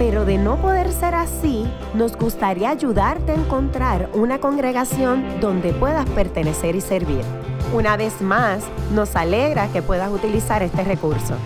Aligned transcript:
pero 0.00 0.24
de 0.24 0.38
no 0.38 0.56
poder 0.56 0.90
ser 0.92 1.14
así, 1.14 1.66
nos 1.92 2.16
gustaría 2.16 2.70
ayudarte 2.70 3.32
a 3.32 3.34
encontrar 3.34 4.08
una 4.14 4.40
congregación 4.40 5.38
donde 5.42 5.74
puedas 5.74 6.08
pertenecer 6.08 6.74
y 6.74 6.80
servir. 6.80 7.20
Una 7.74 7.98
vez 7.98 8.22
más, 8.22 8.66
nos 8.94 9.14
alegra 9.14 9.70
que 9.70 9.82
puedas 9.82 10.10
utilizar 10.10 10.62
este 10.62 10.84
recurso. 10.84 11.36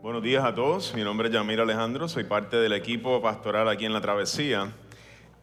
Buenos 0.00 0.22
días 0.22 0.42
a 0.42 0.54
todos, 0.54 0.94
mi 0.94 1.04
nombre 1.04 1.28
es 1.28 1.34
Yamir 1.34 1.60
Alejandro, 1.60 2.08
soy 2.08 2.24
parte 2.24 2.56
del 2.56 2.72
equipo 2.72 3.20
pastoral 3.20 3.68
aquí 3.68 3.84
en 3.84 3.92
La 3.92 4.00
Travesía. 4.00 4.72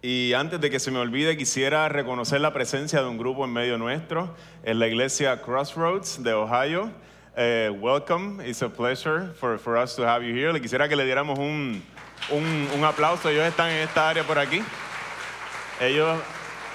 Y 0.02 0.34
antes 0.34 0.59
de 0.59 0.72
que 0.72 0.80
se 0.80 0.90
me 0.90 0.98
olvide, 0.98 1.38
quisiera 1.38 1.88
reconocer 1.88 2.42
la 2.42 2.52
presencia 2.52 3.04
de 3.04 3.08
un 3.08 3.20
grupo 3.20 3.45
en 3.45 3.54
medio 3.54 3.78
nuestro, 3.78 4.34
en 4.64 4.80
la 4.80 4.88
iglesia 4.88 5.40
Crossroads 5.44 6.23
de 6.23 6.34
Ohio. 6.34 6.90
Eh, 7.38 7.70
welcome, 7.81 8.39
it's 8.39 8.62
a 8.62 8.70
pleasure 8.70 9.34
for, 9.34 9.57
for 9.57 9.75
us 9.75 9.94
to 9.98 10.07
have 10.07 10.23
you 10.23 10.34
here. 10.34 10.53
Le 10.53 10.62
quisiera 10.62 10.88
que 10.88 10.95
le 10.95 11.03
diéramos 11.03 11.38
un, 11.38 11.84
un, 12.31 12.67
un 12.73 12.84
aplauso, 12.85 13.30
ellos 13.30 13.44
están 13.44 13.71
en 13.71 13.80
esta 13.80 14.08
área 14.08 14.23
por 14.23 14.39
aquí. 14.39 14.63
Ellos 15.81 16.17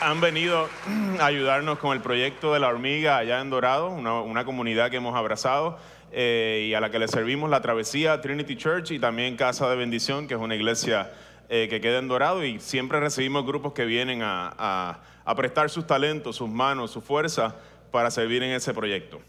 han 0.02 0.20
venido 0.20 0.68
a 1.18 1.24
ayudarnos 1.24 1.78
con 1.78 1.96
el 1.96 2.02
proyecto 2.02 2.52
de 2.52 2.60
la 2.60 2.68
hormiga 2.68 3.16
allá 3.16 3.40
en 3.40 3.48
Dorado, 3.48 3.88
una, 3.88 4.20
una 4.20 4.44
comunidad 4.44 4.90
que 4.90 4.98
hemos 4.98 5.16
abrazado 5.16 5.78
eh, 6.12 6.66
y 6.68 6.74
a 6.74 6.80
la 6.80 6.90
que 6.90 6.98
le 6.98 7.08
servimos 7.08 7.48
la 7.48 7.62
travesía 7.62 8.20
Trinity 8.20 8.56
Church 8.56 8.90
y 8.90 8.98
también 8.98 9.36
Casa 9.36 9.66
de 9.70 9.76
Bendición, 9.76 10.28
que 10.28 10.34
es 10.34 10.40
una 10.40 10.56
iglesia 10.56 11.10
eh, 11.48 11.68
que 11.70 11.80
queda 11.80 12.00
en 12.00 12.08
Dorado 12.08 12.44
y 12.44 12.60
siempre 12.60 13.00
recibimos 13.00 13.46
grupos 13.46 13.72
que 13.72 13.86
vienen 13.86 14.20
a, 14.20 14.52
a, 14.58 14.98
a, 15.24 15.34
prestar 15.36 15.70
sus 15.70 15.86
talentos, 15.86 16.36
sus 16.36 16.50
manos, 16.50 16.90
su 16.90 17.00
fuerza 17.00 17.56
para 17.90 18.10
servir 18.10 18.42
en 18.42 18.50
ese 18.50 18.74
proyecto. 18.74 19.22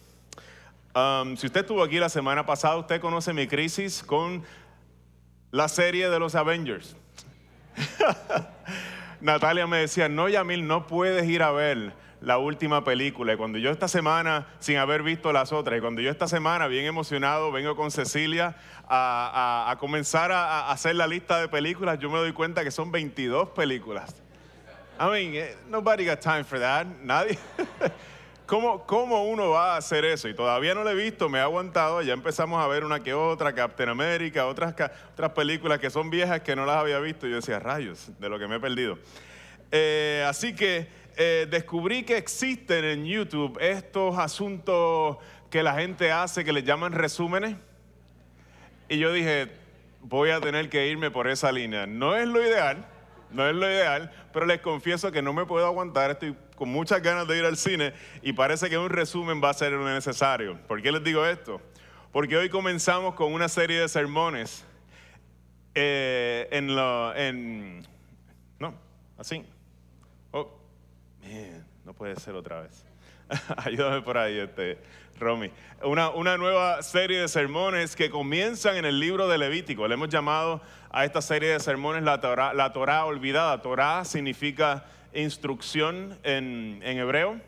Um, 0.93 1.37
si 1.37 1.47
usted 1.47 1.61
estuvo 1.61 1.83
aquí 1.83 1.99
la 1.99 2.09
semana 2.09 2.45
pasada, 2.45 2.75
usted 2.75 2.99
conoce 2.99 3.33
mi 3.33 3.47
crisis 3.47 4.03
con 4.03 4.43
la 5.51 5.69
serie 5.69 6.09
de 6.09 6.19
los 6.19 6.35
Avengers. 6.35 6.97
Natalia 9.21 9.67
me 9.67 9.77
decía, 9.77 10.09
no, 10.09 10.27
Yamil, 10.27 10.67
no 10.67 10.87
puedes 10.87 11.27
ir 11.29 11.43
a 11.43 11.51
ver 11.51 11.93
la 12.19 12.37
última 12.37 12.83
película. 12.83 13.33
Y 13.33 13.37
cuando 13.37 13.57
yo 13.57 13.71
esta 13.71 13.87
semana, 13.87 14.47
sin 14.59 14.77
haber 14.77 15.01
visto 15.01 15.31
las 15.31 15.53
otras, 15.53 15.77
y 15.77 15.81
cuando 15.81 16.01
yo 16.01 16.11
esta 16.11 16.27
semana, 16.27 16.67
bien 16.67 16.85
emocionado, 16.85 17.53
vengo 17.53 17.75
con 17.77 17.89
Cecilia 17.89 18.57
a, 18.87 19.65
a, 19.67 19.71
a 19.71 19.77
comenzar 19.77 20.33
a, 20.33 20.67
a, 20.67 20.71
hacer 20.71 20.95
la 20.95 21.07
lista 21.07 21.39
de 21.39 21.47
películas, 21.47 21.99
yo 21.99 22.09
me 22.09 22.17
doy 22.17 22.33
cuenta 22.33 22.65
que 22.65 22.71
son 22.71 22.91
22 22.91 23.49
películas. 23.49 24.21
I 24.99 25.05
mean, 25.05 25.35
eh, 25.35 25.55
nobody 25.69 26.05
got 26.05 26.19
time 26.19 26.43
for 26.43 26.59
that. 26.59 26.85
Nadie. 27.01 27.37
¿Cómo, 28.51 28.85
¿Cómo 28.85 29.23
uno 29.23 29.51
va 29.51 29.75
a 29.75 29.77
hacer 29.77 30.03
eso? 30.03 30.27
Y 30.27 30.33
todavía 30.33 30.75
no 30.75 30.83
lo 30.83 30.89
he 30.89 30.93
visto, 30.93 31.29
me 31.29 31.37
he 31.37 31.41
aguantado. 31.41 32.01
Ya 32.01 32.11
empezamos 32.11 32.61
a 32.61 32.67
ver 32.67 32.83
una 32.83 33.01
que 33.01 33.13
otra, 33.13 33.55
Captain 33.55 33.87
America, 33.87 34.45
otras, 34.45 34.75
otras 35.13 35.31
películas 35.31 35.79
que 35.79 35.89
son 35.89 36.09
viejas 36.09 36.41
que 36.41 36.53
no 36.53 36.65
las 36.65 36.75
había 36.75 36.99
visto. 36.99 37.27
Yo 37.27 37.37
decía, 37.37 37.59
rayos, 37.59 38.11
de 38.19 38.27
lo 38.27 38.37
que 38.37 38.49
me 38.49 38.57
he 38.57 38.59
perdido. 38.59 38.99
Eh, 39.71 40.25
así 40.27 40.53
que 40.53 40.89
eh, 41.15 41.47
descubrí 41.49 42.03
que 42.03 42.17
existen 42.17 42.83
en 42.83 43.05
YouTube 43.05 43.57
estos 43.61 44.17
asuntos 44.17 45.15
que 45.49 45.63
la 45.63 45.75
gente 45.75 46.11
hace 46.11 46.43
que 46.43 46.51
le 46.51 46.63
llaman 46.63 46.91
resúmenes. 46.91 47.55
Y 48.89 48.97
yo 48.97 49.13
dije, 49.13 49.47
voy 50.01 50.31
a 50.31 50.41
tener 50.41 50.67
que 50.67 50.87
irme 50.87 51.09
por 51.09 51.29
esa 51.29 51.53
línea. 51.53 51.87
No 51.87 52.17
es 52.17 52.27
lo 52.27 52.45
ideal, 52.45 52.85
no 53.29 53.47
es 53.47 53.55
lo 53.55 53.65
ideal, 53.65 54.11
pero 54.33 54.45
les 54.45 54.59
confieso 54.59 55.09
que 55.09 55.21
no 55.21 55.31
me 55.31 55.45
puedo 55.45 55.65
aguantar. 55.65 56.11
Estoy 56.11 56.35
con 56.61 56.69
muchas 56.69 57.01
ganas 57.01 57.27
de 57.27 57.39
ir 57.39 57.43
al 57.43 57.57
cine 57.57 57.91
y 58.21 58.33
parece 58.33 58.69
que 58.69 58.77
un 58.77 58.91
resumen 58.91 59.41
va 59.43 59.49
a 59.49 59.53
ser 59.55 59.73
necesario. 59.73 60.59
¿Por 60.67 60.79
qué 60.79 60.91
les 60.91 61.03
digo 61.03 61.25
esto? 61.25 61.59
Porque 62.11 62.37
hoy 62.37 62.49
comenzamos 62.49 63.15
con 63.15 63.33
una 63.33 63.49
serie 63.49 63.79
de 63.79 63.89
sermones 63.89 64.63
eh, 65.73 66.47
en, 66.51 66.75
lo, 66.75 67.15
en... 67.15 67.81
No, 68.59 68.75
así. 69.17 69.43
Oh, 70.29 70.55
man, 71.23 71.65
no 71.83 71.95
puede 71.95 72.15
ser 72.17 72.35
otra 72.35 72.61
vez. 72.61 72.85
Ayúdame 73.57 74.03
por 74.03 74.19
ahí, 74.19 74.37
este, 74.37 74.77
Romy. 75.21 75.51
Una, 75.83 76.09
una, 76.09 76.35
nueva 76.35 76.81
serie 76.83 77.19
de 77.19 77.27
sermones 77.27 77.95
que 77.95 78.09
comienzan 78.09 78.75
en 78.75 78.85
el 78.85 78.99
libro 78.99 79.27
de 79.27 79.37
Levítico. 79.37 79.87
Le 79.87 79.93
hemos 79.93 80.09
llamado 80.09 80.61
a 80.89 81.05
esta 81.05 81.21
serie 81.21 81.49
de 81.49 81.59
sermones 81.59 82.03
la 82.03 82.19
Torah, 82.19 82.53
la 82.53 82.73
Torah 82.73 83.05
olvidada. 83.05 83.61
Torah 83.61 84.03
significa 84.03 84.85
instrucción 85.13 86.17
en, 86.23 86.81
en 86.83 86.97
hebreo. 86.97 87.39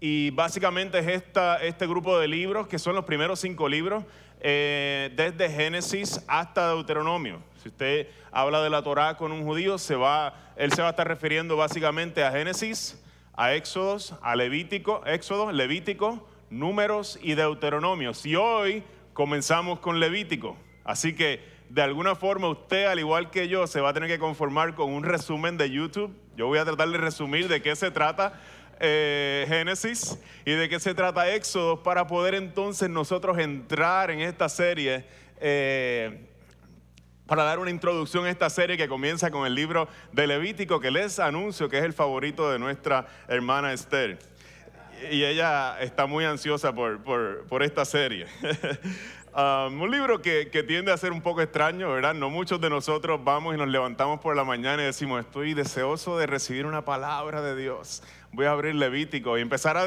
Y 0.00 0.30
básicamente 0.30 1.00
es 1.00 1.08
esta, 1.08 1.56
este 1.56 1.86
grupo 1.86 2.18
de 2.18 2.28
libros, 2.28 2.68
que 2.68 2.78
son 2.78 2.94
los 2.94 3.04
primeros 3.04 3.40
cinco 3.40 3.68
libros, 3.68 4.04
eh, 4.40 5.10
desde 5.16 5.50
Génesis 5.50 6.24
hasta 6.28 6.68
Deuteronomio. 6.68 7.40
Si 7.60 7.68
usted 7.68 8.06
habla 8.30 8.62
de 8.62 8.70
la 8.70 8.82
Torah 8.82 9.16
con 9.16 9.32
un 9.32 9.42
judío, 9.42 9.78
se 9.78 9.96
va, 9.96 10.34
él 10.56 10.72
se 10.72 10.80
va 10.80 10.88
a 10.88 10.90
estar 10.90 11.08
refiriendo 11.08 11.56
básicamente 11.56 12.22
a 12.22 12.30
Génesis, 12.30 13.02
a 13.36 13.54
Éxodos, 13.54 14.14
a 14.22 14.36
Levítico, 14.36 15.04
Éxodo, 15.06 15.50
Levítico, 15.50 16.28
Números 16.50 17.18
y 17.22 17.34
Deuteronomio. 17.34 18.12
Y 18.24 18.36
hoy 18.36 18.82
comenzamos 19.12 19.80
con 19.80 20.00
Levítico. 20.00 20.56
Así 20.84 21.14
que 21.14 21.42
de 21.68 21.82
alguna 21.82 22.14
forma 22.14 22.48
usted, 22.48 22.86
al 22.86 22.98
igual 22.98 23.30
que 23.30 23.48
yo, 23.48 23.66
se 23.66 23.80
va 23.80 23.90
a 23.90 23.92
tener 23.92 24.08
que 24.08 24.18
conformar 24.18 24.74
con 24.74 24.92
un 24.92 25.04
resumen 25.04 25.56
de 25.56 25.70
YouTube. 25.70 26.14
Yo 26.36 26.46
voy 26.46 26.58
a 26.58 26.64
tratar 26.64 26.88
de 26.88 26.98
resumir 26.98 27.48
de 27.48 27.60
qué 27.60 27.76
se 27.76 27.90
trata 27.90 28.40
eh, 28.80 29.44
Génesis 29.48 30.18
y 30.44 30.52
de 30.52 30.68
qué 30.68 30.78
se 30.80 30.94
trata 30.94 31.34
Éxodo 31.34 31.82
para 31.82 32.06
poder 32.06 32.34
entonces 32.34 32.88
nosotros 32.88 33.38
entrar 33.38 34.10
en 34.10 34.20
esta 34.20 34.48
serie. 34.48 35.04
Eh, 35.40 36.24
para 37.26 37.44
dar 37.44 37.58
una 37.58 37.70
introducción 37.70 38.24
a 38.24 38.30
esta 38.30 38.48
serie 38.48 38.78
que 38.78 38.88
comienza 38.88 39.30
con 39.30 39.46
el 39.46 39.54
libro 39.54 39.86
de 40.12 40.26
Levítico, 40.26 40.80
que 40.80 40.90
les 40.90 41.18
anuncio 41.18 41.68
que 41.68 41.76
es 41.76 41.84
el 41.84 41.92
favorito 41.92 42.50
de 42.50 42.58
nuestra 42.58 43.06
hermana 43.28 43.74
Esther. 43.74 44.18
Y 45.10 45.24
ella 45.24 45.80
está 45.80 46.06
muy 46.06 46.24
ansiosa 46.24 46.74
por, 46.74 47.02
por, 47.02 47.46
por 47.46 47.62
esta 47.62 47.84
serie. 47.84 48.26
Um, 49.38 49.82
un 49.82 49.90
libro 49.90 50.20
que, 50.20 50.48
que, 50.50 50.64
tiende 50.64 50.90
a 50.90 50.96
ser 50.96 51.12
un 51.12 51.20
poco 51.20 51.42
extraño, 51.42 51.92
¿verdad? 51.92 52.12
No 52.12 52.28
muchos 52.28 52.60
de 52.60 52.70
nosotros 52.70 53.20
vamos 53.22 53.54
y 53.54 53.58
nos 53.58 53.68
levantamos 53.68 54.18
por 54.18 54.34
la 54.34 54.42
mañana 54.42 54.82
y 54.82 54.86
decimos, 54.86 55.20
estoy 55.20 55.54
deseoso 55.54 56.18
de 56.18 56.26
recibir 56.26 56.66
una 56.66 56.84
palabra 56.84 57.40
de 57.40 57.54
Dios. 57.54 58.02
Voy 58.32 58.46
a 58.46 58.50
abrir 58.50 58.74
Levítico 58.74 59.38
y 59.38 59.42
empezar 59.42 59.76
a, 59.76 59.84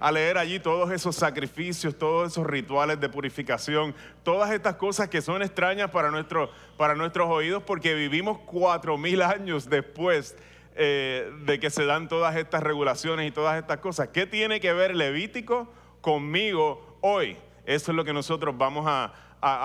a 0.00 0.12
leer 0.12 0.38
allí 0.38 0.60
todos 0.60 0.92
esos 0.92 1.16
sacrificios, 1.16 1.98
todos 1.98 2.32
esos 2.32 2.46
rituales 2.46 3.00
de 3.00 3.08
purificación, 3.08 3.96
todas 4.22 4.52
estas 4.52 4.76
cosas 4.76 5.08
que 5.08 5.22
son 5.22 5.42
extrañas 5.42 5.90
para, 5.90 6.12
nuestro, 6.12 6.50
para 6.76 6.94
nuestros 6.94 7.28
oídos 7.28 7.64
porque 7.64 7.94
vivimos 7.94 8.38
cuatro 8.46 8.96
mil 8.96 9.22
años 9.22 9.68
después 9.68 10.36
eh, 10.76 11.30
de 11.44 11.60
que 11.60 11.70
se 11.70 11.84
dan 11.84 12.08
todas 12.08 12.36
estas 12.36 12.62
regulaciones 12.62 13.28
y 13.28 13.30
todas 13.30 13.58
estas 13.58 13.78
cosas. 13.78 14.08
¿Qué 14.08 14.26
tiene 14.26 14.60
que 14.60 14.72
ver 14.72 14.94
Levítico 14.96 15.72
conmigo 16.00 16.98
hoy? 17.00 17.36
Eso 17.64 17.92
es 17.92 17.96
lo 17.96 18.04
que 18.04 18.12
nosotros 18.12 18.56
vamos 18.58 18.84
a, 18.86 19.12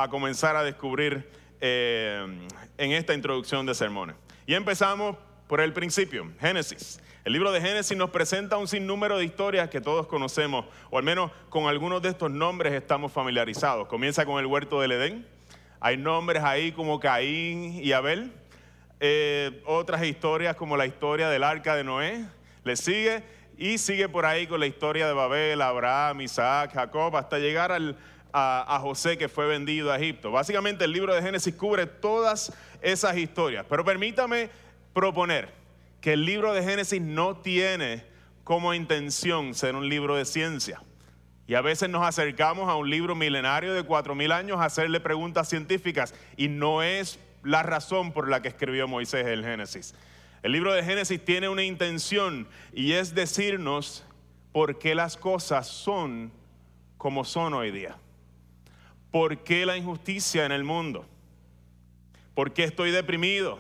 comenzar 0.10 0.56
a 0.56 0.64
descubrir 0.64 1.30
eh, 1.62 2.48
en 2.78 2.92
esta 2.92 3.14
introducción 3.14 3.66
de 3.66 3.74
sermones. 3.74 4.16
Y 4.46 4.54
empezamos 4.54 5.16
por 5.48 5.62
el 5.62 5.74
principio, 5.74 6.32
Génesis. 6.40 7.02
El 7.26 7.34
libro 7.34 7.52
de 7.52 7.60
Génesis 7.60 7.98
nos 7.98 8.12
presenta 8.12 8.58
un 8.58 8.68
sinnúmero 8.68 9.18
de 9.18 9.26
historias 9.26 9.70
que 9.70 9.82
todos 9.82 10.08
conocemos, 10.08 10.66
o 10.90 10.98
al 10.98 11.04
menos 11.04 11.32
con 11.50 11.68
algunos 11.68 12.02
de 12.02 12.10
estos 12.10 12.32
nombres 12.32 12.74
estamos 12.74 13.12
familiarizados. 13.12 13.88
Comienza 13.88 14.26
con 14.26 14.40
el 14.40 14.46
huerto 14.46 14.80
del 14.80 14.94
Edén. 14.94 15.28
Hay 15.80 15.98
nombres 15.98 16.44
ahí 16.44 16.72
como 16.72 17.00
Caín 17.00 17.84
y 17.84 17.92
Abel. 17.92 18.32
Eh, 19.00 19.62
otras 19.66 20.04
historias 20.04 20.56
como 20.56 20.76
la 20.76 20.86
historia 20.86 21.30
del 21.30 21.44
arca 21.44 21.76
de 21.76 21.84
Noé. 21.84 22.26
Le 22.64 22.76
sigue 22.76 23.24
y 23.58 23.78
sigue 23.78 24.10
por 24.10 24.26
ahí 24.26 24.48
con 24.48 24.60
la 24.60 24.68
historia 24.68 25.08
de 25.08 25.14
Babel, 25.14 25.62
Abraham, 25.62 26.22
Isaac, 26.22 26.74
Jacob, 26.74 27.16
hasta 27.16 27.40
llegar 27.40 27.72
al, 27.72 27.98
a, 28.34 28.76
a, 28.76 28.80
José 28.80 29.18
que 29.18 29.30
fue 29.30 29.48
vendido 29.48 29.92
a 29.92 29.98
Egipto. 29.98 30.32
Básicamente 30.32 30.86
el 30.86 30.92
libro 30.92 31.14
de 31.14 31.22
Génesis 31.22 31.56
cubre 31.56 31.86
todas 31.86 32.54
esas 32.82 33.18
historias. 33.18 33.66
Pero 33.70 33.86
permítame 33.86 34.50
proponer 34.94 35.50
que 36.02 36.14
el 36.14 36.26
libro 36.26 36.54
de 36.54 36.64
Génesis 36.64 37.02
no 37.02 37.38
tiene 37.38 38.04
como 38.44 38.74
intención 38.74 39.54
ser 39.54 39.76
un 39.76 39.88
libro 39.88 40.16
de 40.16 40.26
ciencia. 40.26 40.82
Y 41.48 41.56
a 41.56 41.62
veces 41.62 41.90
nos 41.90 42.06
acercamos 42.06 42.70
a 42.70 42.76
un 42.76 42.90
libro 42.90 43.16
milenario 43.16 43.74
de 43.74 43.84
cuatro 43.84 44.14
mil 44.14 44.32
años 44.32 44.60
a 44.60 44.66
hacerle 44.66 45.00
preguntas 45.00 45.50
científicas 45.50 46.14
y 46.38 46.48
no 46.48 46.84
es 46.84 47.20
la 47.44 47.64
razón 47.64 48.12
por 48.12 48.30
la 48.30 48.42
que 48.42 48.50
escribió 48.50 48.88
Moisés 48.88 49.26
el 49.28 49.44
Génesis. 49.44 49.96
El 50.42 50.54
libro 50.54 50.74
de 50.74 50.84
Génesis 50.84 51.24
tiene 51.24 51.50
una 51.50 51.64
intención 51.64 52.48
y 52.74 52.94
es 52.94 53.14
decirnos 53.14 54.06
por 54.52 54.80
qué 54.80 54.96
las 54.96 55.18
cosas 55.18 55.68
son 55.68 56.32
como 56.98 57.26
son 57.26 57.54
hoy 57.54 57.72
día. 57.72 57.98
¿Por 59.12 59.40
qué 59.40 59.66
la 59.66 59.76
injusticia 59.76 60.46
en 60.46 60.52
el 60.52 60.64
mundo? 60.64 61.06
¿Por 62.36 62.54
qué 62.54 62.64
estoy 62.64 62.92
deprimido? 62.92 63.60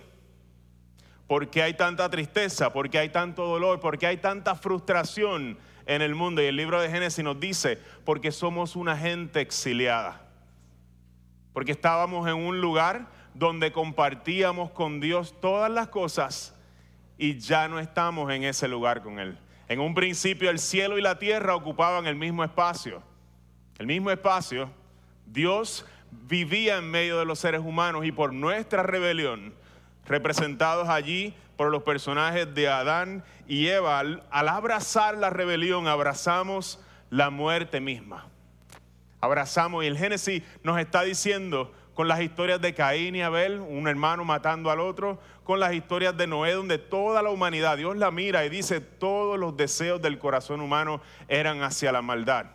¿Por 1.27 1.49
qué 1.49 1.63
hay 1.63 1.73
tanta 1.73 2.09
tristeza? 2.09 2.71
¿Por 2.71 2.89
qué 2.89 2.99
hay 2.99 3.09
tanto 3.09 3.45
dolor? 3.45 3.79
¿Por 3.79 3.97
qué 3.97 4.07
hay 4.07 4.17
tanta 4.17 4.55
frustración 4.55 5.57
en 5.85 6.01
el 6.01 6.15
mundo? 6.15 6.41
Y 6.41 6.45
el 6.45 6.55
libro 6.55 6.81
de 6.81 6.89
Génesis 6.89 7.23
nos 7.23 7.39
dice, 7.39 7.77
porque 8.05 8.31
somos 8.31 8.75
una 8.75 8.97
gente 8.97 9.41
exiliada. 9.41 10.21
Porque 11.53 11.71
estábamos 11.71 12.27
en 12.27 12.35
un 12.35 12.61
lugar 12.61 13.07
donde 13.33 13.71
compartíamos 13.71 14.71
con 14.71 14.99
Dios 14.99 15.35
todas 15.39 15.71
las 15.71 15.87
cosas 15.87 16.55
y 17.17 17.37
ya 17.37 17.67
no 17.67 17.79
estamos 17.79 18.31
en 18.31 18.43
ese 18.43 18.67
lugar 18.67 19.01
con 19.03 19.19
Él. 19.19 19.37
En 19.67 19.79
un 19.79 19.93
principio 19.93 20.49
el 20.49 20.57
cielo 20.57 20.97
y 20.97 21.01
la 21.01 21.19
tierra 21.19 21.55
ocupaban 21.55 22.07
el 22.07 22.15
mismo 22.15 22.43
espacio. 22.43 23.03
El 23.77 23.87
mismo 23.87 24.09
espacio, 24.09 24.71
Dios 25.25 25.85
vivía 26.11 26.77
en 26.77 26.89
medio 26.89 27.19
de 27.19 27.25
los 27.25 27.39
seres 27.39 27.61
humanos 27.61 28.05
y 28.05 28.11
por 28.11 28.33
nuestra 28.33 28.83
rebelión, 28.83 29.53
representados 30.05 30.89
allí 30.89 31.35
por 31.55 31.71
los 31.71 31.83
personajes 31.83 32.53
de 32.55 32.67
Adán 32.67 33.23
y 33.47 33.67
Eva, 33.67 33.99
al, 33.99 34.23
abrazar 34.31 35.17
la 35.17 35.29
rebelión, 35.29 35.87
abrazamos 35.87 36.79
la 37.09 37.29
muerte 37.29 37.79
misma. 37.79 38.27
Abrazamos 39.21 39.83
y 39.83 39.87
el 39.87 39.97
Génesis 39.97 40.41
nos 40.63 40.79
está 40.79 41.03
diciendo 41.03 41.73
con 41.99 42.07
las 42.07 42.21
historias 42.21 42.61
de 42.61 42.73
Caín 42.73 43.17
y 43.17 43.21
Abel, 43.21 43.59
un 43.59 43.85
hermano 43.89 44.23
matando 44.23 44.71
al 44.71 44.79
otro, 44.79 45.19
con 45.43 45.59
las 45.59 45.73
historias 45.73 46.15
de 46.15 46.27
Noé, 46.27 46.53
donde 46.53 46.77
toda 46.77 47.21
la 47.21 47.29
humanidad, 47.29 47.75
Dios 47.75 47.97
la 47.97 48.09
mira 48.09 48.45
y 48.45 48.49
dice, 48.49 48.79
todos 48.79 49.37
los 49.37 49.57
deseos 49.57 50.01
del 50.01 50.17
corazón 50.17 50.61
humano 50.61 51.01
eran 51.27 51.61
hacia 51.61 51.91
la 51.91 52.01
maldad 52.01 52.45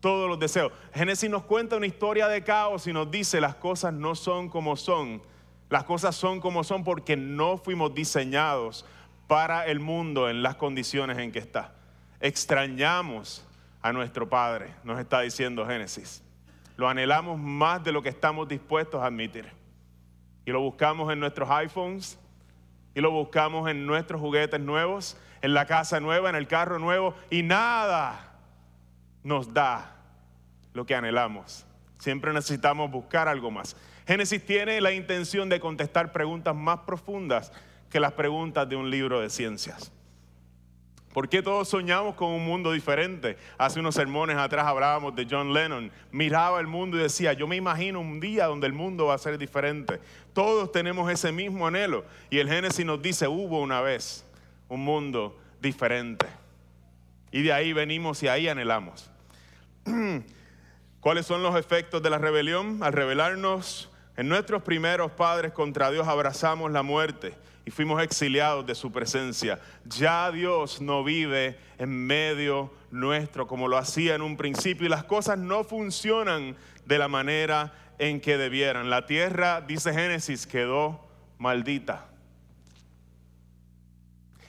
todos 0.00 0.26
los 0.26 0.38
deseos. 0.38 0.72
Génesis 0.94 1.28
nos 1.28 1.42
cuenta 1.42 1.76
una 1.76 1.86
historia 1.86 2.28
de 2.28 2.42
caos 2.42 2.86
y 2.86 2.94
nos 2.94 3.10
dice 3.10 3.42
las 3.42 3.56
cosas 3.56 3.92
no 3.92 4.14
son 4.14 4.48
como 4.48 4.74
son. 4.74 5.22
Las 5.68 5.84
cosas 5.84 6.16
son 6.16 6.40
como 6.40 6.64
son 6.64 6.82
porque 6.82 7.14
no 7.14 7.58
fuimos 7.58 7.94
diseñados 7.94 8.86
para 9.26 9.66
el 9.66 9.80
mundo 9.80 10.30
en 10.30 10.42
las 10.42 10.56
condiciones 10.56 11.18
en 11.18 11.30
que 11.30 11.40
está. 11.40 11.74
Extrañamos 12.20 13.46
a 13.82 13.92
nuestro 13.92 14.30
Padre, 14.30 14.74
nos 14.82 14.98
está 14.98 15.20
diciendo 15.20 15.66
Génesis. 15.66 16.22
Lo 16.76 16.88
anhelamos 16.88 17.38
más 17.38 17.82
de 17.84 17.92
lo 17.92 18.02
que 18.02 18.08
estamos 18.08 18.48
dispuestos 18.48 19.02
a 19.02 19.06
admitir. 19.06 19.46
Y 20.44 20.50
lo 20.50 20.60
buscamos 20.60 21.12
en 21.12 21.20
nuestros 21.20 21.48
iPhones, 21.50 22.18
y 22.94 23.00
lo 23.00 23.10
buscamos 23.10 23.70
en 23.70 23.86
nuestros 23.86 24.20
juguetes 24.20 24.60
nuevos, 24.60 25.16
en 25.40 25.54
la 25.54 25.66
casa 25.66 26.00
nueva, 26.00 26.30
en 26.30 26.36
el 26.36 26.46
carro 26.46 26.78
nuevo, 26.78 27.14
y 27.30 27.42
nada 27.42 28.38
nos 29.22 29.52
da 29.52 29.96
lo 30.72 30.84
que 30.84 30.94
anhelamos. 30.94 31.66
Siempre 31.98 32.32
necesitamos 32.32 32.90
buscar 32.90 33.28
algo 33.28 33.50
más. 33.50 33.76
Génesis 34.06 34.44
tiene 34.44 34.80
la 34.80 34.92
intención 34.92 35.48
de 35.48 35.60
contestar 35.60 36.12
preguntas 36.12 36.54
más 36.54 36.80
profundas 36.80 37.52
que 37.88 38.00
las 38.00 38.12
preguntas 38.12 38.68
de 38.68 38.76
un 38.76 38.90
libro 38.90 39.20
de 39.20 39.30
ciencias. 39.30 39.92
¿Por 41.12 41.28
qué 41.28 41.42
todos 41.42 41.68
soñamos 41.68 42.14
con 42.14 42.30
un 42.30 42.44
mundo 42.44 42.72
diferente? 42.72 43.36
Hace 43.58 43.80
unos 43.80 43.94
sermones 43.94 44.38
atrás 44.38 44.66
hablábamos 44.66 45.14
de 45.14 45.26
John 45.30 45.52
Lennon. 45.52 45.90
Miraba 46.10 46.58
el 46.58 46.66
mundo 46.66 46.96
y 46.96 47.02
decía, 47.02 47.34
yo 47.34 47.46
me 47.46 47.56
imagino 47.56 48.00
un 48.00 48.18
día 48.18 48.46
donde 48.46 48.66
el 48.66 48.72
mundo 48.72 49.06
va 49.06 49.14
a 49.14 49.18
ser 49.18 49.36
diferente. 49.36 50.00
Todos 50.32 50.72
tenemos 50.72 51.10
ese 51.10 51.30
mismo 51.30 51.66
anhelo. 51.66 52.04
Y 52.30 52.38
el 52.38 52.48
Génesis 52.48 52.86
nos 52.86 53.02
dice, 53.02 53.28
hubo 53.28 53.60
una 53.60 53.82
vez 53.82 54.24
un 54.68 54.84
mundo 54.84 55.38
diferente. 55.60 56.26
Y 57.30 57.42
de 57.42 57.52
ahí 57.52 57.74
venimos 57.74 58.22
y 58.22 58.28
ahí 58.28 58.48
anhelamos. 58.48 59.10
¿Cuáles 61.00 61.26
son 61.26 61.42
los 61.42 61.56
efectos 61.56 62.02
de 62.02 62.08
la 62.08 62.18
rebelión? 62.18 62.78
Al 62.82 62.94
rebelarnos 62.94 63.90
en 64.16 64.28
nuestros 64.28 64.62
primeros 64.62 65.12
padres 65.12 65.52
contra 65.52 65.90
Dios 65.90 66.08
abrazamos 66.08 66.70
la 66.70 66.82
muerte 66.82 67.34
y 67.64 67.70
fuimos 67.70 68.02
exiliados 68.02 68.66
de 68.66 68.74
su 68.74 68.90
presencia. 68.90 69.60
Ya 69.84 70.30
Dios 70.30 70.80
no 70.80 71.04
vive 71.04 71.58
en 71.78 71.90
medio 71.90 72.72
nuestro 72.90 73.46
como 73.46 73.68
lo 73.68 73.78
hacía 73.78 74.14
en 74.14 74.22
un 74.22 74.36
principio 74.36 74.86
y 74.86 74.90
las 74.90 75.04
cosas 75.04 75.38
no 75.38 75.64
funcionan 75.64 76.56
de 76.84 76.98
la 76.98 77.08
manera 77.08 77.72
en 77.98 78.20
que 78.20 78.36
debieran. 78.36 78.90
La 78.90 79.06
tierra, 79.06 79.60
dice 79.60 79.92
Génesis, 79.92 80.46
quedó 80.46 81.00
maldita. 81.38 82.08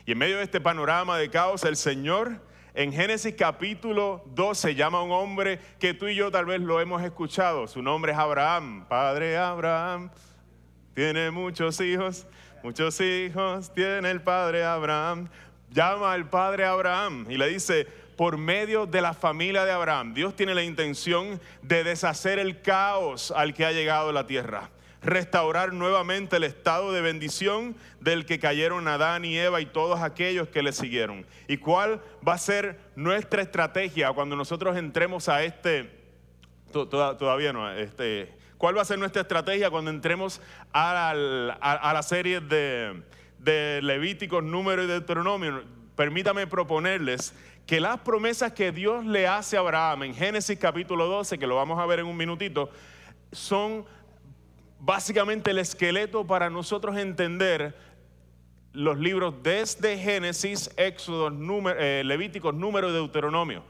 Y 0.06 0.12
en 0.12 0.18
medio 0.18 0.38
de 0.38 0.44
este 0.44 0.60
panorama 0.60 1.18
de 1.18 1.30
caos, 1.30 1.64
el 1.64 1.78
Señor 1.78 2.42
en 2.74 2.92
Génesis 2.92 3.36
capítulo 3.38 4.24
12 4.34 4.74
llama 4.74 4.98
a 4.98 5.04
un 5.04 5.12
hombre 5.12 5.60
que 5.80 5.94
tú 5.94 6.08
y 6.08 6.16
yo 6.16 6.32
tal 6.32 6.46
vez 6.46 6.60
lo 6.60 6.82
hemos 6.82 7.04
escuchado. 7.04 7.68
Su 7.68 7.84
nombre 7.84 8.12
es 8.12 8.18
Abraham. 8.18 8.88
Padre 8.90 9.38
Abraham 9.38 10.10
tiene 10.96 11.32
muchos 11.32 11.80
hijos, 11.82 12.28
muchos 12.64 13.00
hijos 13.02 13.74
tiene 13.74 14.10
el 14.10 14.22
padre 14.22 14.64
Abraham. 14.64 15.30
Llama 15.70 16.14
al 16.14 16.30
padre 16.30 16.66
Abraham 16.66 17.26
y 17.30 17.38
le 17.38 17.50
dice, 17.50 17.88
por 18.16 18.38
medio 18.38 18.86
de 18.86 19.02
la 19.02 19.14
familia 19.14 19.66
de 19.66 19.72
Abraham, 19.72 20.14
Dios 20.14 20.36
tiene 20.36 20.56
la 20.56 20.64
intención 20.64 21.42
de 21.62 21.84
deshacer 21.84 22.40
el 22.40 22.62
caos 22.62 23.32
al 23.32 23.54
que 23.54 23.66
ha 23.66 23.72
llegado 23.72 24.12
la 24.12 24.26
tierra 24.26 24.70
restaurar 25.04 25.74
nuevamente 25.74 26.38
el 26.38 26.44
estado 26.44 26.94
de 26.94 27.02
bendición 27.02 27.76
del 28.00 28.26
que 28.26 28.40
cayeron 28.40 28.88
Adán 28.88 29.26
y 29.26 29.38
Eva 29.38 29.62
y 29.62 29.66
todos 29.66 30.02
aquellos 30.02 30.48
que 30.48 30.64
le 30.64 30.72
siguieron. 30.72 31.26
¿Y 31.48 31.58
cuál 31.58 32.02
va 32.26 32.34
a 32.34 32.38
ser 32.38 32.80
nuestra 32.96 33.42
estrategia 33.42 34.14
cuando 34.14 34.36
nosotros 34.36 34.78
entremos 34.78 35.28
a 35.30 35.44
este, 35.44 35.90
todavía 36.72 37.54
no, 37.54 37.70
este, 37.72 38.34
cuál 38.64 38.78
va 38.78 38.82
a 38.84 38.86
ser 38.86 38.98
nuestra 38.98 39.24
estrategia 39.24 39.70
cuando 39.70 39.92
entremos 39.92 40.40
a 40.72 41.14
la, 41.14 42.02
serie 42.02 42.40
de, 42.40 43.82
Levíticos, 43.84 44.42
Número 44.42 44.82
y 44.82 44.88
Deuteronomio? 44.88 45.66
Permítame 45.98 46.48
proponerles 46.48 47.36
que 47.66 47.82
las 47.82 48.00
promesas 48.00 48.54
que 48.54 48.72
Dios 48.72 49.06
le 49.06 49.28
hace 49.28 49.58
a 49.58 49.60
Abraham 49.60 50.04
en 50.04 50.16
Génesis 50.16 50.58
capítulo 50.58 51.08
12, 51.08 51.38
que 51.38 51.46
lo 51.46 51.58
vamos 51.58 51.78
a 51.78 51.86
ver 51.86 52.00
en 52.00 52.06
un 52.06 52.16
minutito, 52.16 52.70
son 53.34 53.84
básicamente 54.80 55.52
el 55.52 55.58
esqueleto 55.58 56.26
para 56.26 56.50
nosotros 56.50 56.96
entender 56.96 57.76
los 58.72 58.98
libros 58.98 59.44
desde 59.44 59.98
Génesis, 59.98 60.72
Éxodo, 60.78 61.30
eh, 61.78 62.04
Levíticos, 62.06 62.54
Número 62.54 62.92
y 62.92 62.94
Deuteronomio. 62.94 63.62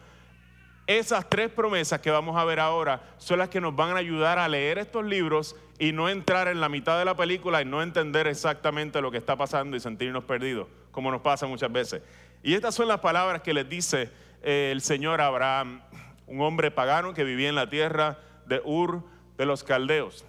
Esas 0.86 1.30
tres 1.30 1.50
promesas 1.50 2.02
que 2.02 2.12
vamos 2.12 2.36
a 2.36 2.44
ver 2.44 2.60
ahora 2.60 3.02
son 3.18 3.40
las 3.40 3.48
que 3.48 3.62
nos 3.62 3.74
van 3.74 3.96
a 3.96 4.00
ayudar 4.00 4.38
a 4.38 4.50
leer 4.50 4.78
estos 4.78 5.06
libros 5.06 5.56
y 5.80 5.94
no 5.94 6.10
entrar 6.10 6.50
en 6.50 6.60
la 6.60 6.68
mitad 6.68 7.00
de 7.00 7.06
la 7.06 7.16
película 7.16 7.62
y 7.62 7.66
no 7.66 7.82
entender 7.82 8.28
exactamente 8.28 9.02
lo 9.02 9.10
que 9.10 9.18
está 9.18 9.38
pasando 9.38 9.78
y 9.78 9.80
sentirnos 9.80 10.26
perdidos, 10.26 10.68
como 10.92 11.10
nos 11.10 11.22
pasa 11.22 11.48
muchas 11.48 11.72
veces. 11.72 12.02
Y 12.44 12.54
estas 12.54 12.76
son 12.76 12.90
las 12.90 13.00
palabras 13.00 13.42
que 13.42 13.54
les 13.54 13.70
dice 13.70 14.12
eh, 14.42 14.72
el 14.74 14.82
Señor 14.82 15.22
Abraham, 15.22 15.82
un 16.28 16.42
hombre 16.42 16.70
pagano 16.70 17.14
que 17.14 17.24
vivía 17.24 17.48
en 17.48 17.56
la 17.56 17.70
tierra 17.70 18.20
de 18.46 18.62
Ur 18.66 19.04
de 19.38 19.46
los 19.46 19.64
Caldeos. 19.64 20.26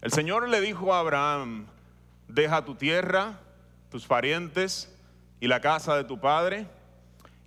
El 0.00 0.12
Señor 0.12 0.48
le 0.48 0.62
dijo 0.62 0.94
a 0.94 1.00
Abraham, 1.00 1.66
deja 2.26 2.64
tu 2.64 2.74
tierra, 2.74 3.38
tus 3.90 4.06
parientes 4.06 4.96
y 5.40 5.48
la 5.48 5.60
casa 5.60 5.94
de 5.94 6.04
tu 6.04 6.18
padre 6.20 6.66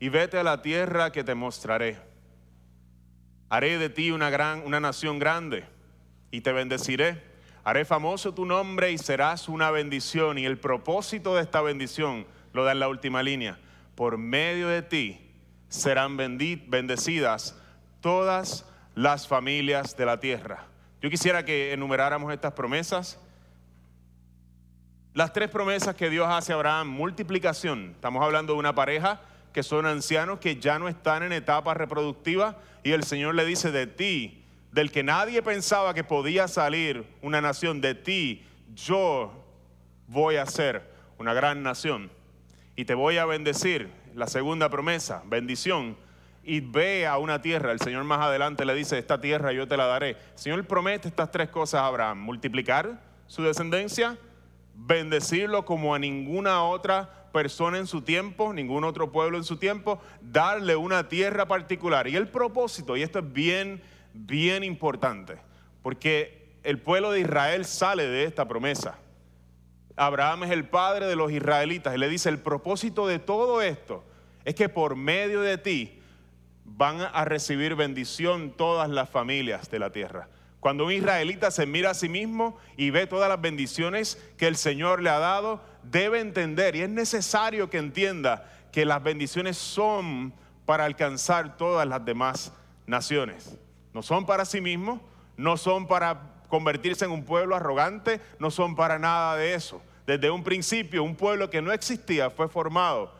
y 0.03 0.09
vete 0.09 0.37
a 0.37 0.43
la 0.43 0.61
tierra 0.61 1.13
que 1.13 1.23
te 1.23 1.33
mostraré. 1.33 1.97
Haré 3.47 3.77
de 3.77 3.89
ti 3.89 4.11
una 4.11 4.29
gran 4.29 4.61
una 4.65 4.81
nación 4.81 5.17
grande 5.17 5.63
y 6.29 6.41
te 6.41 6.51
bendeciré. 6.51 7.23
Haré 7.63 7.85
famoso 7.85 8.33
tu 8.33 8.45
nombre 8.45 8.91
y 8.91 8.97
serás 8.97 9.47
una 9.47 9.71
bendición 9.71 10.37
y 10.37 10.43
el 10.43 10.57
propósito 10.57 11.35
de 11.35 11.43
esta 11.43 11.61
bendición 11.61 12.27
lo 12.51 12.65
da 12.65 12.73
en 12.73 12.81
la 12.81 12.89
última 12.89 13.23
línea. 13.23 13.57
Por 13.95 14.17
medio 14.17 14.67
de 14.67 14.81
ti 14.81 15.31
serán 15.69 16.17
bendecidas 16.17 17.57
todas 18.01 18.69
las 18.95 19.25
familias 19.25 19.95
de 19.95 20.05
la 20.05 20.19
tierra. 20.19 20.65
Yo 21.01 21.09
quisiera 21.09 21.45
que 21.45 21.71
enumeráramos 21.71 22.33
estas 22.33 22.51
promesas. 22.51 23.21
Las 25.13 25.31
tres 25.31 25.49
promesas 25.49 25.95
que 25.95 26.09
Dios 26.09 26.27
hace 26.29 26.51
a 26.51 26.55
Abraham, 26.55 26.89
multiplicación. 26.89 27.91
Estamos 27.95 28.21
hablando 28.21 28.51
de 28.51 28.59
una 28.59 28.75
pareja 28.75 29.21
que 29.53 29.63
son 29.63 29.85
ancianos 29.85 30.39
que 30.39 30.57
ya 30.57 30.79
no 30.79 30.89
están 30.89 31.23
en 31.23 31.31
etapa 31.31 31.73
reproductiva 31.73 32.57
y 32.83 32.91
el 32.91 33.03
Señor 33.03 33.35
le 33.35 33.45
dice 33.45 33.71
de 33.71 33.87
ti, 33.87 34.43
del 34.71 34.91
que 34.91 35.03
nadie 35.03 35.41
pensaba 35.41 35.93
que 35.93 36.03
podía 36.03 36.47
salir 36.47 37.05
una 37.21 37.39
nación, 37.39 37.79
de 37.79 37.95
ti 37.95 38.43
yo 38.75 39.45
voy 40.07 40.37
a 40.37 40.45
ser 40.47 40.91
una 41.17 41.33
gran 41.33 41.61
nación 41.63 42.11
y 42.75 42.85
te 42.85 42.95
voy 42.95 43.17
a 43.17 43.25
bendecir. 43.25 43.89
La 44.15 44.27
segunda 44.27 44.69
promesa, 44.69 45.23
bendición 45.25 45.97
y 46.43 46.59
ve 46.59 47.07
a 47.07 47.17
una 47.17 47.41
tierra. 47.41 47.71
El 47.71 47.79
Señor 47.79 48.03
más 48.03 48.19
adelante 48.19 48.65
le 48.65 48.75
dice, 48.75 48.99
esta 48.99 49.21
tierra 49.21 49.53
yo 49.53 49.67
te 49.67 49.77
la 49.77 49.85
daré. 49.85 50.09
El 50.09 50.17
Señor 50.35 50.65
promete 50.65 51.07
estas 51.07 51.31
tres 51.31 51.49
cosas 51.49 51.81
a 51.81 51.87
Abraham, 51.87 52.19
multiplicar 52.19 53.01
su 53.27 53.41
descendencia? 53.43 54.17
Bendecirlo 54.73 55.65
como 55.65 55.93
a 55.95 55.99
ninguna 55.99 56.63
otra 56.63 57.29
persona 57.31 57.77
en 57.77 57.87
su 57.87 58.01
tiempo, 58.01 58.53
ningún 58.53 58.83
otro 58.83 59.11
pueblo 59.11 59.37
en 59.37 59.43
su 59.43 59.57
tiempo, 59.57 59.99
darle 60.21 60.75
una 60.75 61.09
tierra 61.09 61.47
particular. 61.47 62.07
Y 62.07 62.15
el 62.15 62.27
propósito, 62.27 62.95
y 62.95 63.01
esto 63.01 63.19
es 63.19 63.33
bien, 63.33 63.81
bien 64.13 64.63
importante, 64.63 65.37
porque 65.81 66.57
el 66.63 66.79
pueblo 66.79 67.11
de 67.11 67.21
Israel 67.21 67.65
sale 67.65 68.05
de 68.07 68.23
esta 68.23 68.47
promesa. 68.47 68.97
Abraham 69.95 70.45
es 70.45 70.51
el 70.51 70.67
padre 70.67 71.07
de 71.07 71.15
los 71.15 71.31
israelitas 71.31 71.93
y 71.93 71.97
le 71.97 72.09
dice, 72.09 72.29
el 72.29 72.39
propósito 72.39 73.07
de 73.07 73.19
todo 73.19 73.61
esto 73.61 74.03
es 74.45 74.55
que 74.55 74.69
por 74.69 74.95
medio 74.95 75.41
de 75.41 75.57
ti 75.57 75.99
van 76.65 77.01
a 77.01 77.25
recibir 77.25 77.75
bendición 77.75 78.51
todas 78.51 78.89
las 78.89 79.09
familias 79.09 79.69
de 79.69 79.79
la 79.79 79.91
tierra. 79.91 80.29
Cuando 80.63 80.85
un 80.85 80.93
israelita 80.93 81.51
se 81.51 81.65
mira 81.65 81.89
a 81.89 81.93
sí 81.93 82.07
mismo 82.07 82.57
y 82.77 82.89
ve 82.89 83.05
todas 83.05 83.27
las 83.27 83.41
bendiciones 83.41 84.17
que 84.37 84.47
el 84.47 84.55
Señor 84.55 85.01
le 85.01 85.09
ha 85.09 85.19
dado, 85.19 85.61
debe 85.83 86.21
entender 86.21 86.77
y 86.77 86.83
es 86.83 86.89
necesario 86.89 87.69
que 87.69 87.79
entienda 87.79 88.49
que 88.71 88.85
las 88.85 89.03
bendiciones 89.03 89.57
son 89.57 90.33
para 90.65 90.85
alcanzar 90.85 91.57
todas 91.57 91.85
las 91.85 92.05
demás 92.05 92.53
naciones. 92.87 93.57
No 93.93 94.01
son 94.01 94.25
para 94.25 94.45
sí 94.45 94.61
mismo, 94.61 95.01
no 95.35 95.57
son 95.57 95.85
para 95.85 96.31
convertirse 96.47 97.03
en 97.03 97.11
un 97.11 97.25
pueblo 97.25 97.57
arrogante, 97.57 98.21
no 98.39 98.49
son 98.49 98.77
para 98.77 98.97
nada 98.97 99.35
de 99.35 99.55
eso. 99.55 99.81
Desde 100.07 100.31
un 100.31 100.45
principio, 100.45 101.03
un 101.03 101.17
pueblo 101.17 101.49
que 101.49 101.61
no 101.61 101.73
existía 101.73 102.29
fue 102.29 102.47
formado 102.47 103.13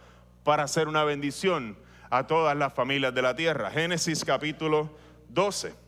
para 0.45 0.65
ser 0.69 0.88
una 0.88 1.03
bendición 1.03 1.75
a 2.09 2.25
todas 2.25 2.55
las 2.55 2.73
familias 2.73 3.13
de 3.13 3.21
la 3.21 3.35
tierra. 3.35 3.69
Génesis 3.69 4.23
capítulo 4.23 4.89
12. 5.27 5.82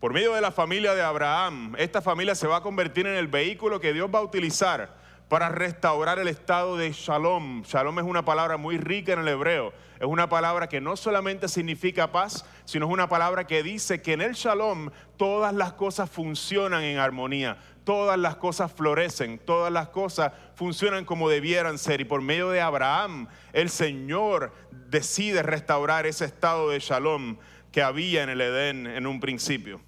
Por 0.00 0.12
medio 0.12 0.34
de 0.34 0.42
la 0.42 0.52
familia 0.52 0.94
de 0.94 1.00
Abraham, 1.00 1.74
esta 1.78 2.02
familia 2.02 2.34
se 2.34 2.46
va 2.46 2.58
a 2.58 2.60
convertir 2.60 3.06
en 3.06 3.14
el 3.14 3.28
vehículo 3.28 3.80
que 3.80 3.94
Dios 3.94 4.10
va 4.14 4.18
a 4.18 4.22
utilizar 4.22 4.94
para 5.30 5.48
restaurar 5.48 6.18
el 6.18 6.28
estado 6.28 6.76
de 6.76 6.92
shalom. 6.92 7.62
Shalom 7.62 7.98
es 8.00 8.04
una 8.04 8.22
palabra 8.22 8.58
muy 8.58 8.76
rica 8.76 9.14
en 9.14 9.20
el 9.20 9.28
hebreo. 9.28 9.72
Es 9.98 10.06
una 10.06 10.28
palabra 10.28 10.68
que 10.68 10.82
no 10.82 10.98
solamente 10.98 11.48
significa 11.48 12.12
paz, 12.12 12.44
sino 12.66 12.84
es 12.86 12.92
una 12.92 13.08
palabra 13.08 13.46
que 13.46 13.62
dice 13.62 14.02
que 14.02 14.12
en 14.12 14.20
el 14.20 14.34
shalom 14.34 14.90
todas 15.16 15.54
las 15.54 15.72
cosas 15.72 16.10
funcionan 16.10 16.82
en 16.82 16.98
armonía, 16.98 17.56
todas 17.84 18.18
las 18.18 18.36
cosas 18.36 18.70
florecen, 18.70 19.38
todas 19.38 19.72
las 19.72 19.88
cosas 19.88 20.30
funcionan 20.56 21.06
como 21.06 21.30
debieran 21.30 21.78
ser. 21.78 22.02
Y 22.02 22.04
por 22.04 22.20
medio 22.20 22.50
de 22.50 22.60
Abraham, 22.60 23.28
el 23.54 23.70
Señor 23.70 24.52
decide 24.70 25.42
restaurar 25.42 26.06
ese 26.06 26.26
estado 26.26 26.68
de 26.68 26.80
shalom 26.80 27.38
que 27.76 27.82
había 27.82 28.22
en 28.22 28.30
el 28.30 28.40
Edén 28.40 28.86
en 28.86 29.06
un 29.06 29.20
principio. 29.20 29.82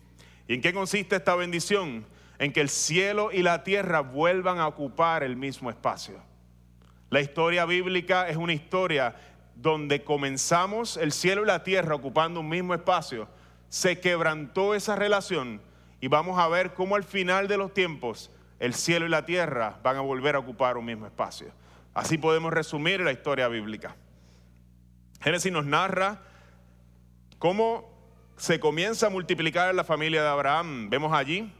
¿Y 0.46 0.52
en 0.52 0.60
qué 0.60 0.74
consiste 0.74 1.16
esta 1.16 1.34
bendición? 1.36 2.04
En 2.38 2.52
que 2.52 2.60
el 2.60 2.68
cielo 2.68 3.30
y 3.32 3.42
la 3.42 3.64
tierra 3.64 4.00
vuelvan 4.00 4.58
a 4.58 4.68
ocupar 4.68 5.22
el 5.22 5.36
mismo 5.36 5.70
espacio. 5.70 6.20
La 7.08 7.22
historia 7.22 7.64
bíblica 7.64 8.28
es 8.28 8.36
una 8.36 8.52
historia 8.52 9.16
donde 9.54 10.04
comenzamos 10.04 10.98
el 10.98 11.12
cielo 11.12 11.44
y 11.44 11.46
la 11.46 11.64
tierra 11.64 11.94
ocupando 11.94 12.40
un 12.40 12.50
mismo 12.50 12.74
espacio. 12.74 13.26
Se 13.70 13.98
quebrantó 14.00 14.74
esa 14.74 14.94
relación 14.94 15.62
y 16.02 16.08
vamos 16.08 16.38
a 16.38 16.46
ver 16.46 16.74
cómo 16.74 16.94
al 16.94 17.04
final 17.04 17.48
de 17.48 17.56
los 17.56 17.72
tiempos 17.72 18.30
el 18.58 18.74
cielo 18.74 19.06
y 19.06 19.08
la 19.08 19.24
tierra 19.24 19.78
van 19.82 19.96
a 19.96 20.02
volver 20.02 20.34
a 20.34 20.40
ocupar 20.40 20.76
un 20.76 20.84
mismo 20.84 21.06
espacio. 21.06 21.52
Así 21.94 22.18
podemos 22.18 22.52
resumir 22.52 23.00
la 23.00 23.12
historia 23.12 23.48
bíblica. 23.48 23.96
Génesis 25.22 25.50
nos 25.50 25.64
narra 25.64 26.27
cómo 27.38 27.88
se 28.36 28.60
comienza 28.60 29.06
a 29.06 29.10
multiplicar 29.10 29.74
la 29.74 29.84
familia 29.84 30.22
de 30.22 30.28
Abraham. 30.28 30.90
Vemos 30.90 31.12
allí 31.12 31.52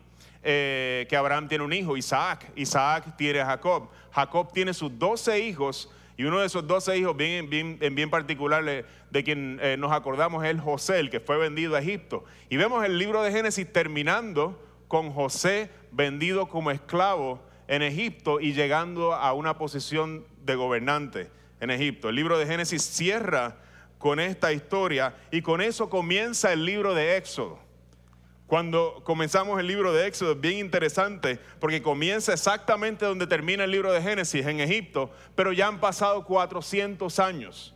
eh, 0.42 1.06
que 1.08 1.16
Abraham 1.16 1.48
tiene 1.48 1.64
un 1.64 1.72
hijo, 1.72 1.96
Isaac. 1.96 2.50
Isaac 2.54 3.16
tiene 3.16 3.40
a 3.40 3.46
Jacob. 3.46 3.88
Jacob 4.12 4.52
tiene 4.52 4.74
sus 4.74 4.96
doce 4.98 5.40
hijos 5.40 5.90
y 6.16 6.24
uno 6.24 6.40
de 6.40 6.46
esos 6.46 6.66
doce 6.66 6.98
hijos, 6.98 7.16
bien, 7.16 7.48
bien, 7.48 7.78
en 7.80 7.94
bien 7.94 8.10
particular, 8.10 8.64
de 8.64 9.24
quien 9.24 9.60
eh, 9.62 9.76
nos 9.78 9.92
acordamos 9.92 10.44
es 10.44 10.60
José, 10.60 10.98
el 10.98 11.10
que 11.10 11.20
fue 11.20 11.38
vendido 11.38 11.76
a 11.76 11.80
Egipto. 11.80 12.24
Y 12.48 12.56
vemos 12.56 12.84
el 12.84 12.98
libro 12.98 13.22
de 13.22 13.30
Génesis 13.30 13.72
terminando 13.72 14.60
con 14.88 15.12
José 15.12 15.70
vendido 15.92 16.48
como 16.48 16.72
esclavo 16.72 17.40
en 17.68 17.82
Egipto 17.82 18.40
y 18.40 18.52
llegando 18.52 19.14
a 19.14 19.32
una 19.32 19.58
posición 19.58 20.24
de 20.44 20.56
gobernante 20.56 21.30
en 21.60 21.70
Egipto. 21.70 22.08
El 22.08 22.16
libro 22.16 22.36
de 22.36 22.46
Génesis 22.46 22.82
cierra 22.82 23.58
con 23.98 24.20
esta 24.20 24.52
historia 24.52 25.14
y 25.30 25.42
con 25.42 25.60
eso 25.60 25.90
comienza 25.90 26.52
el 26.52 26.64
libro 26.64 26.94
de 26.94 27.16
Éxodo. 27.16 27.58
Cuando 28.46 29.02
comenzamos 29.04 29.60
el 29.60 29.66
libro 29.66 29.92
de 29.92 30.06
Éxodo 30.06 30.32
es 30.32 30.40
bien 30.40 30.56
interesante 30.58 31.38
porque 31.60 31.82
comienza 31.82 32.32
exactamente 32.32 33.04
donde 33.04 33.26
termina 33.26 33.64
el 33.64 33.70
libro 33.70 33.92
de 33.92 34.00
Génesis, 34.00 34.46
en 34.46 34.60
Egipto, 34.60 35.10
pero 35.34 35.52
ya 35.52 35.66
han 35.66 35.80
pasado 35.80 36.24
400 36.24 37.18
años. 37.18 37.74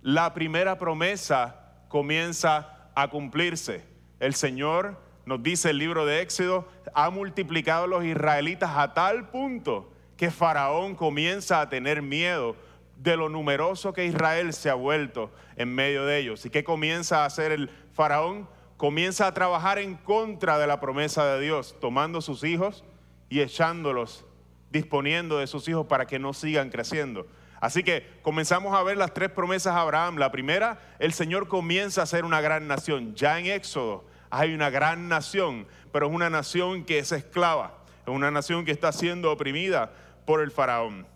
La 0.00 0.32
primera 0.34 0.78
promesa 0.78 1.56
comienza 1.88 2.90
a 2.94 3.08
cumplirse. 3.08 3.84
El 4.20 4.34
Señor, 4.34 5.00
nos 5.26 5.42
dice 5.42 5.70
el 5.70 5.78
libro 5.78 6.06
de 6.06 6.20
Éxodo, 6.20 6.68
ha 6.94 7.10
multiplicado 7.10 7.84
a 7.84 7.88
los 7.88 8.04
israelitas 8.04 8.70
a 8.76 8.94
tal 8.94 9.30
punto 9.30 9.92
que 10.16 10.30
Faraón 10.30 10.94
comienza 10.94 11.60
a 11.60 11.68
tener 11.68 12.02
miedo 12.02 12.54
de 12.98 13.16
lo 13.16 13.28
numeroso 13.28 13.92
que 13.92 14.04
Israel 14.04 14.52
se 14.52 14.70
ha 14.70 14.74
vuelto 14.74 15.30
en 15.56 15.74
medio 15.74 16.04
de 16.04 16.18
ellos. 16.18 16.44
¿Y 16.44 16.50
qué 16.50 16.64
comienza 16.64 17.22
a 17.22 17.26
hacer 17.26 17.52
el 17.52 17.70
faraón? 17.92 18.48
Comienza 18.76 19.26
a 19.26 19.34
trabajar 19.34 19.78
en 19.78 19.94
contra 19.94 20.58
de 20.58 20.66
la 20.66 20.80
promesa 20.80 21.24
de 21.26 21.40
Dios, 21.40 21.76
tomando 21.80 22.20
sus 22.20 22.44
hijos 22.44 22.84
y 23.28 23.40
echándolos, 23.40 24.24
disponiendo 24.70 25.38
de 25.38 25.46
sus 25.46 25.68
hijos 25.68 25.86
para 25.86 26.06
que 26.06 26.18
no 26.18 26.32
sigan 26.32 26.70
creciendo. 26.70 27.26
Así 27.60 27.82
que 27.82 28.06
comenzamos 28.22 28.74
a 28.74 28.82
ver 28.82 28.96
las 28.96 29.14
tres 29.14 29.30
promesas 29.30 29.74
de 29.74 29.80
Abraham. 29.80 30.16
La 30.16 30.30
primera, 30.30 30.80
el 30.98 31.12
Señor 31.12 31.48
comienza 31.48 32.02
a 32.02 32.06
ser 32.06 32.24
una 32.24 32.40
gran 32.40 32.66
nación. 32.68 33.14
Ya 33.14 33.38
en 33.38 33.46
Éxodo 33.46 34.04
hay 34.30 34.54
una 34.54 34.70
gran 34.70 35.08
nación, 35.08 35.66
pero 35.92 36.08
es 36.08 36.12
una 36.12 36.30
nación 36.30 36.84
que 36.84 36.98
es 36.98 37.10
esclava, 37.12 37.78
es 38.02 38.12
una 38.12 38.30
nación 38.30 38.64
que 38.64 38.72
está 38.72 38.92
siendo 38.92 39.32
oprimida 39.32 39.92
por 40.24 40.40
el 40.40 40.50
faraón 40.50 41.06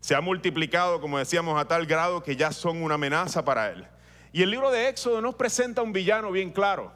se 0.00 0.14
ha 0.14 0.20
multiplicado, 0.20 1.00
como 1.00 1.18
decíamos, 1.18 1.60
a 1.60 1.66
tal 1.66 1.86
grado 1.86 2.22
que 2.22 2.36
ya 2.36 2.52
son 2.52 2.82
una 2.82 2.94
amenaza 2.94 3.44
para 3.44 3.70
él. 3.70 3.86
Y 4.32 4.42
el 4.42 4.50
libro 4.50 4.70
de 4.70 4.88
Éxodo 4.88 5.20
nos 5.20 5.34
presenta 5.34 5.82
un 5.82 5.92
villano 5.92 6.30
bien 6.30 6.50
claro. 6.50 6.92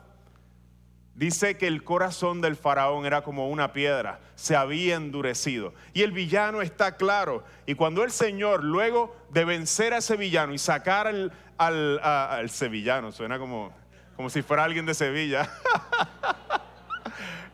Dice 1.15 1.59
que 1.59 1.67
el 1.67 1.85
corazón 1.85 2.41
del 2.41 2.57
faraón 2.57 3.05
era 3.05 3.23
como 3.23 3.51
una 3.51 3.73
piedra, 3.73 4.21
se 4.35 4.57
había 4.57 4.97
endurecido. 4.97 5.75
Y 5.93 6.03
el 6.03 6.13
villano 6.13 6.63
está 6.63 6.97
claro. 6.97 7.45
Y 7.67 7.75
cuando 7.75 8.03
el 8.03 8.11
Señor, 8.11 8.65
luego 8.65 9.15
de 9.31 9.45
vencer 9.45 9.93
a 9.93 9.99
ese 9.99 10.17
villano 10.17 10.55
y 10.55 10.59
sacar 10.59 11.07
al, 11.07 11.33
al 11.59 12.51
sevillano, 12.51 13.13
suena 13.13 13.39
como, 13.39 13.73
como 14.17 14.31
si 14.31 14.43
fuera 14.43 14.65
alguien 14.65 14.87
de 14.87 14.95
Sevilla. 14.95 15.51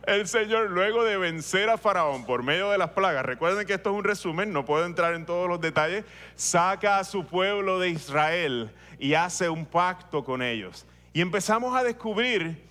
el 0.08 0.26
Señor, 0.26 0.70
luego 0.70 1.04
de 1.04 1.18
vencer 1.18 1.68
a 1.68 1.76
Faraón 1.76 2.24
por 2.24 2.42
medio 2.42 2.70
de 2.70 2.78
las 2.78 2.90
plagas, 2.90 3.26
recuerden 3.26 3.66
que 3.66 3.74
esto 3.74 3.90
es 3.90 3.96
un 3.96 4.04
resumen, 4.04 4.54
no 4.54 4.64
puedo 4.64 4.86
entrar 4.86 5.12
en 5.12 5.26
todos 5.26 5.48
los 5.48 5.60
detalles, 5.60 6.04
saca 6.34 6.98
a 6.98 7.04
su 7.04 7.26
pueblo 7.26 7.78
de 7.78 7.90
Israel 7.90 8.70
y 8.98 9.12
hace 9.12 9.50
un 9.50 9.66
pacto 9.66 10.24
con 10.24 10.40
ellos. 10.40 10.86
Y 11.12 11.20
empezamos 11.20 11.76
a 11.76 11.84
descubrir 11.84 12.64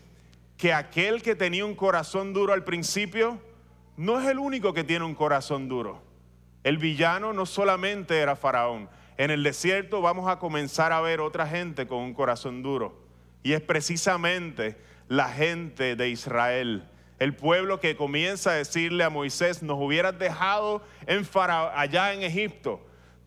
que 0.58 0.74
aquel 0.74 1.22
que 1.22 1.36
tenía 1.36 1.64
un 1.64 1.76
corazón 1.76 2.34
duro 2.34 2.54
al 2.54 2.64
principio, 2.64 3.40
no 3.98 4.20
es 4.20 4.28
el 4.28 4.40
único 4.40 4.74
que 4.74 4.84
tiene 4.84 5.06
un 5.06 5.14
corazón 5.14 5.70
duro. 5.70 6.02
El 6.64 6.80
villano 6.80 7.34
no 7.34 7.46
solamente 7.46 8.18
era 8.18 8.36
Faraón. 8.36 8.90
En 9.18 9.30
el 9.30 9.44
desierto 9.44 10.02
vamos 10.02 10.28
a 10.28 10.40
comenzar 10.40 10.92
a 10.92 11.02
ver 11.02 11.22
otra 11.22 11.46
gente 11.46 11.86
con 11.86 12.00
un 12.00 12.16
corazón 12.16 12.64
duro. 12.64 12.98
Y 13.44 13.54
es 13.54 13.62
precisamente 13.62 14.76
la 15.08 15.30
gente 15.30 15.96
de 15.96 16.10
Israel 16.10 16.90
el 17.20 17.36
pueblo 17.36 17.80
que 17.80 17.96
comienza 17.96 18.52
a 18.52 18.56
decirle 18.56 19.04
a 19.04 19.10
Moisés, 19.10 19.64
nos 19.64 19.78
hubieras 19.80 20.18
dejado 20.18 20.84
en 21.06 21.28
allá 21.76 22.14
en 22.14 22.22
Egipto. 22.22 22.80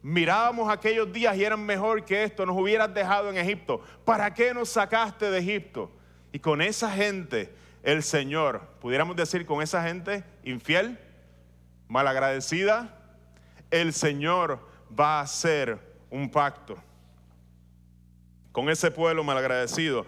Mirábamos 0.02 0.70
aquellos 0.70 1.12
días 1.12 1.36
y 1.36 1.44
eran 1.44 1.64
mejor 1.64 2.04
que 2.04 2.24
esto, 2.24 2.46
nos 2.46 2.56
hubieras 2.56 2.92
dejado 2.94 3.28
en 3.30 3.36
Egipto. 3.36 3.82
¿Para 4.04 4.32
qué 4.32 4.54
nos 4.54 4.70
sacaste 4.70 5.30
de 5.30 5.38
Egipto? 5.38 5.90
Y 6.32 6.38
con 6.38 6.62
esa 6.62 6.90
gente, 6.90 7.52
el 7.82 8.02
Señor, 8.02 8.62
pudiéramos 8.80 9.16
decir 9.16 9.44
con 9.44 9.60
esa 9.60 9.82
gente 9.82 10.24
infiel, 10.44 10.98
malagradecida, 11.88 12.96
el 13.70 13.92
Señor 13.92 14.60
va 14.98 15.18
a 15.18 15.22
hacer 15.22 15.78
un 16.10 16.30
pacto 16.30 16.78
con 18.52 18.68
ese 18.68 18.90
pueblo 18.90 19.24
malagradecido. 19.24 20.06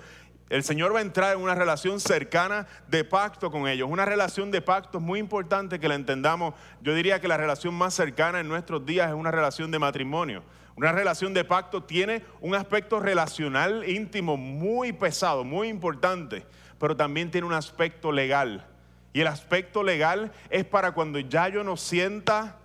El 0.53 0.65
Señor 0.65 0.95
va 0.95 0.99
a 0.99 1.03
entrar 1.03 1.35
en 1.35 1.43
una 1.43 1.55
relación 1.55 1.99
cercana 1.99 2.67
de 2.87 3.05
pacto 3.05 3.51
con 3.51 3.67
ellos. 3.67 3.89
Una 3.91 4.05
relación 4.05 4.51
de 4.51 4.61
pacto 4.61 4.99
es 4.99 5.03
muy 5.03 5.19
importante 5.19 5.81
que 5.81 5.89
la 5.89 5.95
entendamos. 5.95 6.53
Yo 6.83 6.95
diría 6.95 7.23
que 7.23 7.27
la 7.27 7.39
relación 7.39 7.75
más 7.75 7.95
cercana 7.95 8.39
en 8.39 8.49
nuestros 8.49 8.85
días 8.85 9.09
es 9.09 9.15
una 9.15 9.31
relación 9.31 9.71
de 9.71 9.79
matrimonio. 9.79 10.43
Una 10.77 10.93
relación 10.93 11.33
de 11.33 11.47
pacto 11.47 11.85
tiene 11.85 12.23
un 12.43 12.55
aspecto 12.55 13.01
relacional 13.01 13.89
íntimo 13.89 14.37
muy 14.37 14.93
pesado, 14.93 15.43
muy 15.43 15.69
importante, 15.69 16.45
pero 16.79 16.95
también 16.95 17.31
tiene 17.31 17.47
un 17.47 17.55
aspecto 17.55 18.13
legal. 18.13 18.67
Y 19.15 19.23
el 19.23 19.29
aspecto 19.29 19.83
legal 19.83 20.33
es 20.51 20.67
para 20.67 20.93
cuando 20.93 21.19
ya 21.19 21.49
yo 21.49 21.65
no 21.65 21.79
sienta 21.79 22.59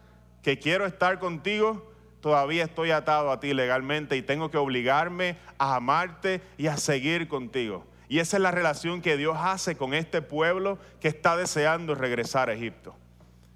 que 0.44 0.60
quiero 0.60 0.86
estar 0.86 1.20
contigo, 1.20 1.90
todavía 2.22 2.64
estoy 2.64 2.92
atado 2.92 3.32
a 3.32 3.40
ti 3.40 3.54
legalmente 3.54 4.18
y 4.18 4.22
tengo 4.22 4.52
que 4.52 4.58
obligarme 4.58 5.38
a 5.58 5.76
amarte 5.76 6.42
y 6.58 6.68
a 6.68 6.78
seguir 6.78 7.28
contigo. 7.28 7.86
Y 8.10 8.20
esa 8.20 8.38
es 8.38 8.44
la 8.44 8.52
relación 8.52 9.02
que 9.02 9.18
Dios 9.18 9.38
hace 9.40 9.76
con 9.76 9.94
este 9.94 10.22
pueblo 10.22 10.78
que 11.00 11.10
está 11.10 11.36
deseando 11.36 11.96
regresar 11.96 12.50
a 12.50 12.54
Egipto. 12.54 12.96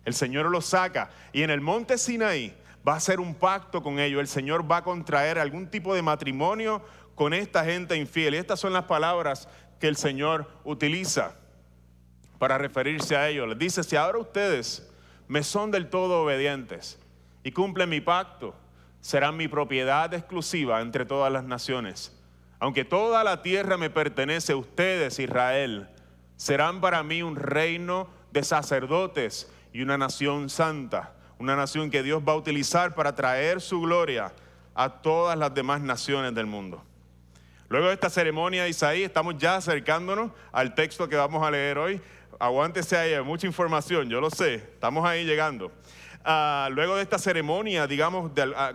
El 0.04 0.14
Señor 0.14 0.50
lo 0.50 0.62
saca 0.62 1.10
y 1.32 1.44
en 1.44 1.50
el 1.50 1.62
monte 1.62 1.98
Sinaí 1.98 2.54
va 2.88 2.94
a 2.94 2.98
hacer 2.98 3.20
un 3.20 3.36
pacto 3.36 3.82
con 3.82 4.00
ellos. 4.00 4.20
El 4.20 4.28
Señor 4.28 4.70
va 4.70 4.78
a 4.78 4.84
contraer 4.84 5.40
algún 5.40 5.68
tipo 5.68 5.96
de 5.96 6.02
matrimonio 6.02 6.82
con 7.16 7.34
esta 7.34 7.64
gente 7.64 7.96
infiel. 7.96 8.34
Y 8.34 8.38
estas 8.38 8.60
son 8.60 8.74
las 8.74 8.86
palabras 8.86 9.48
que 9.80 9.88
el 9.88 9.96
Señor 9.96 10.50
utiliza 10.64 11.36
para 12.40 12.58
referirse 12.58 13.16
a 13.16 13.30
ellos. 13.30 13.48
Les 13.48 13.58
dice, 13.58 13.84
si 13.84 13.96
ahora 13.96 14.18
ustedes 14.18 14.90
me 15.28 15.44
son 15.44 15.72
del 15.72 15.90
todo 15.90 16.24
obedientes 16.24 17.00
y 17.44 17.52
cumplen 17.52 17.90
mi 17.90 18.02
pacto, 18.02 18.56
serán 19.00 19.38
mi 19.38 19.48
propiedad 19.48 20.14
exclusiva 20.14 20.82
entre 20.82 21.06
todas 21.06 21.32
las 21.32 21.44
naciones. 21.44 22.16
Aunque 22.60 22.86
toda 22.86 23.24
la 23.24 23.42
tierra 23.42 23.78
me 23.78 23.90
pertenece, 23.90 24.54
ustedes, 24.54 25.18
Israel, 25.20 25.90
serán 26.36 26.82
para 26.82 27.02
mí 27.04 27.24
un 27.24 27.36
reino 27.36 28.08
de 28.32 28.44
sacerdotes 28.44 29.52
y 29.74 29.82
una 29.82 29.98
nación 29.98 30.50
santa, 30.50 31.14
una 31.40 31.56
nación 31.56 31.90
que 31.90 32.04
Dios 32.04 32.22
va 32.28 32.34
a 32.34 32.36
utilizar 32.36 32.94
para 32.94 33.16
traer 33.16 33.62
su 33.62 33.82
gloria 33.82 34.32
a 34.76 35.02
todas 35.02 35.38
las 35.38 35.54
demás 35.54 35.82
naciones 35.82 36.36
del 36.36 36.46
mundo. 36.46 36.84
Luego 37.68 37.88
de 37.88 37.94
esta 37.94 38.10
ceremonia 38.10 38.64
de 38.64 38.70
Isaí, 38.70 39.04
estamos 39.04 39.38
ya 39.38 39.56
acercándonos 39.56 40.32
al 40.52 40.76
texto 40.76 41.08
que 41.08 41.16
vamos 41.16 41.42
a 41.46 41.50
leer 41.50 41.78
hoy. 41.78 42.02
Aguántese 42.38 42.98
ahí, 42.98 43.14
hay 43.14 43.24
mucha 43.24 43.48
información, 43.48 44.10
yo 44.10 44.20
lo 44.20 44.30
sé, 44.30 44.56
estamos 44.56 45.06
ahí 45.06 45.26
llegando. 45.26 45.72
Ah, 46.24 46.70
luego 46.72 46.96
de 46.96 47.04
esta 47.04 47.18
ceremonia, 47.18 47.88
digamos, 47.88 48.32
ah, 48.56 48.74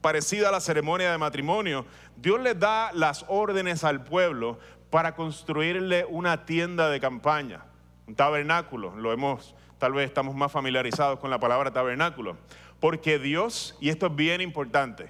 parecida 0.00 0.48
a 0.48 0.52
la 0.52 0.60
ceremonia 0.60 1.10
de 1.10 1.18
matrimonio, 1.18 1.84
Dios 2.16 2.40
le 2.40 2.54
da 2.54 2.90
las 2.92 3.24
órdenes 3.28 3.84
al 3.84 4.04
pueblo 4.04 4.58
para 4.90 5.14
construirle 5.14 6.04
una 6.08 6.46
tienda 6.46 6.88
de 6.88 7.00
campaña, 7.00 7.64
un 8.06 8.14
tabernáculo. 8.14 8.94
Lo 8.96 9.12
hemos, 9.12 9.54
tal 9.78 9.92
vez 9.92 10.08
estamos 10.08 10.34
más 10.34 10.50
familiarizados 10.50 11.18
con 11.18 11.30
la 11.30 11.38
palabra 11.38 11.72
tabernáculo. 11.72 12.36
Porque 12.80 13.18
Dios, 13.18 13.76
y 13.80 13.88
esto 13.88 14.06
es 14.06 14.16
bien 14.16 14.40
importante, 14.40 15.08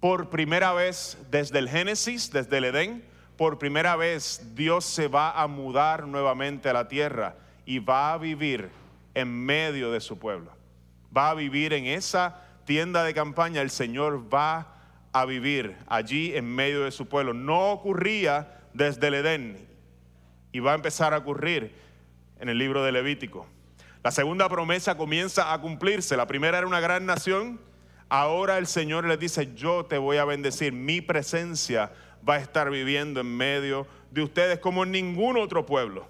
por 0.00 0.28
primera 0.28 0.72
vez 0.72 1.16
desde 1.30 1.58
el 1.60 1.68
Génesis, 1.68 2.30
desde 2.30 2.58
el 2.58 2.64
Edén, 2.64 3.04
por 3.36 3.58
primera 3.58 3.96
vez 3.96 4.54
Dios 4.54 4.84
se 4.84 5.08
va 5.08 5.30
a 5.30 5.46
mudar 5.46 6.06
nuevamente 6.06 6.68
a 6.68 6.72
la 6.72 6.88
tierra 6.88 7.36
y 7.64 7.78
va 7.78 8.12
a 8.12 8.18
vivir 8.18 8.70
en 9.14 9.44
medio 9.44 9.90
de 9.90 10.00
su 10.00 10.18
pueblo. 10.18 10.52
Va 11.16 11.30
a 11.30 11.34
vivir 11.34 11.72
en 11.72 11.86
esa 11.86 12.42
tienda 12.64 13.04
de 13.04 13.14
campaña, 13.14 13.62
el 13.62 13.70
Señor 13.70 14.32
va 14.32 14.74
a 15.12 15.24
vivir 15.26 15.76
allí 15.86 16.34
en 16.34 16.46
medio 16.46 16.84
de 16.84 16.90
su 16.90 17.06
pueblo. 17.06 17.34
No 17.34 17.70
ocurría 17.70 18.60
desde 18.72 19.06
el 19.08 19.14
Edén 19.14 19.68
y 20.52 20.60
va 20.60 20.72
a 20.72 20.74
empezar 20.74 21.14
a 21.14 21.18
ocurrir 21.18 21.74
en 22.40 22.48
el 22.48 22.58
libro 22.58 22.82
de 22.82 22.92
Levítico. 22.92 23.46
La 24.02 24.10
segunda 24.10 24.48
promesa 24.48 24.96
comienza 24.96 25.52
a 25.52 25.60
cumplirse. 25.60 26.16
La 26.16 26.26
primera 26.26 26.58
era 26.58 26.66
una 26.66 26.80
gran 26.80 27.06
nación. 27.06 27.60
Ahora 28.08 28.58
el 28.58 28.66
Señor 28.66 29.06
les 29.06 29.18
dice, 29.18 29.54
yo 29.54 29.86
te 29.86 29.98
voy 29.98 30.18
a 30.18 30.24
bendecir. 30.24 30.72
Mi 30.72 31.00
presencia 31.00 31.92
va 32.28 32.34
a 32.34 32.38
estar 32.38 32.70
viviendo 32.70 33.20
en 33.20 33.36
medio 33.36 33.86
de 34.10 34.22
ustedes 34.22 34.58
como 34.58 34.84
en 34.84 34.90
ningún 34.90 35.38
otro 35.38 35.64
pueblo. 35.64 36.08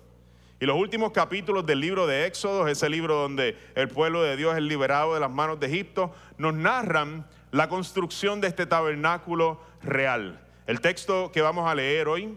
Y 0.61 0.67
los 0.67 0.77
últimos 0.77 1.13
capítulos 1.13 1.67
del 1.67 1.81
libro 1.81 2.07
de 2.07 2.27
Éxodo, 2.27 2.69
ese 2.69 2.89
libro 2.89 3.17
donde 3.17 3.57
el 3.75 3.89
pueblo 3.89 4.23
de 4.23 4.37
Dios 4.37 4.57
es 4.57 4.63
liberado 4.63 5.15
de 5.15 5.21
las 5.21 5.31
manos 5.31 5.59
de 5.59 5.67
Egipto, 5.67 6.15
nos 6.38 6.55
narran 6.55 7.27
la 7.51 7.69
construcción 7.69 8.40
de 8.40 8.49
este 8.49 8.67
tabernáculo 8.67 9.61
real. 9.83 10.40
El 10.67 10.81
texto 10.81 11.33
que 11.33 11.40
vamos 11.40 11.69
a 11.69 11.75
leer 11.75 12.09
hoy, 12.09 12.37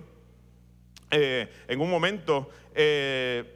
eh, 1.12 1.52
en 1.68 1.80
un 1.80 1.90
momento, 1.90 2.50
eh, 2.76 3.54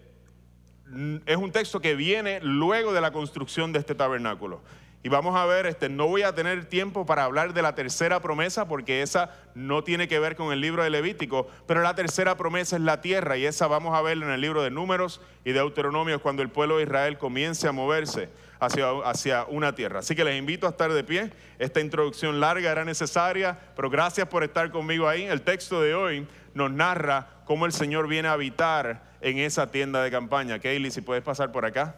es 1.26 1.38
un 1.38 1.52
texto 1.52 1.80
que 1.80 1.95
viene 1.95 2.39
luego 2.41 2.93
de 2.93 3.02
la 3.02 3.12
construcción 3.12 3.74
de 3.74 3.80
este 3.80 3.95
tabernáculo. 3.95 4.62
Y 5.03 5.09
vamos 5.09 5.35
a 5.35 5.45
ver, 5.47 5.65
este, 5.65 5.89
no 5.89 6.07
voy 6.07 6.21
a 6.21 6.35
tener 6.35 6.65
tiempo 6.65 7.07
para 7.07 7.23
hablar 7.23 7.55
de 7.55 7.63
la 7.63 7.73
tercera 7.73 8.19
promesa 8.19 8.67
porque 8.67 9.01
esa 9.01 9.31
no 9.55 9.83
tiene 9.83 10.07
que 10.07 10.19
ver 10.19 10.35
con 10.35 10.53
el 10.53 10.61
libro 10.61 10.83
de 10.83 10.91
Levítico, 10.91 11.47
pero 11.65 11.81
la 11.81 11.95
tercera 11.95 12.37
promesa 12.37 12.75
es 12.75 12.83
la 12.83 13.01
tierra 13.01 13.35
y 13.35 13.47
esa 13.47 13.65
vamos 13.65 13.97
a 13.97 14.03
verla 14.03 14.27
en 14.27 14.31
el 14.31 14.41
libro 14.41 14.61
de 14.61 14.69
Números 14.69 15.19
y 15.43 15.53
de 15.53 15.59
Deuteronomio 15.59 16.21
cuando 16.21 16.43
el 16.43 16.49
pueblo 16.49 16.77
de 16.77 16.83
Israel 16.83 17.17
comience 17.17 17.67
a 17.67 17.71
moverse 17.71 18.29
hacia, 18.59 18.91
hacia 19.03 19.45
una 19.45 19.73
tierra. 19.73 19.99
Así 19.99 20.15
que 20.15 20.23
les 20.23 20.37
invito 20.37 20.67
a 20.67 20.69
estar 20.69 20.93
de 20.93 21.03
pie. 21.03 21.31
Esta 21.57 21.79
introducción 21.79 22.39
larga 22.39 22.71
era 22.71 22.85
necesaria, 22.85 23.57
pero 23.75 23.89
gracias 23.89 24.27
por 24.27 24.43
estar 24.43 24.69
conmigo 24.69 25.07
ahí. 25.07 25.23
El 25.23 25.41
texto 25.41 25.81
de 25.81 25.95
hoy 25.95 26.27
nos 26.53 26.71
narra 26.71 27.41
cómo 27.45 27.65
el 27.65 27.73
Señor 27.73 28.07
viene 28.07 28.27
a 28.27 28.33
habitar 28.33 29.11
en 29.19 29.39
esa 29.39 29.71
tienda 29.71 30.03
de 30.03 30.11
campaña. 30.11 30.59
Kaylee, 30.59 30.91
si 30.91 31.01
puedes 31.01 31.23
pasar 31.23 31.51
por 31.51 31.65
acá. 31.65 31.95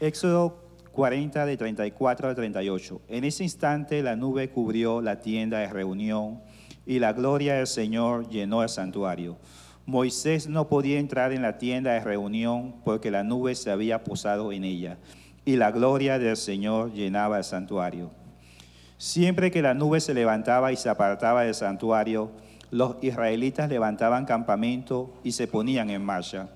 Éxodo 0.00 0.62
40 0.92 1.44
de 1.44 1.56
34 1.56 2.28
a 2.28 2.34
38. 2.34 3.00
En 3.08 3.24
ese 3.24 3.42
instante 3.42 4.00
la 4.00 4.14
nube 4.14 4.48
cubrió 4.48 5.00
la 5.00 5.18
tienda 5.18 5.58
de 5.58 5.66
reunión 5.66 6.40
y 6.86 7.00
la 7.00 7.12
gloria 7.12 7.54
del 7.54 7.66
Señor 7.66 8.28
llenó 8.28 8.62
el 8.62 8.68
santuario. 8.68 9.38
Moisés 9.86 10.48
no 10.48 10.68
podía 10.68 11.00
entrar 11.00 11.32
en 11.32 11.42
la 11.42 11.58
tienda 11.58 11.94
de 11.94 12.00
reunión 12.00 12.76
porque 12.84 13.10
la 13.10 13.24
nube 13.24 13.56
se 13.56 13.72
había 13.72 14.04
posado 14.04 14.52
en 14.52 14.62
ella 14.62 14.98
y 15.44 15.56
la 15.56 15.72
gloria 15.72 16.20
del 16.20 16.36
Señor 16.36 16.92
llenaba 16.92 17.38
el 17.38 17.44
santuario. 17.44 18.12
Siempre 18.98 19.50
que 19.50 19.62
la 19.62 19.74
nube 19.74 20.00
se 20.00 20.14
levantaba 20.14 20.70
y 20.70 20.76
se 20.76 20.90
apartaba 20.90 21.42
del 21.42 21.54
santuario, 21.54 22.30
los 22.70 22.96
israelitas 23.02 23.68
levantaban 23.68 24.26
campamento 24.26 25.12
y 25.24 25.32
se 25.32 25.48
ponían 25.48 25.90
en 25.90 26.04
marcha. 26.04 26.50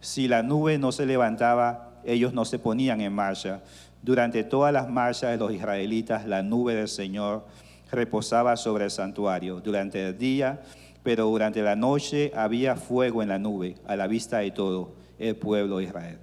Si 0.00 0.28
la 0.28 0.42
nube 0.42 0.78
no 0.78 0.92
se 0.92 1.04
levantaba, 1.04 1.85
ellos 2.06 2.32
no 2.32 2.44
se 2.44 2.58
ponían 2.58 3.00
en 3.00 3.12
marcha. 3.12 3.62
Durante 4.02 4.44
todas 4.44 4.72
las 4.72 4.88
marchas 4.88 5.30
de 5.30 5.36
los 5.36 5.52
israelitas, 5.52 6.26
la 6.26 6.42
nube 6.42 6.74
del 6.74 6.88
Señor 6.88 7.46
reposaba 7.90 8.56
sobre 8.56 8.84
el 8.84 8.90
santuario 8.90 9.60
durante 9.60 10.08
el 10.08 10.18
día, 10.18 10.62
pero 11.02 11.26
durante 11.26 11.62
la 11.62 11.76
noche 11.76 12.32
había 12.34 12.76
fuego 12.76 13.22
en 13.22 13.28
la 13.28 13.38
nube 13.38 13.76
a 13.86 13.96
la 13.96 14.06
vista 14.06 14.38
de 14.38 14.50
todo 14.50 14.94
el 15.18 15.36
pueblo 15.36 15.78
de 15.78 15.84
Israel. 15.84 16.18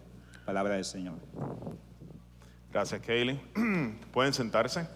Palabra 0.45 0.75
del 0.75 0.85
Señor. 0.85 1.15
Gracias, 2.71 3.01
Kaylee. 3.01 3.39
Pueden 4.11 4.33
sentarse. 4.33 4.87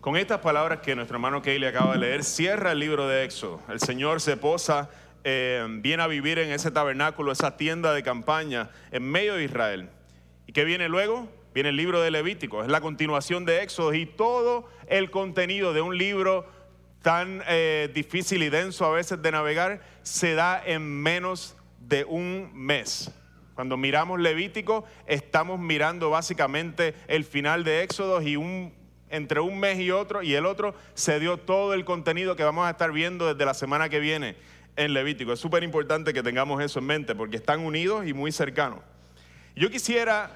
Con 0.00 0.16
estas 0.16 0.40
palabras 0.40 0.80
que 0.80 0.94
nuestro 0.94 1.16
hermano 1.16 1.42
Kaylee 1.42 1.68
acaba 1.68 1.94
de 1.94 1.98
leer, 1.98 2.24
cierra 2.24 2.72
el 2.72 2.78
libro 2.78 3.08
de 3.08 3.24
Éxodo. 3.24 3.60
El 3.68 3.80
Señor 3.80 4.20
se 4.20 4.36
posa 4.36 4.88
eh, 5.24 5.66
viene 5.80 6.02
a 6.02 6.06
vivir 6.06 6.38
en 6.38 6.50
ese 6.50 6.70
tabernáculo, 6.70 7.32
esa 7.32 7.56
tienda 7.56 7.92
de 7.92 8.02
campaña 8.02 8.70
en 8.90 9.02
medio 9.02 9.34
de 9.34 9.44
Israel. 9.44 9.90
¿Y 10.46 10.52
qué 10.52 10.64
viene 10.64 10.88
luego? 10.88 11.28
Viene 11.54 11.70
el 11.70 11.76
libro 11.76 12.00
de 12.00 12.10
Levítico, 12.10 12.62
es 12.62 12.68
la 12.68 12.80
continuación 12.80 13.44
de 13.44 13.62
Éxodo 13.62 13.92
y 13.94 14.06
todo 14.06 14.68
el 14.86 15.10
contenido 15.10 15.72
de 15.72 15.80
un 15.80 15.98
libro 15.98 16.46
tan 17.02 17.42
eh, 17.48 17.90
difícil 17.94 18.42
y 18.42 18.48
denso 18.48 18.84
a 18.84 18.90
veces 18.90 19.20
de 19.22 19.32
navegar 19.32 19.80
se 20.02 20.34
da 20.34 20.62
en 20.64 20.82
menos 20.82 21.56
de 21.80 22.04
un 22.04 22.50
mes. 22.54 23.10
Cuando 23.54 23.76
miramos 23.76 24.20
Levítico, 24.20 24.84
estamos 25.06 25.58
mirando 25.58 26.10
básicamente 26.10 26.94
el 27.08 27.24
final 27.24 27.64
de 27.64 27.82
Éxodo 27.82 28.22
y 28.22 28.36
un, 28.36 28.72
entre 29.10 29.40
un 29.40 29.58
mes 29.58 29.80
y 29.80 29.90
otro 29.90 30.22
y 30.22 30.34
el 30.34 30.46
otro 30.46 30.74
se 30.94 31.18
dio 31.18 31.38
todo 31.38 31.74
el 31.74 31.84
contenido 31.84 32.36
que 32.36 32.44
vamos 32.44 32.66
a 32.66 32.70
estar 32.70 32.92
viendo 32.92 33.26
desde 33.26 33.44
la 33.44 33.54
semana 33.54 33.88
que 33.88 33.98
viene 33.98 34.36
en 34.78 34.94
Levítico. 34.94 35.32
Es 35.32 35.40
súper 35.40 35.64
importante 35.64 36.14
que 36.14 36.22
tengamos 36.22 36.62
eso 36.62 36.78
en 36.78 36.86
mente 36.86 37.14
porque 37.14 37.36
están 37.36 37.60
unidos 37.60 38.06
y 38.06 38.14
muy 38.14 38.30
cercanos. 38.30 38.78
Yo 39.56 39.70
quisiera 39.70 40.30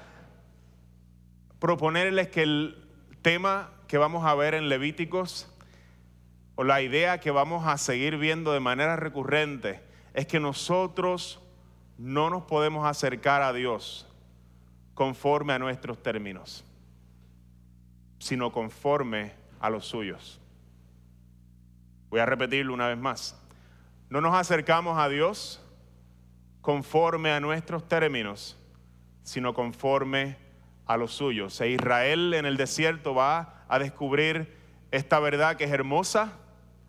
proponerles 1.59 2.27
que 2.27 2.43
el 2.43 2.77
tema 3.21 3.71
que 3.87 3.97
vamos 3.97 4.25
a 4.25 4.35
ver 4.35 4.53
en 4.53 4.67
Levíticos 4.67 5.49
o 6.55 6.65
la 6.65 6.81
idea 6.81 7.21
que 7.21 7.31
vamos 7.31 7.65
a 7.65 7.77
seguir 7.77 8.17
viendo 8.17 8.51
de 8.51 8.59
manera 8.59 8.97
recurrente 8.97 9.81
es 10.13 10.27
que 10.27 10.41
nosotros 10.41 11.39
no 11.97 12.29
nos 12.29 12.43
podemos 12.43 12.85
acercar 12.85 13.41
a 13.41 13.53
Dios 13.53 14.05
conforme 14.93 15.53
a 15.53 15.59
nuestros 15.59 16.03
términos, 16.03 16.65
sino 18.19 18.51
conforme 18.51 19.31
a 19.61 19.69
los 19.69 19.85
suyos. 19.85 20.41
Voy 22.09 22.19
a 22.19 22.25
repetirlo 22.25 22.73
una 22.73 22.89
vez 22.89 22.97
más. 22.97 23.39
No 24.13 24.21
nos 24.21 24.35
acercamos 24.35 24.99
a 24.99 25.09
Dios 25.09 25.59
conforme 26.61 27.31
a 27.31 27.39
nuestros 27.39 27.87
términos, 27.87 28.55
sino 29.23 29.55
conforme 29.55 30.37
a 30.85 30.97
los 30.97 31.13
suyos. 31.13 31.59
E 31.61 31.69
Israel 31.71 32.35
en 32.35 32.45
el 32.45 32.55
desierto 32.55 33.15
va 33.15 33.65
a 33.67 33.79
descubrir 33.79 34.55
esta 34.91 35.19
verdad 35.19 35.55
que 35.55 35.63
es 35.63 35.71
hermosa 35.71 36.31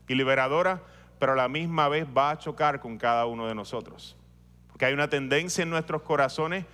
y 0.07 0.17
liberadora, 0.17 0.83
pero 1.19 1.33
a 1.33 1.37
la 1.37 1.49
misma 1.49 1.89
vez 1.89 2.07
va 2.15 2.29
a 2.29 2.37
chocar 2.37 2.79
con 2.79 2.99
cada 2.99 3.25
uno 3.25 3.47
de 3.47 3.55
nosotros. 3.55 4.19
Porque 4.67 4.85
hay 4.85 4.93
una 4.93 5.09
tendencia 5.09 5.63
en 5.63 5.71
nuestros 5.71 6.03
corazones 6.03 6.67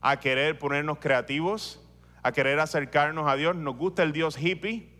a 0.00 0.18
querer 0.18 0.58
ponernos 0.58 0.98
creativos, 0.98 1.80
a 2.24 2.32
querer 2.32 2.58
acercarnos 2.58 3.30
a 3.30 3.36
Dios. 3.36 3.54
Nos 3.54 3.76
gusta 3.76 4.02
el 4.02 4.10
Dios 4.10 4.36
hippie, 4.36 4.90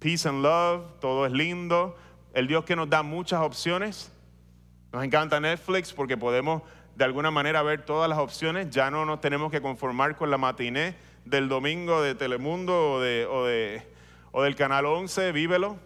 peace 0.00 0.28
and 0.28 0.42
love, 0.42 0.98
todo 0.98 1.24
es 1.24 1.30
lindo, 1.30 1.94
el 2.34 2.46
Dios 2.46 2.64
que 2.64 2.76
nos 2.76 2.88
da 2.88 3.02
muchas 3.02 3.40
opciones. 3.40 4.12
Nos 4.92 5.04
encanta 5.04 5.40
Netflix 5.40 5.92
porque 5.92 6.16
podemos 6.16 6.62
de 6.96 7.04
alguna 7.04 7.30
manera 7.30 7.62
ver 7.62 7.82
todas 7.84 8.08
las 8.08 8.18
opciones, 8.18 8.68
ya 8.70 8.90
no 8.90 9.06
nos 9.06 9.20
tenemos 9.20 9.50
que 9.50 9.62
conformar 9.62 10.16
con 10.16 10.30
la 10.30 10.36
matiné 10.36 10.96
del 11.24 11.48
domingo 11.48 12.02
de 12.02 12.14
Telemundo 12.14 12.92
o, 12.92 13.00
de, 13.00 13.26
o, 13.26 13.46
de, 13.46 13.82
o 14.32 14.42
del 14.42 14.54
Canal 14.54 14.84
11, 14.86 15.32
vívelo. 15.32 15.78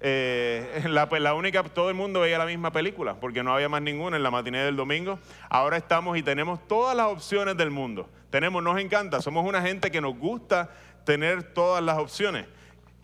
Eh, 0.00 0.84
la, 0.86 1.08
pues, 1.08 1.22
la, 1.22 1.34
única, 1.34 1.62
todo 1.62 1.88
el 1.88 1.94
mundo 1.94 2.20
veía 2.20 2.38
la 2.38 2.46
misma 2.46 2.70
película, 2.70 3.14
porque 3.18 3.42
no 3.42 3.54
había 3.54 3.68
más 3.68 3.82
ninguna 3.82 4.16
en 4.16 4.22
la 4.22 4.30
matiné 4.30 4.58
del 4.58 4.76
domingo. 4.76 5.18
Ahora 5.48 5.76
estamos 5.76 6.16
y 6.18 6.22
tenemos 6.22 6.66
todas 6.68 6.96
las 6.96 7.06
opciones 7.06 7.56
del 7.56 7.70
mundo. 7.70 8.08
Tenemos, 8.30 8.62
nos 8.62 8.78
encanta, 8.78 9.22
somos 9.22 9.44
una 9.46 9.62
gente 9.62 9.90
que 9.90 10.00
nos 10.00 10.16
gusta 10.16 10.70
tener 11.04 11.54
todas 11.54 11.82
las 11.82 11.98
opciones. 11.98 12.46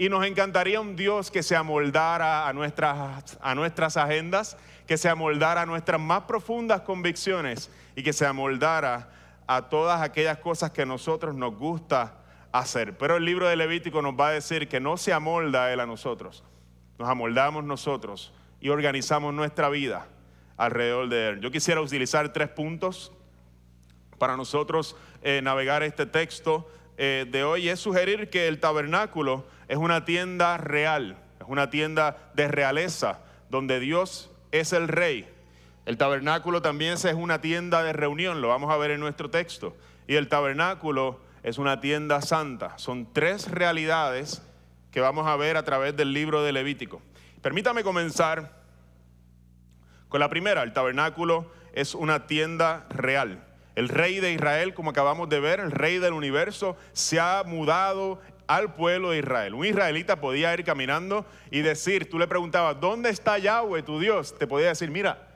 Y 0.01 0.09
nos 0.09 0.25
encantaría 0.25 0.81
un 0.81 0.97
Dios 0.97 1.31
que 1.31 1.43
se 1.43 1.55
amoldara 1.55 2.49
a 2.49 2.55
nuestras, 2.55 3.37
a 3.39 3.55
nuestras 3.55 3.99
agendas, 3.99 4.57
que 4.87 4.97
se 4.97 5.11
amoldara 5.11 5.61
a 5.61 5.67
nuestras 5.67 6.01
más 6.01 6.23
profundas 6.23 6.81
convicciones 6.81 7.71
y 7.95 8.03
que 8.03 8.15
se 8.15 8.25
amoldara 8.25 9.11
a 9.47 9.69
todas 9.69 10.01
aquellas 10.01 10.39
cosas 10.39 10.71
que 10.71 10.81
a 10.81 10.87
nosotros 10.87 11.35
nos 11.35 11.55
gusta 11.55 12.15
hacer. 12.51 12.97
Pero 12.97 13.19
el 13.19 13.27
libro 13.27 13.47
de 13.47 13.57
Levítico 13.57 14.01
nos 14.01 14.19
va 14.19 14.29
a 14.29 14.33
decir 14.33 14.69
que 14.69 14.81
no 14.81 14.97
se 14.97 15.13
amolda 15.13 15.71
Él 15.71 15.81
a 15.81 15.87
nosotros, 15.87 16.45
nos 16.99 17.07
amoldamos 17.07 17.63
nosotros 17.65 18.33
y 18.59 18.71
organizamos 18.71 19.35
nuestra 19.35 19.69
vida 19.69 20.07
alrededor 20.57 21.11
de 21.11 21.29
Él. 21.29 21.41
Yo 21.43 21.51
quisiera 21.51 21.83
utilizar 21.83 22.33
tres 22.33 22.49
puntos 22.49 23.13
para 24.17 24.39
nosotros 24.39 24.97
eh, 25.21 25.43
navegar 25.43 25.83
este 25.83 26.07
texto 26.07 26.67
eh, 26.97 27.27
de 27.31 27.45
hoy. 27.45 27.69
Es 27.69 27.81
sugerir 27.81 28.31
que 28.31 28.49
el 28.49 28.61
tabernáculo 28.61 29.45
es 29.71 29.77
una 29.77 30.05
tienda 30.05 30.57
real, 30.57 31.17
es 31.39 31.47
una 31.47 31.71
tienda 31.71 32.17
de 32.35 32.49
realeza, 32.49 33.21
donde 33.51 33.79
Dios 33.79 34.29
es 34.51 34.73
el 34.73 34.89
rey. 34.89 35.33
El 35.87 35.97
tabernáculo 35.97 36.61
también 36.61 36.95
es 36.95 37.05
una 37.05 37.41
tienda 37.41 37.85
de 37.85 37.93
reunión, 37.93 38.41
lo 38.41 38.49
vamos 38.49 38.73
a 38.73 38.77
ver 38.77 38.91
en 38.91 38.99
nuestro 38.99 39.31
texto. 39.31 39.77
Y 40.09 40.17
el 40.17 40.27
tabernáculo 40.27 41.21
es 41.45 41.59
una 41.59 41.81
tienda 41.81 42.21
santa. 42.21 42.77
Son 42.79 43.13
tres 43.13 43.49
realidades 43.49 44.43
que 44.91 45.01
vamos 45.01 45.29
a 45.29 45.37
ver 45.37 45.57
a 45.57 45.63
través 45.63 45.97
del 45.97 46.13
libro 46.13 46.43
de 46.43 46.51
Levítico. 46.51 47.01
Permítame 47.41 47.85
comenzar 47.85 48.61
con 50.09 50.19
la 50.19 50.29
primera. 50.29 50.65
El 50.65 50.73
tabernáculo 50.73 51.49
es 51.75 51.95
una 51.95 52.27
tienda 52.27 52.89
real. 52.91 53.47
El 53.77 53.89
rey 53.89 54.19
de 54.19 54.33
Israel, 54.33 54.75
como 54.75 54.91
acabamos 54.91 55.29
de 55.29 55.39
ver, 55.39 55.61
el 55.61 55.71
rey 55.71 55.99
del 55.99 56.13
universo, 56.13 56.77
se 56.93 57.21
ha 57.21 57.45
mudado 57.47 58.21
al 58.51 58.75
pueblo 58.75 59.11
de 59.11 59.19
Israel. 59.19 59.55
Un 59.55 59.65
israelita 59.65 60.21
podía 60.21 60.53
ir 60.53 60.65
caminando 60.65 61.25
y 61.53 61.63
decir, 61.63 62.11
tú 62.11 62.19
le 62.19 62.27
preguntabas, 62.27 62.81
¿dónde 62.81 63.09
está 63.09 63.39
Yahweh, 63.39 63.85
tu 63.85 64.01
Dios? 64.01 64.37
Te 64.37 64.49
podía 64.49 64.71
decir, 64.71 64.91
mira, 64.91 65.29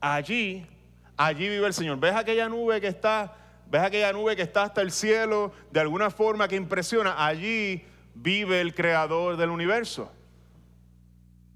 allí, 0.00 0.66
allí 1.18 1.46
vive 1.50 1.66
el 1.66 1.74
Señor. 1.74 2.00
¿Ves 2.00 2.14
aquella 2.14 2.48
nube 2.48 2.80
que 2.80 2.86
está, 2.86 3.36
ves 3.70 3.82
aquella 3.82 4.14
nube 4.14 4.34
que 4.34 4.40
está 4.40 4.62
hasta 4.62 4.80
el 4.80 4.92
cielo, 4.92 5.52
de 5.72 5.80
alguna 5.80 6.10
forma 6.10 6.48
que 6.48 6.56
impresiona? 6.56 7.26
Allí 7.26 7.84
vive 8.14 8.62
el 8.62 8.74
creador 8.74 9.36
del 9.36 9.50
universo. 9.50 10.10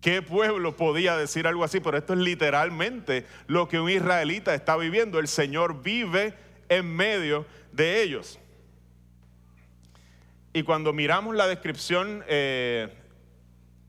¿Qué 0.03 0.21
pueblo 0.21 0.77
podía 0.77 1.17
decir 1.17 1.47
algo 1.47 1.65
así? 1.65 1.81
Pero 1.81 1.97
esto 1.97 2.13
es 2.13 2.19
literalmente 2.19 3.25
lo 3.47 3.67
que 3.67 3.81
un 3.81 3.89
israelita 3.89 4.55
está 4.55 4.77
viviendo. 4.77 5.19
El 5.19 5.29
Señor 5.29 5.83
vive 5.83 6.35
en 6.69 6.95
medio 6.95 7.47
de 7.73 8.03
ellos. 8.03 8.39
Y 10.53 10.63
cuando 10.63 10.93
miramos 10.93 11.37
la 11.37 11.47
descripción, 11.47 12.25
eh, 12.27 12.89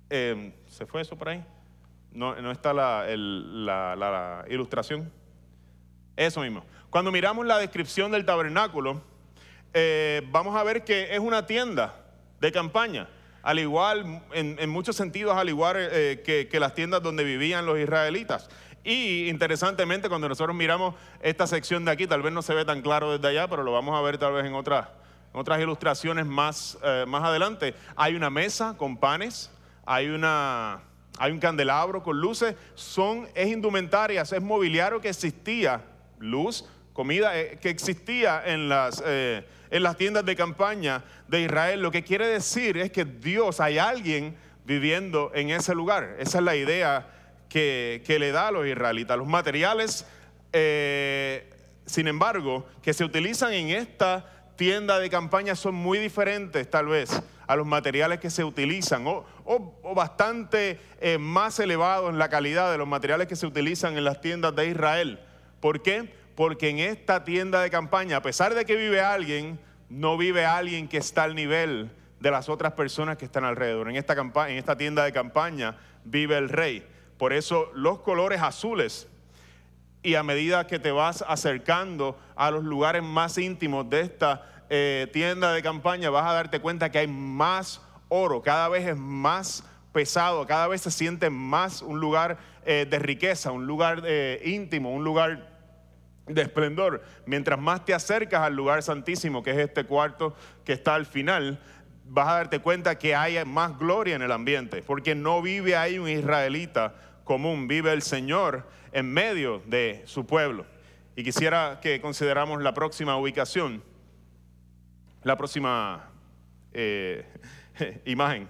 eh, 0.10 0.54
¿se 0.68 0.86
fue 0.86 1.02
eso 1.02 1.18
por 1.18 1.30
ahí? 1.30 1.44
No, 2.12 2.52
está 2.52 2.74
la, 2.74 4.46
ilustración. 4.50 5.12
Eso 6.18 6.42
mismo. 6.42 6.66
Cuando 6.90 7.12
miramos 7.12 7.46
la 7.46 7.58
descripción 7.58 8.12
del 8.12 8.26
tabernáculo, 8.26 9.02
eh, 9.74 10.22
vamos 10.32 10.56
a 10.56 10.64
ver 10.64 10.84
que 10.84 11.16
es 11.16 11.20
una 11.20 11.46
tienda 11.46 11.96
de 12.42 12.52
campaña. 12.52 13.08
Al 13.42 13.60
igual, 13.60 14.22
en, 14.34 14.70
muchos 14.70 14.98
sentidos, 14.98 15.38
al 15.38 15.48
igual 15.48 15.76
que, 16.26 16.50
que 16.52 16.60
las 16.60 16.74
tiendas 16.74 17.02
donde 17.02 17.24
vivían 17.24 17.66
los 17.66 17.80
israelitas. 17.80 18.50
Y 18.84 19.30
interesantemente, 19.30 20.10
cuando 20.10 20.28
nosotros 20.28 20.56
miramos 20.56 20.96
esta 21.22 21.48
sección 21.48 21.86
de 21.86 21.92
aquí, 21.92 22.06
tal 22.06 22.22
vez 22.22 22.34
no 22.34 22.42
se 22.42 22.54
ve 22.54 22.66
tan 22.66 22.82
claro 22.82 23.14
desde 23.14 23.30
allá, 23.30 23.48
pero 23.48 23.64
lo 23.64 23.72
vamos 23.72 23.98
a 23.98 24.02
ver 24.02 24.18
tal 24.18 24.34
vez 24.34 24.46
en 24.46 24.56
otra, 24.56 24.99
otras 25.40 25.60
ilustraciones 25.62 26.26
más, 26.26 26.78
eh, 26.84 27.06
más 27.08 27.24
adelante, 27.24 27.74
hay 27.96 28.16
una 28.16 28.30
mesa 28.30 28.76
con 28.78 28.98
panes, 28.98 29.50
hay, 29.86 30.08
una, 30.10 30.82
hay 31.18 31.32
un 31.32 31.40
candelabro 31.40 32.04
con 32.04 32.20
luces, 32.20 32.56
son, 32.76 33.28
es 33.34 33.48
indumentarias, 33.48 34.34
es 34.34 34.42
mobiliario 34.42 35.00
que 35.00 35.10
existía, 35.10 35.82
luz, 36.20 36.66
comida 36.94 37.40
eh, 37.40 37.58
que 37.62 37.70
existía 37.70 38.44
en 38.46 38.68
las, 38.68 39.02
eh, 39.06 39.46
en 39.72 39.84
las 39.84 39.96
tiendas 39.96 40.26
de 40.26 40.36
campaña 40.36 41.04
de 41.28 41.42
Israel. 41.42 41.82
Lo 41.82 41.92
que 41.92 42.04
quiere 42.04 42.28
decir 42.28 42.78
es 42.78 42.92
que 42.92 43.06
Dios, 43.06 43.62
hay 43.62 43.78
alguien 43.78 44.36
viviendo 44.66 45.32
en 45.34 45.52
ese 45.52 45.74
lugar. 45.74 46.18
Esa 46.20 46.40
es 46.40 46.44
la 46.44 46.56
idea 46.58 47.08
que, 47.48 48.04
que 48.06 48.20
le 48.20 48.32
da 48.34 48.50
a 48.50 48.52
los 48.52 48.68
israelitas. 48.68 49.18
Los 49.18 49.28
materiales, 49.28 50.06
sin 51.86 52.08
embargo, 52.08 52.68
que 52.84 52.94
se 52.94 53.04
utilizan 53.04 53.54
en 53.54 53.70
esta 53.70 54.39
tiendas 54.60 55.00
de 55.00 55.10
campaña 55.10 55.56
son 55.56 55.74
muy 55.74 56.00
diferentes 56.00 56.70
tal 56.70 56.88
vez 56.88 57.24
a 57.48 57.56
los 57.56 57.66
materiales 57.66 58.20
que 58.20 58.30
se 58.30 58.44
utilizan 58.44 59.06
o, 59.08 59.26
bastante 59.96 60.82
eh, 61.00 61.18
más 61.18 61.62
elevados 61.62 62.10
en 62.10 62.20
la 62.20 62.28
calidad 62.28 62.70
de 62.70 62.78
los 62.78 62.86
materiales 62.86 63.28
que 63.28 63.38
se 63.38 63.48
utilizan 63.48 63.98
en 63.98 64.04
las 64.04 64.20
tiendas 64.20 64.54
de 64.58 64.68
Israel. 64.68 65.22
¿Por 65.62 65.82
qué? 65.82 66.14
Porque 66.36 66.68
en 66.68 66.80
esta 66.80 67.24
tienda 67.24 67.62
de 67.62 67.70
campaña, 67.70 68.18
a 68.18 68.22
pesar 68.22 68.54
de 68.54 68.66
que 68.66 68.76
vive 68.76 69.00
alguien, 69.00 69.58
no 69.88 70.18
vive 70.18 70.46
alguien 70.46 70.90
que 70.90 70.98
está 70.98 71.24
al 71.24 71.36
nivel 71.36 71.90
de 72.20 72.30
las 72.30 72.50
otras 72.50 72.74
personas 72.74 73.16
que 73.16 73.24
están 73.24 73.46
alrededor. 73.46 73.90
En 73.90 73.96
esta 73.96 74.78
tienda 74.78 75.06
de 75.06 75.14
campaña 75.14 75.78
vive 76.04 76.38
el 76.38 76.50
rey. 76.50 76.86
Por 77.18 77.32
eso 77.32 77.72
los 77.76 78.00
colores 78.00 78.42
azules 78.42 79.08
y 80.02 80.16
a 80.16 80.24
medida 80.24 80.68
que 80.68 80.80
te 80.80 80.92
vas 80.92 81.24
acercando 81.28 82.18
a 82.36 82.52
los 82.52 82.64
lugares 82.64 83.04
más 83.04 83.38
íntimos 83.38 83.90
de 83.90 84.02
esta 84.02 84.46
eh, 84.70 85.08
tienda 85.12 85.52
de 85.52 85.62
campaña, 85.62 86.10
vas 86.10 86.26
a 86.26 86.34
darte 86.34 86.60
cuenta 86.60 86.90
que 86.90 87.00
hay 87.00 87.08
más 87.08 87.82
oro, 88.08 88.42
cada 88.42 88.70
vez 88.70 88.88
es 88.88 88.98
más 88.98 89.64
pesado, 89.92 90.46
cada 90.46 90.68
vez 90.68 90.82
se 90.82 90.92
siente 90.92 91.30
más 91.30 91.82
un 91.82 92.00
lugar 92.00 92.38
eh, 92.66 92.86
de 92.90 93.00
riqueza, 93.00 93.52
un 93.52 93.66
lugar 93.66 94.04
eh, 94.06 94.42
íntimo, 94.46 94.94
un 94.94 95.04
lugar 95.04 95.50
de 96.28 96.44
esplendor. 96.44 97.04
Mientras 97.26 97.60
más 97.60 97.84
te 97.86 97.94
acercas 97.94 98.42
al 98.42 98.56
lugar 98.56 98.84
santísimo, 98.84 99.44
que 99.44 99.52
es 99.52 99.58
este 99.58 99.86
cuarto 99.86 100.36
que 100.64 100.74
está 100.74 100.96
al 100.96 101.06
final, 101.06 101.60
vas 102.06 102.28
a 102.28 102.36
darte 102.36 102.60
cuenta 102.60 102.98
que 102.98 103.16
hay 103.16 103.44
más 103.46 103.78
gloria 103.78 104.16
en 104.16 104.22
el 104.22 104.32
ambiente, 104.32 104.82
porque 104.82 105.16
no 105.16 105.42
vive 105.42 105.76
ahí 105.76 106.00
un 106.00 106.08
israelita 106.08 106.94
común, 107.24 107.68
vive 107.68 107.92
el 107.92 108.02
Señor 108.02 108.66
en 108.92 109.12
medio 109.12 109.62
de 109.66 110.04
su 110.06 110.26
pueblo. 110.26 110.66
Y 111.16 111.24
quisiera 111.24 111.80
que 111.82 112.00
consideramos 112.00 112.62
la 112.62 112.74
próxima 112.74 113.18
ubicación, 113.18 113.84
la 115.24 115.38
próxima 115.38 116.10
eh, 116.74 117.26
imagen. 118.06 118.48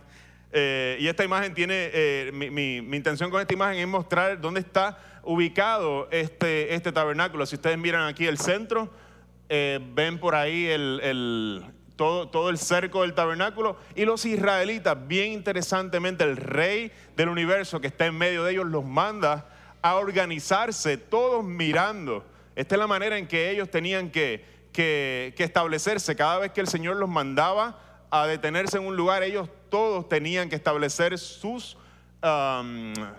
Eh, 0.52 0.97
y 0.99 1.08
esta 1.08 1.23
imagen 1.23 1.54
tiene, 1.54 1.89
eh, 1.93 2.32
mi, 2.32 2.78
intención 2.78 3.30
con 3.30 3.41
esta 3.41 3.54
imagen 3.54 3.80
es 3.80 3.88
mostrar 3.88 4.39
dónde 4.39 4.60
está 4.60 4.99
ubicado 5.23 6.08
este, 6.12 6.73
este 6.73 6.91
tabernáculo. 6.91 7.45
Si 7.45 7.56
ustedes 7.56 7.78
miran 7.78 8.08
aquí 8.08 8.25
el 8.25 8.38
centro, 8.38 8.91
ven 9.49 10.19
por 10.19 10.36
ahí 10.36 10.67
el, 10.67 11.65
todo, 11.95 12.30
todo, 12.30 12.49
el 12.49 12.58
cerco 12.58 13.02
del 13.02 13.13
tabernáculo. 13.13 13.78
Y 13.95 14.06
los 14.06 14.25
israelitas, 14.25 15.08
bien 15.08 15.32
interesantemente, 15.32 16.23
el 16.23 16.38
rey 16.38 16.91
del 17.15 17.30
universo 17.30 17.82
que 17.82 17.88
está 17.88 18.06
en 18.06 18.15
medio 18.15 18.43
de 18.43 18.52
ellos 18.52 18.67
los 18.67 18.86
manda 18.86 19.47
a 19.82 19.96
organizarse, 19.96 20.98
todos 20.98 21.44
mirando. 21.44 22.26
Esta 22.56 22.76
es 22.76 22.80
la 22.80 22.88
manera 22.88 23.18
en 23.18 23.28
que 23.28 23.50
ellos 23.50 23.70
tenían 23.70 24.10
que, 24.10 24.46
que, 24.74 25.34
establecerse. 25.38 26.15
Cada 26.15 26.39
vez 26.39 26.52
que 26.52 26.62
el 26.62 26.68
Señor 26.68 26.98
los 26.98 27.10
mandaba 27.10 27.80
a 28.12 28.28
detenerse 28.28 28.78
en 28.78 28.86
un 28.86 28.96
lugar, 28.96 29.24
ellos 29.24 29.50
todos 29.70 30.10
tenían 30.10 30.50
que 30.50 30.56
establecer 30.56 31.18
sus, 31.18 31.78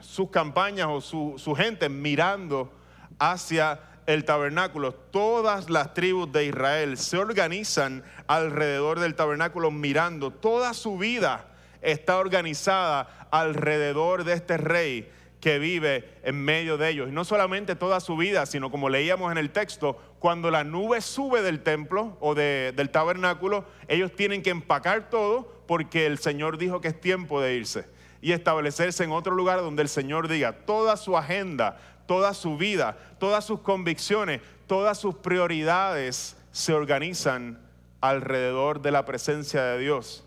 sus 0.01 0.31
campañas 0.31 0.89
o 0.91 1.01
su, 1.01 1.55
gente 1.57 1.89
mirando 1.89 2.73
hacia 3.19 3.81
el 4.07 4.25
tabernáculo. 4.25 4.93
Todas 4.93 5.71
las 5.71 5.95
tribus 5.95 6.31
de 6.33 6.47
Israel 6.47 6.97
se 6.99 7.17
organizan 7.17 8.05
alrededor 8.27 8.99
del 9.01 9.15
tabernáculo 9.15 9.71
mirando. 9.71 10.31
Toda 10.31 10.75
su 10.75 10.99
vida 10.99 11.47
está 11.81 12.19
organizada 12.19 13.29
alrededor 13.31 14.25
de 14.25 14.35
este 14.35 14.57
rey 14.57 15.11
que 15.41 15.59
vive 15.59 16.09
en 16.23 16.43
medio 16.45 16.77
de 16.77 16.91
ellos. 16.91 17.09
Y 17.09 17.13
no 17.13 17.25
solamente 17.25 17.75
toda 17.75 18.01
su 18.01 18.17
vida, 18.17 18.47
sino 18.47 18.71
como 18.71 18.89
leíamos 18.89 19.33
en 19.33 19.39
el 19.39 19.51
texto, 19.51 19.99
cuando 20.19 20.51
la 20.51 20.65
nube 20.65 21.01
sube 21.01 21.43
del 21.43 21.63
templo 21.63 22.17
o 22.21 22.35
del 22.35 22.91
tabernáculo, 22.91 23.65
ellos 23.89 24.15
tienen 24.15 24.43
que 24.43 24.51
empacar 24.51 25.09
todo 25.11 25.63
porque 25.67 26.07
el 26.07 26.19
Señor 26.19 26.59
dijo 26.59 26.81
que 26.81 26.89
es 26.89 27.01
tiempo 27.01 27.41
de 27.41 27.57
irse 27.57 27.87
y 28.21 28.33
establecerse 28.33 29.05
en 29.05 29.13
otro 29.13 29.35
lugar 29.35 29.61
donde 29.61 29.83
el 29.83 29.89
Señor 29.89 30.29
diga 30.29 30.53
toda 30.67 30.97
su 30.97 31.17
agenda, 31.17 31.79
toda 32.07 32.35
su 32.35 32.57
vida, 32.57 32.99
todas 33.19 33.47
sus 33.47 33.61
convicciones, 33.61 34.43
todas 34.67 34.99
sus 34.99 35.15
prioridades 35.15 36.37
se 36.53 36.75
organizan 36.75 37.61
alrededor 38.01 38.83
de 38.83 38.91
la 38.91 39.05
presencia 39.05 39.63
de 39.63 39.79
Dios 39.79 40.25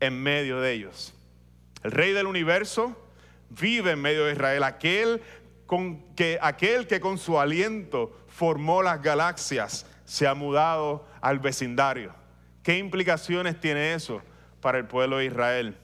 en 0.00 0.20
medio 0.20 0.60
de 0.60 0.72
ellos. 0.72 1.14
El 1.84 1.92
rey 1.92 2.12
del 2.12 2.26
universo 2.26 2.96
vive 3.60 3.92
en 3.92 4.00
medio 4.00 4.24
de 4.24 4.32
Israel, 4.32 4.62
aquel, 4.62 5.22
con 5.66 6.14
que, 6.14 6.38
aquel 6.40 6.86
que 6.86 7.00
con 7.00 7.18
su 7.18 7.38
aliento 7.38 8.16
formó 8.28 8.82
las 8.82 9.02
galaxias 9.02 9.86
se 10.04 10.26
ha 10.26 10.34
mudado 10.34 11.06
al 11.20 11.38
vecindario. 11.38 12.14
¿Qué 12.62 12.78
implicaciones 12.78 13.58
tiene 13.60 13.94
eso 13.94 14.22
para 14.60 14.78
el 14.78 14.86
pueblo 14.86 15.18
de 15.18 15.26
Israel? 15.26 15.76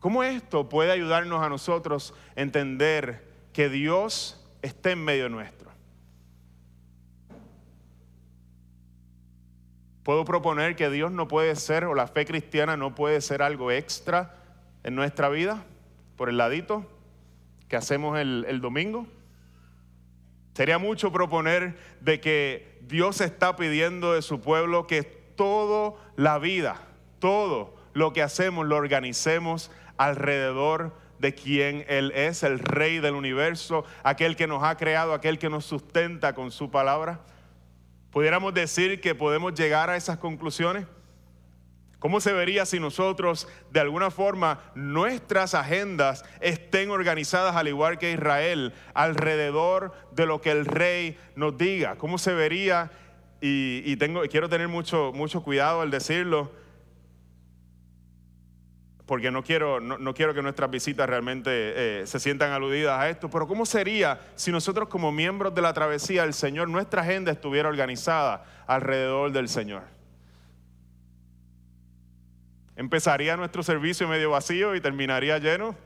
¿Cómo 0.00 0.22
esto 0.22 0.68
puede 0.68 0.92
ayudarnos 0.92 1.42
a 1.42 1.48
nosotros 1.48 2.14
a 2.36 2.40
entender 2.40 3.32
que 3.52 3.68
Dios 3.68 4.44
está 4.62 4.90
en 4.90 5.04
medio 5.04 5.28
nuestro? 5.28 5.70
Puedo 10.02 10.24
proponer 10.26 10.76
que 10.76 10.90
Dios 10.90 11.10
no 11.10 11.28
puede 11.28 11.56
ser, 11.56 11.84
o 11.84 11.94
la 11.94 12.06
fe 12.06 12.26
cristiana 12.26 12.76
no 12.76 12.94
puede 12.94 13.22
ser 13.22 13.40
algo 13.40 13.70
extra 13.70 14.36
en 14.82 14.94
nuestra 14.94 15.30
vida 15.30 15.64
por 16.16 16.28
el 16.28 16.36
ladito 16.36 16.86
que 17.68 17.76
hacemos 17.76 18.18
el, 18.18 18.60
domingo. 18.60 19.06
Sería 20.54 20.78
mucho 20.78 21.12
proponer 21.12 21.76
de 22.00 22.20
que 22.20 22.78
Dios 22.82 23.20
está 23.20 23.56
pidiendo 23.56 24.12
de 24.12 24.22
su 24.22 24.40
pueblo 24.40 24.86
que 24.86 25.02
toda 25.02 25.94
la 26.16 26.38
vida, 26.38 26.80
todo 27.18 27.74
lo 27.92 28.12
que 28.12 28.22
hacemos 28.22 28.66
lo 28.66 28.76
organicemos 28.76 29.70
alrededor 29.96 30.94
de 31.18 31.34
quien 31.34 31.84
Él 31.88 32.12
es, 32.14 32.42
el 32.42 32.58
Rey 32.58 32.98
del 32.98 33.14
universo, 33.14 33.84
aquel 34.02 34.36
que 34.36 34.46
nos 34.46 34.62
ha 34.62 34.76
creado, 34.76 35.14
aquel 35.14 35.38
que 35.38 35.48
nos 35.48 35.64
sustenta 35.64 36.34
con 36.34 36.50
su 36.50 36.70
palabra. 36.70 37.20
¿Pudiéramos 38.10 38.54
decir 38.54 39.00
que 39.00 39.14
podemos 39.14 39.54
llegar 39.54 39.90
a 39.90 39.96
esas 39.96 40.18
conclusiones? 40.18 40.86
¿Cómo 42.04 42.20
se 42.20 42.34
vería 42.34 42.66
si 42.66 42.78
nosotros, 42.78 43.48
de 43.70 43.80
alguna 43.80 44.10
forma, 44.10 44.60
nuestras 44.74 45.54
agendas 45.54 46.22
estén 46.42 46.90
organizadas 46.90 47.56
al 47.56 47.66
igual 47.66 47.96
que 47.96 48.12
Israel, 48.12 48.74
alrededor 48.92 49.94
de 50.12 50.26
lo 50.26 50.42
que 50.42 50.50
el 50.50 50.66
rey 50.66 51.16
nos 51.34 51.56
diga? 51.56 51.96
¿Cómo 51.96 52.18
se 52.18 52.34
vería? 52.34 52.90
Y, 53.40 53.96
tengo, 53.96 54.20
quiero 54.30 54.50
tener 54.50 54.68
mucho, 54.68 55.12
mucho 55.14 55.42
cuidado 55.42 55.80
al 55.80 55.90
decirlo, 55.90 56.52
porque 59.06 59.30
no 59.30 59.42
quiero, 59.42 59.80
no, 59.80 60.12
quiero 60.12 60.34
que 60.34 60.42
nuestras 60.42 60.70
visitas 60.70 61.08
realmente 61.08 61.50
eh, 61.54 62.06
se 62.06 62.20
sientan 62.20 62.52
aludidas 62.52 63.00
a 63.00 63.08
esto, 63.08 63.30
pero 63.30 63.46
¿cómo 63.46 63.64
sería 63.64 64.20
si 64.34 64.52
nosotros 64.52 64.90
como 64.90 65.10
miembros 65.10 65.54
de 65.54 65.62
la 65.62 65.72
travesía 65.72 66.20
del 66.20 66.34
Señor, 66.34 66.68
nuestra 66.68 67.00
agenda 67.00 67.32
estuviera 67.32 67.70
organizada 67.70 68.44
alrededor 68.66 69.32
del 69.32 69.48
Señor? 69.48 69.93
¿Empezaría 72.76 73.36
nuestro 73.36 73.62
servicio 73.62 74.08
medio 74.08 74.30
vacío 74.30 74.74
y 74.74 74.80
terminaría 74.80 75.38
lleno? 75.38 75.76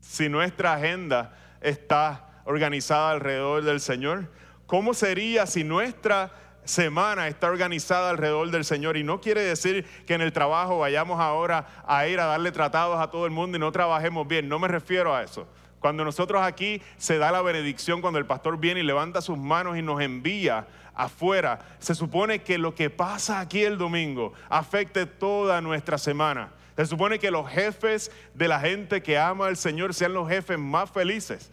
Si 0.00 0.28
nuestra 0.28 0.74
agenda 0.74 1.36
está 1.60 2.42
organizada 2.44 3.10
alrededor 3.10 3.64
del 3.64 3.80
Señor, 3.80 4.30
¿cómo 4.66 4.94
sería 4.94 5.46
si 5.46 5.62
nuestra 5.62 6.32
semana 6.64 7.28
está 7.28 7.48
organizada 7.48 8.10
alrededor 8.10 8.50
del 8.50 8.64
Señor? 8.64 8.96
Y 8.96 9.04
no 9.04 9.20
quiere 9.20 9.42
decir 9.42 9.84
que 10.06 10.14
en 10.14 10.22
el 10.22 10.32
trabajo 10.32 10.78
vayamos 10.78 11.20
ahora 11.20 11.66
a 11.86 12.06
ir 12.06 12.18
a 12.18 12.26
darle 12.26 12.50
tratados 12.52 12.98
a 12.98 13.10
todo 13.10 13.26
el 13.26 13.32
mundo 13.32 13.58
y 13.58 13.60
no 13.60 13.72
trabajemos 13.72 14.26
bien, 14.26 14.48
no 14.48 14.58
me 14.58 14.68
refiero 14.68 15.14
a 15.14 15.22
eso. 15.22 15.46
Cuando 15.80 16.02
nosotros 16.02 16.42
aquí 16.42 16.80
se 16.96 17.18
da 17.18 17.30
la 17.30 17.42
benedicción, 17.42 18.00
cuando 18.00 18.18
el 18.18 18.24
pastor 18.24 18.56
viene 18.56 18.80
y 18.80 18.84
levanta 18.84 19.20
sus 19.20 19.36
manos 19.36 19.76
y 19.76 19.82
nos 19.82 20.00
envía 20.00 20.66
afuera, 20.94 21.58
se 21.78 21.94
supone 21.94 22.40
que 22.40 22.58
lo 22.58 22.74
que 22.74 22.90
pasa 22.90 23.40
aquí 23.40 23.64
el 23.64 23.78
domingo 23.78 24.32
afecte 24.48 25.06
toda 25.06 25.60
nuestra 25.60 25.98
semana. 25.98 26.52
Se 26.76 26.86
supone 26.86 27.18
que 27.18 27.30
los 27.30 27.48
jefes 27.48 28.10
de 28.34 28.48
la 28.48 28.58
gente 28.60 29.02
que 29.02 29.18
ama 29.18 29.46
al 29.46 29.56
Señor 29.56 29.94
sean 29.94 30.12
los 30.12 30.28
jefes 30.28 30.58
más 30.58 30.90
felices. 30.90 31.50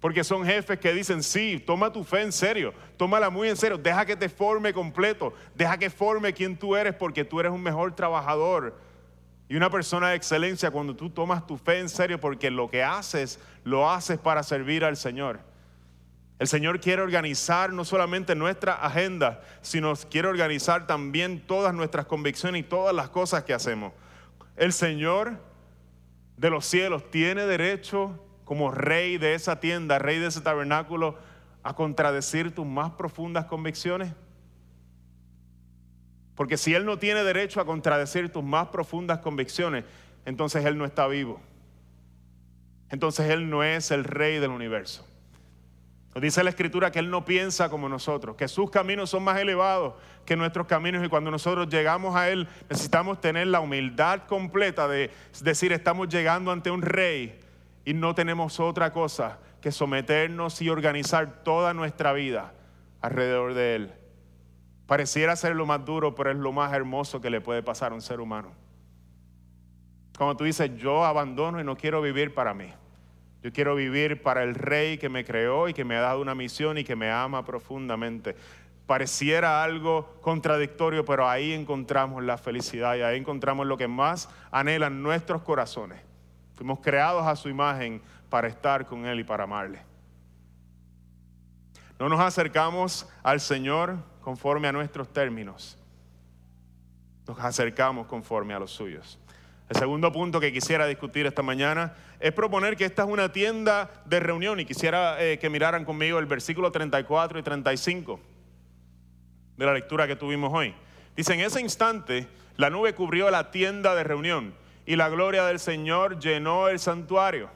Porque 0.00 0.24
son 0.24 0.44
jefes 0.44 0.78
que 0.78 0.92
dicen, 0.92 1.22
sí, 1.22 1.62
toma 1.64 1.92
tu 1.92 2.04
fe 2.04 2.22
en 2.22 2.32
serio, 2.32 2.74
tómala 2.96 3.30
muy 3.30 3.48
en 3.48 3.56
serio, 3.56 3.78
deja 3.78 4.04
que 4.04 4.14
te 4.14 4.28
forme 4.28 4.72
completo, 4.72 5.32
deja 5.54 5.78
que 5.78 5.90
forme 5.90 6.32
quien 6.32 6.56
tú 6.56 6.76
eres 6.76 6.94
porque 6.94 7.24
tú 7.24 7.40
eres 7.40 7.50
un 7.50 7.62
mejor 7.62 7.94
trabajador 7.94 8.78
y 9.48 9.56
una 9.56 9.70
persona 9.70 10.10
de 10.10 10.16
excelencia 10.16 10.70
cuando 10.70 10.94
tú 10.94 11.08
tomas 11.08 11.46
tu 11.46 11.56
fe 11.56 11.78
en 11.78 11.88
serio 11.88 12.20
porque 12.20 12.50
lo 12.50 12.68
que 12.68 12.82
haces, 12.82 13.38
lo 13.64 13.90
haces 13.90 14.18
para 14.18 14.42
servir 14.42 14.84
al 14.84 14.96
Señor. 14.96 15.40
El 16.38 16.48
Señor 16.48 16.80
quiere 16.80 17.00
organizar 17.00 17.72
no 17.72 17.84
solamente 17.84 18.34
nuestra 18.34 18.74
agenda, 18.74 19.40
sino 19.62 19.94
quiere 19.94 20.28
organizar 20.28 20.86
también 20.86 21.46
todas 21.46 21.72
nuestras 21.72 22.06
convicciones 22.06 22.60
y 22.60 22.64
todas 22.64 22.94
las 22.94 23.08
cosas 23.08 23.44
que 23.44 23.54
hacemos. 23.54 23.92
El 24.56 24.72
Señor 24.72 25.40
de 26.36 26.50
los 26.50 26.66
cielos 26.66 27.10
tiene 27.10 27.46
derecho 27.46 28.22
como 28.44 28.70
rey 28.70 29.16
de 29.16 29.34
esa 29.34 29.60
tienda, 29.60 29.98
rey 29.98 30.18
de 30.18 30.26
ese 30.26 30.42
tabernáculo, 30.42 31.18
a 31.62 31.74
contradecir 31.74 32.54
tus 32.54 32.66
más 32.66 32.92
profundas 32.92 33.46
convicciones. 33.46 34.12
Porque 36.34 36.58
si 36.58 36.74
Él 36.74 36.84
no 36.84 36.98
tiene 36.98 37.24
derecho 37.24 37.60
a 37.60 37.64
contradecir 37.64 38.30
tus 38.30 38.44
más 38.44 38.68
profundas 38.68 39.18
convicciones, 39.20 39.84
entonces 40.26 40.64
Él 40.66 40.76
no 40.76 40.84
está 40.84 41.08
vivo. 41.08 41.40
Entonces 42.90 43.30
Él 43.30 43.48
no 43.48 43.64
es 43.64 43.90
el 43.90 44.04
rey 44.04 44.38
del 44.38 44.50
universo. 44.50 45.04
Nos 46.16 46.22
dice 46.22 46.42
la 46.42 46.48
escritura 46.48 46.90
que 46.90 46.98
Él 46.98 47.10
no 47.10 47.26
piensa 47.26 47.68
como 47.68 47.90
nosotros, 47.90 48.36
que 48.36 48.48
sus 48.48 48.70
caminos 48.70 49.10
son 49.10 49.22
más 49.22 49.38
elevados 49.38 49.92
que 50.24 50.34
nuestros 50.34 50.66
caminos 50.66 51.04
y 51.04 51.10
cuando 51.10 51.30
nosotros 51.30 51.68
llegamos 51.68 52.16
a 52.16 52.30
Él 52.30 52.48
necesitamos 52.70 53.20
tener 53.20 53.48
la 53.48 53.60
humildad 53.60 54.22
completa 54.22 54.88
de 54.88 55.10
decir 55.42 55.74
estamos 55.74 56.08
llegando 56.08 56.52
ante 56.52 56.70
un 56.70 56.80
rey 56.80 57.38
y 57.84 57.92
no 57.92 58.14
tenemos 58.14 58.60
otra 58.60 58.94
cosa 58.94 59.40
que 59.60 59.70
someternos 59.70 60.62
y 60.62 60.70
organizar 60.70 61.44
toda 61.44 61.74
nuestra 61.74 62.14
vida 62.14 62.54
alrededor 63.02 63.52
de 63.52 63.74
Él. 63.74 63.92
Pareciera 64.86 65.36
ser 65.36 65.54
lo 65.54 65.66
más 65.66 65.84
duro, 65.84 66.14
pero 66.14 66.30
es 66.30 66.38
lo 66.38 66.50
más 66.50 66.72
hermoso 66.72 67.20
que 67.20 67.28
le 67.28 67.42
puede 67.42 67.62
pasar 67.62 67.92
a 67.92 67.94
un 67.94 68.00
ser 68.00 68.20
humano. 68.20 68.52
Como 70.16 70.34
tú 70.34 70.44
dices, 70.44 70.70
yo 70.78 71.04
abandono 71.04 71.60
y 71.60 71.64
no 71.64 71.76
quiero 71.76 72.00
vivir 72.00 72.32
para 72.32 72.54
mí. 72.54 72.72
Yo 73.46 73.52
quiero 73.52 73.76
vivir 73.76 74.22
para 74.22 74.42
el 74.42 74.56
rey 74.56 74.98
que 74.98 75.08
me 75.08 75.24
creó 75.24 75.68
y 75.68 75.72
que 75.72 75.84
me 75.84 75.96
ha 75.96 76.00
dado 76.00 76.20
una 76.20 76.34
misión 76.34 76.78
y 76.78 76.82
que 76.82 76.96
me 76.96 77.12
ama 77.12 77.44
profundamente. 77.44 78.34
Pareciera 78.86 79.62
algo 79.62 80.18
contradictorio, 80.20 81.04
pero 81.04 81.28
ahí 81.28 81.52
encontramos 81.52 82.24
la 82.24 82.38
felicidad 82.38 82.96
y 82.96 83.02
ahí 83.02 83.16
encontramos 83.16 83.64
lo 83.68 83.76
que 83.76 83.86
más 83.86 84.28
anhelan 84.50 85.00
nuestros 85.00 85.42
corazones. 85.42 86.00
Fuimos 86.56 86.80
creados 86.80 87.24
a 87.24 87.36
su 87.36 87.48
imagen 87.48 88.02
para 88.28 88.48
estar 88.48 88.84
con 88.84 89.06
Él 89.06 89.20
y 89.20 89.22
para 89.22 89.44
amarle. 89.44 89.78
No 92.00 92.08
nos 92.08 92.18
acercamos 92.18 93.08
al 93.22 93.38
Señor 93.38 93.94
conforme 94.22 94.66
a 94.66 94.72
nuestros 94.72 95.12
términos. 95.12 95.78
Nos 97.28 97.38
acercamos 97.38 98.08
conforme 98.08 98.54
a 98.54 98.58
los 98.58 98.72
suyos. 98.72 99.20
El 99.68 99.76
segundo 99.76 100.12
punto 100.12 100.38
que 100.38 100.52
quisiera 100.52 100.86
discutir 100.86 101.26
esta 101.26 101.42
mañana 101.42 101.94
es 102.20 102.32
proponer 102.32 102.76
que 102.76 102.84
esta 102.84 103.02
es 103.02 103.08
una 103.08 103.32
tienda 103.32 103.90
de 104.04 104.20
reunión 104.20 104.60
y 104.60 104.64
quisiera 104.64 105.20
eh, 105.22 105.38
que 105.38 105.50
miraran 105.50 105.84
conmigo 105.84 106.20
el 106.20 106.26
versículo 106.26 106.70
34 106.70 107.40
y 107.40 107.42
35 107.42 108.20
de 109.56 109.66
la 109.66 109.74
lectura 109.74 110.06
que 110.06 110.14
tuvimos 110.14 110.52
hoy. 110.52 110.72
Dice, 111.16 111.34
en 111.34 111.40
ese 111.40 111.60
instante 111.60 112.28
la 112.56 112.70
nube 112.70 112.94
cubrió 112.94 113.28
la 113.30 113.50
tienda 113.50 113.96
de 113.96 114.04
reunión 114.04 114.54
y 114.86 114.94
la 114.94 115.08
gloria 115.08 115.44
del 115.44 115.58
Señor 115.58 116.20
llenó 116.20 116.68
el 116.68 116.78
santuario. 116.78 117.50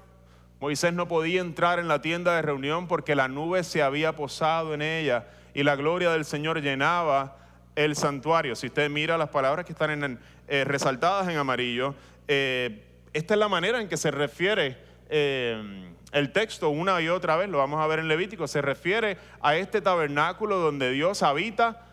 Moisés 0.59 0.93
no 0.93 1.07
podía 1.07 1.41
entrar 1.41 1.79
en 1.79 1.87
la 1.87 2.03
tienda 2.03 2.35
de 2.35 2.43
reunión 2.43 2.89
porque 2.89 3.15
la 3.15 3.29
nube 3.29 3.63
se 3.63 3.83
había 3.83 4.17
posado 4.17 4.75
en 4.75 4.83
ella 4.83 5.29
y 5.55 5.63
la 5.63 5.77
gloria 5.77 6.11
del 6.11 6.25
Señor 6.25 6.61
llenaba 6.61 7.37
el 7.77 7.97
santuario. 7.97 8.57
Si 8.57 8.67
usted 8.67 8.91
mira 8.91 9.17
las 9.19 9.29
palabras 9.29 9.65
que 9.65 9.73
están 9.73 10.19
eh, 10.49 10.65
resaltadas 10.65 11.29
en 11.29 11.37
amarillo, 11.37 11.95
eh, 12.29 12.85
esta 13.13 13.35
es 13.35 13.41
la 13.41 13.49
manera 13.49 13.81
en 13.81 13.89
que 13.89 13.97
se 13.97 14.11
refiere 14.11 14.79
eh, 15.09 15.93
El 16.13 16.33
texto 16.33 16.71
una 16.71 17.01
y 17.01 17.09
otra 17.09 17.37
vez, 17.37 17.49
lo 17.49 17.59
vamos 17.59 17.81
a 17.81 17.87
ver 17.87 17.99
en 17.99 18.09
Levítico, 18.09 18.47
se 18.47 18.63
refiere 18.63 19.17
a 19.41 19.57
este 19.57 19.81
tabernáculo 19.81 20.59
donde 20.59 20.91
Dios 20.93 21.23
habita, 21.23 21.85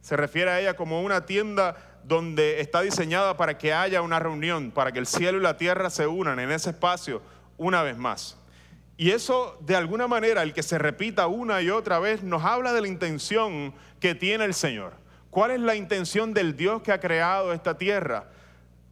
se 0.00 0.16
refiere 0.16 0.50
a 0.50 0.60
ella 0.60 0.74
como 0.74 1.02
una 1.02 1.26
tienda 1.26 1.76
donde 2.04 2.60
está 2.60 2.80
diseñada 2.80 3.36
para 3.36 3.58
que 3.58 3.72
haya 3.72 4.02
una 4.02 4.18
reunión, 4.18 4.70
para 4.70 4.92
que 4.92 4.98
el 4.98 5.06
cielo 5.06 5.38
y 5.38 5.42
la 5.42 5.56
tierra 5.56 5.90
se 5.90 6.06
unan 6.06 6.38
en 6.38 6.50
ese 6.50 6.70
espacio 6.70 7.20
una 7.56 7.82
vez 7.82 7.96
más. 7.96 8.38
Y 8.96 9.12
eso, 9.12 9.56
de 9.60 9.76
alguna 9.76 10.08
manera, 10.08 10.42
el 10.42 10.52
que 10.52 10.64
se 10.64 10.76
repita 10.76 11.28
una 11.28 11.62
y 11.62 11.70
otra 11.70 12.00
vez, 12.00 12.24
nos 12.24 12.44
habla 12.44 12.72
de 12.72 12.80
la 12.80 12.88
intención 12.88 13.72
que 14.00 14.16
tiene 14.16 14.44
el 14.44 14.54
Señor. 14.54 14.92
¿Cuál 15.38 15.52
es 15.52 15.60
la 15.60 15.76
intención 15.76 16.34
del 16.34 16.56
Dios 16.56 16.82
que 16.82 16.90
ha 16.90 16.98
creado 16.98 17.52
esta 17.52 17.78
tierra? 17.78 18.24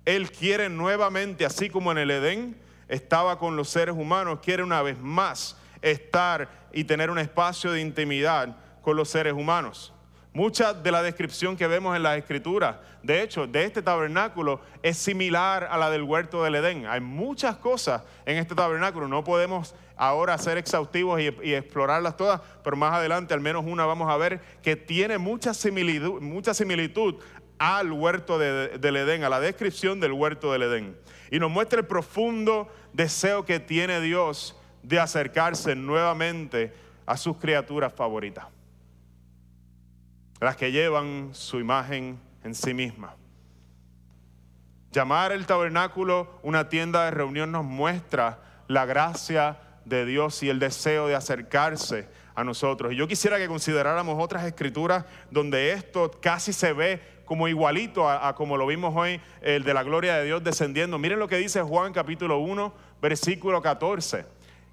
Él 0.04 0.30
quiere 0.30 0.68
nuevamente, 0.68 1.44
así 1.44 1.68
como 1.68 1.90
en 1.90 1.98
el 1.98 2.08
Edén 2.08 2.56
estaba 2.86 3.40
con 3.40 3.56
los 3.56 3.68
seres 3.68 3.96
humanos, 3.96 4.38
quiere 4.44 4.62
una 4.62 4.80
vez 4.80 4.96
más 4.96 5.56
estar 5.82 6.48
y 6.72 6.84
tener 6.84 7.10
un 7.10 7.18
espacio 7.18 7.72
de 7.72 7.80
intimidad 7.80 8.58
con 8.80 8.96
los 8.96 9.08
seres 9.08 9.32
humanos. 9.32 9.92
Mucha 10.36 10.74
de 10.74 10.92
la 10.92 11.02
descripción 11.02 11.56
que 11.56 11.66
vemos 11.66 11.96
en 11.96 12.02
las 12.02 12.18
escrituras, 12.18 12.76
de 13.02 13.22
hecho, 13.22 13.46
de 13.46 13.64
este 13.64 13.80
tabernáculo 13.80 14.60
es 14.82 14.98
similar 14.98 15.64
a 15.64 15.78
la 15.78 15.88
del 15.88 16.02
huerto 16.02 16.44
del 16.44 16.56
Edén. 16.56 16.84
Hay 16.84 17.00
muchas 17.00 17.56
cosas 17.56 18.02
en 18.26 18.36
este 18.36 18.54
tabernáculo, 18.54 19.08
no 19.08 19.24
podemos 19.24 19.74
ahora 19.96 20.36
ser 20.36 20.58
exhaustivos 20.58 21.22
y, 21.22 21.54
explorarlas 21.54 22.18
todas, 22.18 22.42
pero 22.62 22.76
más 22.76 22.92
adelante 22.92 23.32
al 23.32 23.40
menos 23.40 23.64
una 23.64 23.86
vamos 23.86 24.10
a 24.10 24.18
ver 24.18 24.42
que 24.62 24.76
tiene 24.76 25.16
mucha 25.16 25.54
similitud, 25.54 26.20
mucha 26.20 26.52
similitud 26.52 27.14
al 27.56 27.90
huerto 27.90 28.38
del 28.38 28.96
Edén, 28.96 29.24
a 29.24 29.30
la 29.30 29.40
descripción 29.40 30.00
del 30.00 30.12
huerto 30.12 30.52
del 30.52 30.64
Edén. 30.64 30.98
Y 31.30 31.38
nos 31.38 31.50
muestra 31.50 31.80
el 31.80 31.86
profundo 31.86 32.68
deseo 32.92 33.46
que 33.46 33.58
tiene 33.58 34.02
Dios 34.02 34.54
de 34.82 35.00
acercarse 35.00 35.74
nuevamente 35.74 36.74
a 37.06 37.16
sus 37.16 37.38
criaturas 37.38 37.90
favoritas 37.94 38.44
las 40.46 40.56
que 40.56 40.70
llevan 40.70 41.30
su 41.32 41.58
imagen 41.58 42.20
en 42.44 42.54
sí 42.54 42.72
misma. 42.72 43.16
Llamar 44.92 45.32
el 45.32 45.44
tabernáculo 45.44 46.38
una 46.44 46.68
tienda 46.68 47.04
de 47.04 47.10
reunión 47.10 47.50
nos 47.50 47.64
muestra 47.64 48.38
la 48.68 48.86
gracia 48.86 49.58
de 49.84 50.06
Dios 50.06 50.44
y 50.44 50.48
el 50.48 50.60
deseo 50.60 51.08
de 51.08 51.16
acercarse 51.16 52.08
a 52.36 52.44
nosotros. 52.44 52.92
Y 52.92 52.96
yo 52.96 53.08
quisiera 53.08 53.38
que 53.38 53.48
consideráramos 53.48 54.22
otras 54.22 54.44
escrituras 54.44 55.04
donde 55.32 55.72
esto 55.72 56.12
casi 56.22 56.52
se 56.52 56.72
ve 56.72 57.02
como 57.24 57.48
igualito 57.48 58.08
a, 58.08 58.32
como 58.36 58.56
lo 58.56 58.68
vimos 58.68 58.94
hoy, 58.94 59.20
el 59.40 59.64
de 59.64 59.74
la 59.74 59.82
gloria 59.82 60.14
de 60.14 60.26
Dios 60.26 60.44
descendiendo. 60.44 60.96
Miren 60.96 61.18
lo 61.18 61.26
que 61.26 61.38
dice 61.38 61.60
Juan 61.60 61.92
capítulo 61.92 62.38
1, 62.38 62.72
versículo 63.02 63.60
14. 63.60 64.24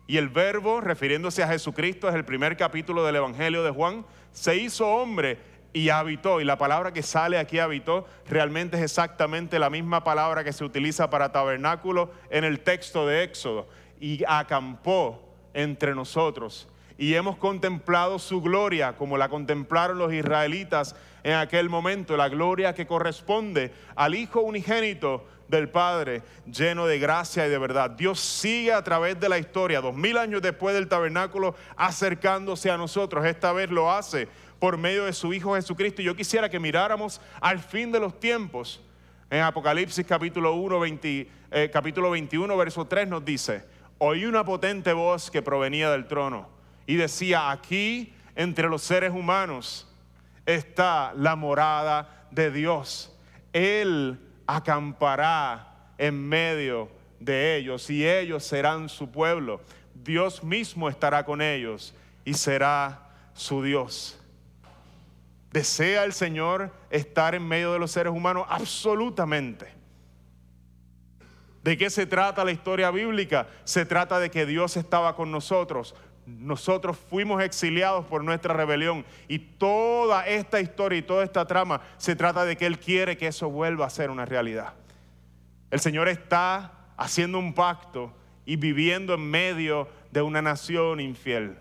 Y 0.05 0.17
el 0.17 0.29
verbo, 0.29 0.81
refiriéndose 0.81 1.41
a 1.41 1.47
Jesucristo, 1.47 2.09
es 2.09 2.13
el 2.13 2.25
primer 2.25 2.57
capítulo 2.57 3.03
del 3.03 3.15
Evangelio 3.15 3.63
de 3.63 3.71
Juan, 3.71 4.05
se 4.33 4.57
hizo 4.57 4.87
hombre 4.87 5.52
y 5.73 5.89
habitó. 5.89 6.39
Y 6.39 6.45
la 6.45 6.57
palabra 6.57 6.93
que 6.93 7.03
sale 7.03 7.37
aquí 7.37 7.59
habitó 7.59 8.07
realmente 8.29 8.77
es 8.77 8.83
exactamente 8.83 9.59
la 9.59 9.69
misma 9.69 10.03
palabra 10.03 10.43
que 10.43 10.53
se 10.53 10.63
utiliza 10.63 11.09
para 11.09 11.31
tabernáculo 11.31 12.11
en 12.29 12.43
el 12.43 12.61
texto 12.61 13.05
de 13.07 13.23
Éxodo. 13.23 13.67
Y 13.99 14.23
acampó 14.27 15.33
entre 15.53 15.95
nosotros. 15.95 16.69
Y 16.97 17.15
hemos 17.15 17.37
contemplado 17.37 18.19
su 18.19 18.41
gloria 18.41 18.93
como 18.93 19.17
la 19.17 19.29
contemplaron 19.29 19.97
los 19.97 20.13
israelitas 20.13 20.95
en 21.23 21.33
aquel 21.33 21.69
momento, 21.69 22.15
la 22.15 22.29
gloria 22.29 22.75
que 22.75 22.85
corresponde 22.85 23.73
al 23.95 24.13
Hijo 24.13 24.41
unigénito 24.41 25.25
del 25.47 25.69
Padre, 25.69 26.21
lleno 26.45 26.85
de 26.85 26.99
gracia 26.99 27.47
y 27.47 27.49
de 27.49 27.57
verdad. 27.57 27.91
Dios 27.91 28.19
sigue 28.19 28.73
a 28.73 28.83
través 28.83 29.19
de 29.19 29.29
la 29.29 29.37
historia, 29.37 29.81
dos 29.81 29.95
mil 29.95 30.17
años 30.17 30.41
después 30.41 30.75
del 30.75 30.87
tabernáculo, 30.87 31.55
acercándose 31.75 32.69
a 32.69 32.77
nosotros. 32.77 33.25
Esta 33.25 33.53
vez 33.53 33.69
lo 33.69 33.91
hace 33.91 34.27
por 34.63 34.77
medio 34.77 35.03
de 35.03 35.11
su 35.11 35.33
Hijo 35.33 35.55
Jesucristo. 35.55 36.01
Y 36.01 36.05
yo 36.05 36.15
quisiera 36.15 36.47
que 36.47 36.57
miráramos 36.57 37.19
al 37.41 37.59
fin 37.59 37.91
de 37.91 37.99
los 37.99 38.17
tiempos. 38.17 38.81
En 39.29 39.41
Apocalipsis 39.41 40.05
capítulo, 40.07 40.53
1, 40.53 40.85
eh, 41.51 41.69
capítulo 41.69 42.11
21, 42.11 42.55
verso 42.55 42.85
3 42.85 43.09
nos 43.09 43.25
dice, 43.25 43.65
oí 43.97 44.23
una 44.23 44.45
potente 44.45 44.93
voz 44.93 45.29
que 45.29 45.41
provenía 45.41 45.91
del 45.91 46.07
trono 46.07 46.47
y 46.87 46.95
decía, 46.95 47.51
aquí 47.51 48.13
entre 48.37 48.69
los 48.69 48.83
seres 48.83 49.11
humanos 49.11 49.93
está 50.45 51.11
la 51.17 51.35
morada 51.35 52.25
de 52.31 52.49
Dios. 52.49 53.13
Él 53.51 54.17
acampará 54.47 55.89
en 55.97 56.25
medio 56.29 56.89
de 57.19 57.57
ellos 57.57 57.89
y 57.89 58.07
ellos 58.07 58.45
serán 58.45 58.87
su 58.87 59.11
pueblo. 59.11 59.59
Dios 59.93 60.41
mismo 60.41 60.87
estará 60.87 61.25
con 61.25 61.41
ellos 61.41 61.93
y 62.23 62.33
será 62.35 63.09
su 63.33 63.61
Dios. 63.61 64.21
¿Desea 65.53 66.03
el 66.03 66.13
Señor 66.13 66.71
estar 66.89 67.35
en 67.35 67.47
medio 67.47 67.73
de 67.73 67.77
los 67.77 67.91
seres 67.91 68.11
humanos? 68.11 68.47
Absolutamente. 68.49 69.67
¿De 71.61 71.77
qué 71.77 71.91
se 71.91 72.07
trata 72.07 72.43
la 72.43 72.51
historia 72.51 72.89
bíblica? 72.89 73.47
Se 73.63 73.85
trata 73.85 74.19
de 74.19 74.31
que 74.31 74.47
Dios 74.47 74.75
estaba 74.77 75.15
con 75.15 75.29
nosotros. 75.31 75.93
Nosotros 76.25 76.97
fuimos 76.97 77.43
exiliados 77.43 78.03
por 78.05 78.23
nuestra 78.23 78.55
rebelión 78.55 79.05
y 79.27 79.37
toda 79.37 80.25
esta 80.25 80.59
historia 80.59 80.97
y 80.97 81.03
toda 81.03 81.23
esta 81.23 81.45
trama 81.45 81.81
se 81.97 82.15
trata 82.15 82.45
de 82.45 82.57
que 82.57 82.65
Él 82.65 82.79
quiere 82.79 83.15
que 83.15 83.27
eso 83.27 83.47
vuelva 83.47 83.85
a 83.85 83.91
ser 83.91 84.09
una 84.09 84.25
realidad. 84.25 84.73
El 85.69 85.79
Señor 85.79 86.07
está 86.07 86.71
haciendo 86.97 87.37
un 87.37 87.53
pacto 87.53 88.11
y 88.43 88.55
viviendo 88.55 89.13
en 89.13 89.29
medio 89.29 89.87
de 90.09 90.23
una 90.23 90.41
nación 90.41 90.99
infiel. 90.99 91.59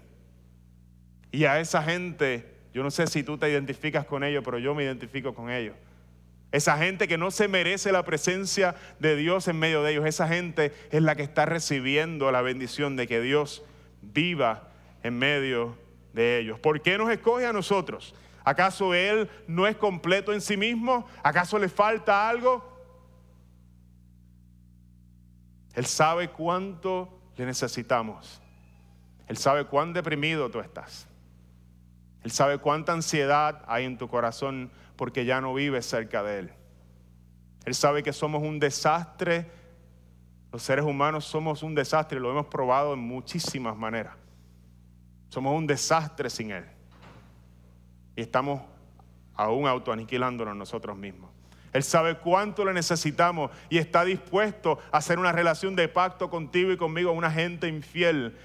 Y 1.31 1.45
a 1.45 1.61
esa 1.61 1.83
gente 1.83 2.52
yo 2.73 2.83
no 2.83 2.91
sé 2.91 3.07
si 3.07 3.23
tú 3.23 3.39
te 3.39 3.51
identificas 3.51 4.07
con 4.07 4.25
ellos, 4.25 4.43
pero 4.45 4.59
yo 4.59 4.75
me 4.75 4.85
identifico 4.85 5.35
con 5.35 5.51
ellos. 5.51 5.77
Esa 6.53 6.77
gente 6.77 7.09
que 7.09 7.17
no 7.17 7.31
se 7.31 7.49
merece 7.49 7.93
la 7.93 8.05
presencia 8.05 8.75
de 8.99 9.17
Dios 9.17 9.49
en 9.49 9.59
medio 9.59 9.83
de 9.83 9.93
ellos, 9.93 10.07
esa 10.07 10.29
gente 10.29 10.73
es 10.91 11.03
la 11.03 11.15
que 11.17 11.23
está 11.23 11.47
recibiendo 11.47 12.31
la 12.31 12.43
bendición 12.43 12.95
de 12.97 13.07
que 13.07 13.21
Dios 13.21 13.63
viva 14.03 14.69
en 15.03 15.19
medio 15.19 15.77
de 16.13 16.39
ellos. 16.39 16.59
¿Por 16.59 16.83
qué 16.83 16.99
nos 16.99 17.11
escoge 17.11 17.47
a 17.47 17.53
nosotros? 17.53 18.15
¿Acaso 18.45 18.93
Él 18.93 19.31
no 19.47 19.67
es 19.67 19.77
completo 19.77 20.33
en 20.33 20.41
sí 20.41 20.57
mismo? 20.57 21.07
¿Acaso 21.23 21.59
le 21.59 21.69
falta 21.69 22.29
algo? 22.29 22.71
Él 25.75 25.87
sabe 25.87 26.29
cuánto 26.29 27.19
le 27.37 27.47
necesitamos. 27.47 28.43
Él 29.27 29.37
sabe 29.39 29.65
cuán 29.65 29.93
deprimido 29.93 30.51
tú 30.51 30.61
estás. 30.61 31.09
Él 32.25 32.31
sabe 32.31 32.59
cuánta 32.59 32.93
ansiedad 32.93 33.65
hay 33.67 33.85
en 33.85 33.99
tu 33.99 34.09
corazón 34.09 34.71
porque 34.97 35.25
ya 35.25 35.41
no 35.41 35.55
vives 35.55 35.87
cerca 35.87 36.23
de 36.23 36.39
Él. 36.41 36.53
Él 37.65 37.75
sabe 37.75 38.03
que 38.03 38.13
somos 38.13 38.43
un 38.43 38.59
desastre. 38.59 39.51
Los 40.53 40.63
seres 40.63 40.85
humanos 40.85 41.25
somos 41.25 41.63
un 41.63 41.75
desastre, 41.75 42.21
lo 42.21 42.31
hemos 42.31 42.47
probado 42.47 42.95
en 42.95 43.01
muchísimas 43.01 43.77
maneras. 43.77 44.15
Somos 45.29 45.57
un 45.57 45.67
desastre 45.67 46.29
sin 46.29 46.51
Él. 46.51 46.65
Y 48.15 48.21
estamos 48.21 48.61
aún 49.35 49.67
autoaniquilándonos 49.67 50.55
nosotros 50.55 50.97
mismos. 50.97 51.31
Él 51.73 51.83
sabe 51.83 52.19
cuánto 52.19 52.65
le 52.65 52.75
necesitamos 52.75 53.51
y 53.71 53.79
está 53.79 54.05
dispuesto 54.05 54.79
a 54.93 54.99
hacer 54.99 55.19
una 55.19 55.33
relación 55.33 55.75
de 55.75 55.89
pacto 55.89 56.29
contigo 56.29 56.71
y 56.71 56.77
conmigo, 56.77 57.13
una 57.13 57.31
gente 57.31 57.67
infiel. 57.67 58.37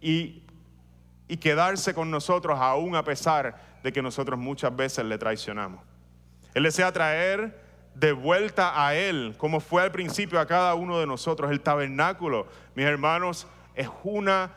Y 0.00 0.44
y 1.28 1.36
quedarse 1.36 1.94
con 1.94 2.10
nosotros 2.10 2.58
aún 2.60 2.94
a 2.96 3.04
pesar 3.04 3.56
de 3.82 3.92
que 3.92 4.02
nosotros 4.02 4.38
muchas 4.38 4.74
veces 4.74 5.04
le 5.04 5.18
traicionamos. 5.18 5.80
Él 6.54 6.62
desea 6.62 6.92
traer 6.92 7.60
de 7.94 8.12
vuelta 8.12 8.86
a 8.86 8.94
Él, 8.94 9.34
como 9.38 9.60
fue 9.60 9.82
al 9.82 9.90
principio 9.90 10.38
a 10.38 10.46
cada 10.46 10.74
uno 10.74 10.98
de 11.00 11.06
nosotros. 11.06 11.50
El 11.50 11.60
tabernáculo, 11.60 12.46
mis 12.74 12.86
hermanos, 12.86 13.46
es 13.74 13.88
una 14.04 14.52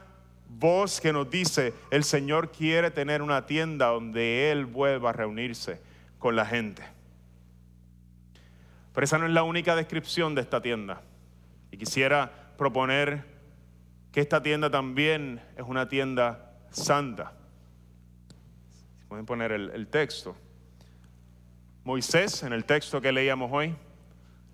voz 0.49 0.99
que 0.99 1.13
nos 1.13 1.29
dice, 1.29 1.73
el 1.91 2.03
Señor 2.03 2.51
quiere 2.51 2.91
tener 2.91 3.21
una 3.21 3.45
tienda 3.45 3.87
donde 3.87 4.51
Él 4.51 4.65
vuelva 4.65 5.11
a 5.11 5.13
reunirse 5.13 5.81
con 6.17 6.35
la 6.35 6.45
gente. 6.45 6.83
Pero 8.93 9.05
esa 9.05 9.17
no 9.17 9.25
es 9.25 9.31
la 9.31 9.43
única 9.43 9.75
descripción 9.75 10.35
de 10.35 10.41
esta 10.41 10.61
tienda. 10.61 11.01
Y 11.71 11.77
quisiera 11.77 12.31
proponer 12.57 13.23
que 14.11 14.19
esta 14.19 14.41
tienda 14.41 14.69
también 14.69 15.41
es 15.55 15.63
una 15.65 15.87
tienda 15.87 16.48
santa. 16.71 17.33
Pueden 19.07 19.25
poner 19.25 19.51
el, 19.51 19.69
el 19.71 19.87
texto. 19.87 20.35
Moisés, 21.83 22.43
en 22.43 22.53
el 22.53 22.65
texto 22.65 23.01
que 23.01 23.11
leíamos 23.11 23.49
hoy, 23.51 23.75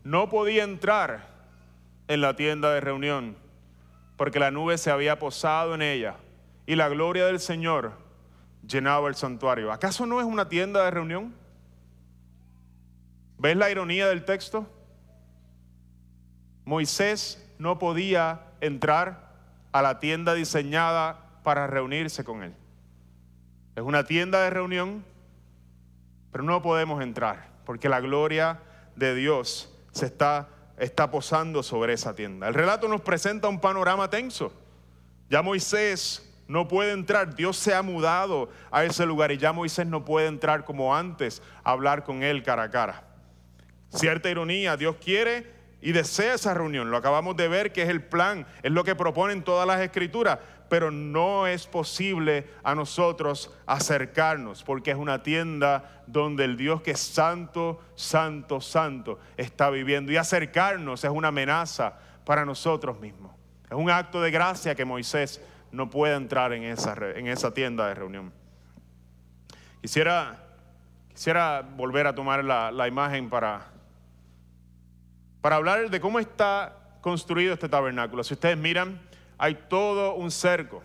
no 0.03 0.29
podía 0.29 0.63
entrar 0.63 1.27
en 2.07 2.21
la 2.21 2.35
tienda 2.35 2.71
de 2.73 2.81
reunión 2.81 3.35
porque 4.17 4.39
la 4.39 4.51
nube 4.51 4.77
se 4.77 4.91
había 4.91 5.19
posado 5.19 5.75
en 5.75 5.81
ella 5.81 6.15
y 6.65 6.75
la 6.75 6.89
gloria 6.89 7.25
del 7.25 7.39
Señor 7.39 7.93
llenaba 8.65 9.09
el 9.09 9.15
santuario. 9.15 9.71
¿Acaso 9.71 10.05
no 10.05 10.19
es 10.19 10.25
una 10.25 10.49
tienda 10.49 10.83
de 10.85 10.91
reunión? 10.91 11.33
¿Ves 13.37 13.57
la 13.57 13.69
ironía 13.69 14.07
del 14.07 14.25
texto? 14.25 14.67
Moisés 16.63 17.45
no 17.59 17.77
podía 17.77 18.41
entrar 18.61 19.33
a 19.71 19.81
la 19.81 19.99
tienda 19.99 20.33
diseñada 20.33 21.24
para 21.45 21.67
reunirse 21.67 22.25
con 22.25 22.43
Él. 22.43 22.53
Es 23.77 23.83
una 23.83 24.03
tienda 24.03 24.43
de 24.43 24.49
reunión, 24.49 25.05
pero 26.31 26.43
no 26.43 26.61
podemos 26.61 27.01
entrar 27.01 27.55
porque 27.65 27.87
la 27.89 27.99
gloria 27.99 28.59
de 28.95 29.15
Dios 29.15 29.73
se 29.91 30.05
está, 30.05 30.49
posando 31.11 31.63
sobre 31.63 31.93
esa 31.93 32.13
tienda. 32.15 32.47
El 32.47 32.53
relato 32.53 32.87
nos 32.87 33.01
presenta 33.01 33.47
un 33.47 33.59
panorama 33.59 34.09
tenso. 34.09 34.53
Ya 35.29 35.41
Moisés 35.41 36.29
no 36.47 36.67
puede 36.67 36.91
entrar, 36.91 37.35
Dios 37.35 37.57
se 37.57 37.73
ha 37.73 37.81
mudado 37.81 38.49
a 38.71 38.83
ese 38.83 39.05
lugar 39.05 39.31
y 39.31 39.37
ya 39.37 39.53
Moisés 39.53 39.87
no 39.87 40.05
puede 40.05 40.27
entrar 40.27 40.65
como 40.65 40.95
antes 40.95 41.41
a 41.63 41.71
hablar 41.71 42.03
con 42.03 42.23
él 42.23 42.43
cara 42.43 42.63
a 42.63 42.69
cara. 42.69 43.03
Cierta 43.89 44.29
ironía, 44.29 44.77
Dios 44.77 44.97
quiere 45.03 45.55
y 45.81 45.91
desea 45.91 46.33
esa 46.33 46.53
reunión. 46.53 46.91
Lo 46.91 46.97
acabamos 46.97 47.35
de 47.37 47.47
ver 47.47 47.71
que 47.71 47.83
es 47.83 47.89
el 47.89 48.03
plan, 48.03 48.45
es 48.61 48.71
lo 48.71 48.83
que 48.83 48.95
proponen 48.95 49.43
todas 49.43 49.67
las 49.67 49.81
escrituras, 49.81 50.39
pero 50.69 50.91
no 50.91 51.47
es 51.47 51.67
posible 51.67 52.47
a 52.63 52.75
nosotros 52.75 53.53
acercarnos 53.65 54.63
porque 54.63 54.91
es 54.91 54.97
una 54.97 55.23
tienda 55.23 56.03
donde 56.07 56.45
el 56.45 56.57
Dios 56.57 56.81
que 56.81 56.91
es 56.91 56.99
santo, 56.99 57.81
santo, 57.95 58.61
santo 58.61 59.19
está 59.37 59.69
viviendo. 59.69 60.11
Y 60.11 60.17
acercarnos 60.17 61.03
es 61.03 61.11
una 61.11 61.29
amenaza 61.29 61.97
para 62.25 62.45
nosotros 62.45 62.99
mismos. 62.99 63.33
Es 63.69 63.77
un 63.77 63.89
acto 63.89 64.21
de 64.21 64.31
gracia 64.31 64.75
que 64.75 64.85
Moisés 64.85 65.41
no 65.71 65.89
puede 65.89 66.15
entrar 66.15 66.53
en 66.53 66.63
esa, 66.63 66.95
en 67.15 67.27
esa 67.27 67.53
tienda 67.53 67.87
de 67.87 67.95
reunión. 67.95 68.33
Quisiera, 69.81 70.43
quisiera 71.09 71.61
volver 71.61 72.07
a 72.07 72.15
tomar 72.15 72.43
la, 72.43 72.71
la 72.71 72.87
imagen 72.87 73.29
para 73.29 73.75
para 75.45 75.57
hablar 75.57 75.91
de 75.91 76.01
cómo 76.01 76.17
está 76.17 76.97
construido 77.01 77.53
este 77.53 77.69
tabernáculo. 77.69 78.23
Si 78.23 78.33
ustedes 78.33 78.57
miran, 78.57 78.99
hay 79.37 79.55
todo 79.69 80.15
un 80.15 80.31
cerco. 80.31 80.83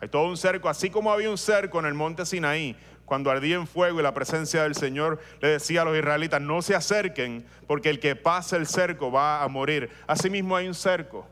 Hay 0.00 0.08
todo 0.08 0.28
un 0.28 0.36
cerco, 0.36 0.68
así 0.68 0.90
como 0.90 1.12
había 1.12 1.30
un 1.30 1.38
cerco 1.38 1.78
en 1.78 1.86
el 1.86 1.94
monte 1.94 2.26
Sinaí, 2.26 2.76
cuando 3.04 3.30
ardía 3.30 3.56
en 3.56 3.66
fuego 3.66 4.00
y 4.00 4.02
la 4.02 4.14
presencia 4.14 4.62
del 4.62 4.74
Señor 4.74 5.20
le 5.40 5.48
decía 5.48 5.82
a 5.82 5.84
los 5.84 5.96
israelitas, 5.96 6.40
no 6.40 6.62
se 6.62 6.74
acerquen, 6.74 7.46
porque 7.66 7.90
el 7.90 8.00
que 8.00 8.16
pase 8.16 8.56
el 8.56 8.66
cerco 8.66 9.12
va 9.12 9.42
a 9.42 9.48
morir. 9.48 9.90
Asimismo 10.06 10.56
hay 10.56 10.68
un 10.68 10.74
cerco 10.74 11.26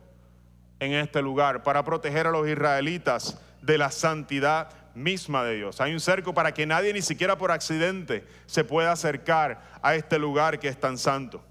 en 0.81 0.93
este 0.93 1.23
lugar 1.23 1.63
para 1.63 1.85
proteger 1.85 2.27
a 2.27 2.31
los 2.31 2.47
israelitas 2.49 3.41
de 3.63 3.79
la 3.79 3.91
santidad 3.91 4.71
misma 4.95 5.45
de 5.45 5.57
Dios. 5.57 5.81
Hay 5.81 5.93
un 5.93 6.01
cerco 6.01 6.35
para 6.35 6.53
que 6.53 6.67
nadie, 6.67 6.93
ni 6.93 7.03
siquiera 7.03 7.39
por 7.39 7.51
accidente, 7.51 8.27
se 8.47 8.65
pueda 8.65 8.93
acercar 8.93 9.63
a 9.81 9.95
este 9.95 10.19
lugar 10.19 10.59
que 10.59 10.69
es 10.69 10.79
tan 10.79 10.99
santo. 10.99 11.43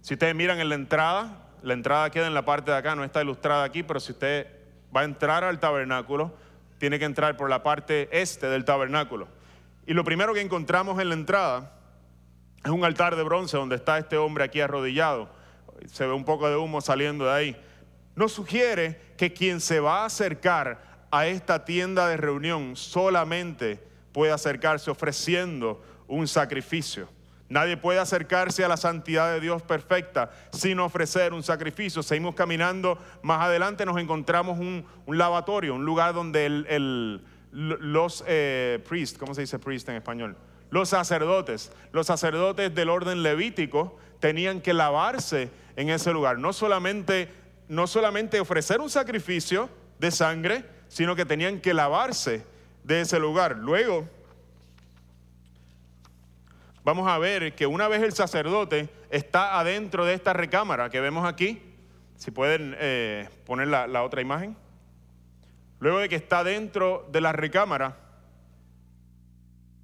Si 0.00 0.14
ustedes 0.14 0.34
miran 0.34 0.60
en 0.60 0.68
la 0.68 0.74
entrada, 0.74 1.49
la 1.62 1.74
entrada 1.74 2.10
queda 2.10 2.26
en 2.26 2.34
la 2.34 2.44
parte 2.44 2.70
de 2.70 2.76
acá, 2.76 2.94
no 2.94 3.04
está 3.04 3.22
ilustrada 3.22 3.64
aquí, 3.64 3.82
pero 3.82 4.00
si 4.00 4.12
usted 4.12 4.46
va 4.94 5.02
a 5.02 5.04
entrar 5.04 5.44
al 5.44 5.60
tabernáculo, 5.60 6.32
tiene 6.78 6.98
que 6.98 7.04
entrar 7.04 7.36
por 7.36 7.50
la 7.50 7.62
parte 7.62 8.08
este 8.12 8.46
del 8.46 8.64
tabernáculo. 8.64 9.28
Y 9.86 9.94
lo 9.94 10.04
primero 10.04 10.32
que 10.32 10.40
encontramos 10.40 11.00
en 11.00 11.08
la 11.08 11.14
entrada 11.14 11.72
es 12.64 12.70
un 12.70 12.84
altar 12.84 13.16
de 13.16 13.22
bronce 13.22 13.56
donde 13.56 13.76
está 13.76 13.98
este 13.98 14.16
hombre 14.16 14.44
aquí 14.44 14.60
arrodillado. 14.60 15.28
Se 15.86 16.06
ve 16.06 16.12
un 16.12 16.24
poco 16.24 16.48
de 16.48 16.56
humo 16.56 16.80
saliendo 16.80 17.24
de 17.24 17.32
ahí. 17.32 17.56
Nos 18.14 18.32
sugiere 18.32 19.00
que 19.16 19.32
quien 19.32 19.60
se 19.60 19.80
va 19.80 20.02
a 20.02 20.06
acercar 20.06 21.06
a 21.10 21.26
esta 21.26 21.64
tienda 21.64 22.08
de 22.08 22.16
reunión 22.16 22.76
solamente 22.76 23.82
puede 24.12 24.32
acercarse 24.32 24.90
ofreciendo 24.90 25.82
un 26.06 26.26
sacrificio. 26.28 27.08
Nadie 27.50 27.76
puede 27.76 27.98
acercarse 27.98 28.64
a 28.64 28.68
la 28.68 28.76
santidad 28.76 29.32
de 29.32 29.40
Dios 29.40 29.60
perfecta 29.60 30.30
sin 30.52 30.78
ofrecer 30.78 31.34
un 31.34 31.42
sacrificio. 31.42 32.00
Seguimos 32.00 32.36
caminando, 32.36 32.96
más 33.22 33.42
adelante 33.42 33.84
nos 33.84 33.98
encontramos 33.98 34.60
un, 34.60 34.86
lavatorio, 35.08 35.74
un 35.74 35.84
lugar 35.84 36.14
donde 36.14 36.48
los 37.50 38.24
eh, 38.28 38.78
priests, 38.88 39.18
¿cómo 39.18 39.34
se 39.34 39.40
dice 39.40 39.58
priest 39.58 39.88
en 39.88 39.96
español? 39.96 40.36
Los 40.70 40.90
sacerdotes, 40.90 41.72
los 41.90 42.06
sacerdotes 42.06 42.72
del 42.72 42.88
orden 42.88 43.24
levítico 43.24 43.98
tenían 44.20 44.60
que 44.60 44.72
lavarse 44.72 45.50
en 45.74 45.90
ese 45.90 46.12
lugar. 46.12 46.38
No 46.38 46.52
solamente, 46.52 47.30
no 47.68 47.88
solamente 47.88 48.38
ofrecer 48.38 48.80
un 48.80 48.90
sacrificio 48.90 49.68
de 49.98 50.12
sangre, 50.12 50.64
sino 50.86 51.16
que 51.16 51.24
tenían 51.24 51.60
que 51.60 51.74
lavarse 51.74 52.44
de 52.84 53.00
ese 53.00 53.18
lugar. 53.18 53.56
Luego, 53.56 54.08
vamos 56.90 57.08
a 57.08 57.18
ver 57.18 57.54
que 57.54 57.68
una 57.68 57.86
vez 57.86 58.02
el 58.02 58.12
sacerdote 58.12 58.88
está 59.10 59.60
adentro 59.60 60.04
de 60.04 60.14
esta 60.14 60.32
recámara 60.32 60.90
que 60.90 61.00
vemos 61.00 61.24
aquí, 61.24 61.62
si 62.16 62.32
pueden 62.32 62.74
eh, 62.80 63.28
poner 63.46 63.68
la, 63.68 64.02
otra 64.02 64.20
imagen, 64.20 64.56
luego 65.78 66.00
de 66.00 66.08
que 66.08 66.16
está 66.16 66.42
dentro 66.42 67.08
de 67.12 67.20
la 67.20 67.30
recámara, 67.30 67.96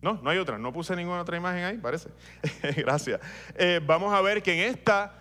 no, 0.02 0.14
no 0.20 0.30
hay 0.30 0.38
otra, 0.38 0.59
no 0.59 0.72
puse 0.72 0.96
ninguna 0.96 1.20
otra 1.20 1.36
imagen 1.36 1.62
ahí, 1.62 1.78
parece. 1.78 2.09
Gracias. 2.76 3.20
Eh, 3.54 3.80
vamos 3.86 4.12
a 4.12 4.20
ver 4.20 4.42
que 4.42 4.54
en 4.54 4.68
esta, 4.68 5.14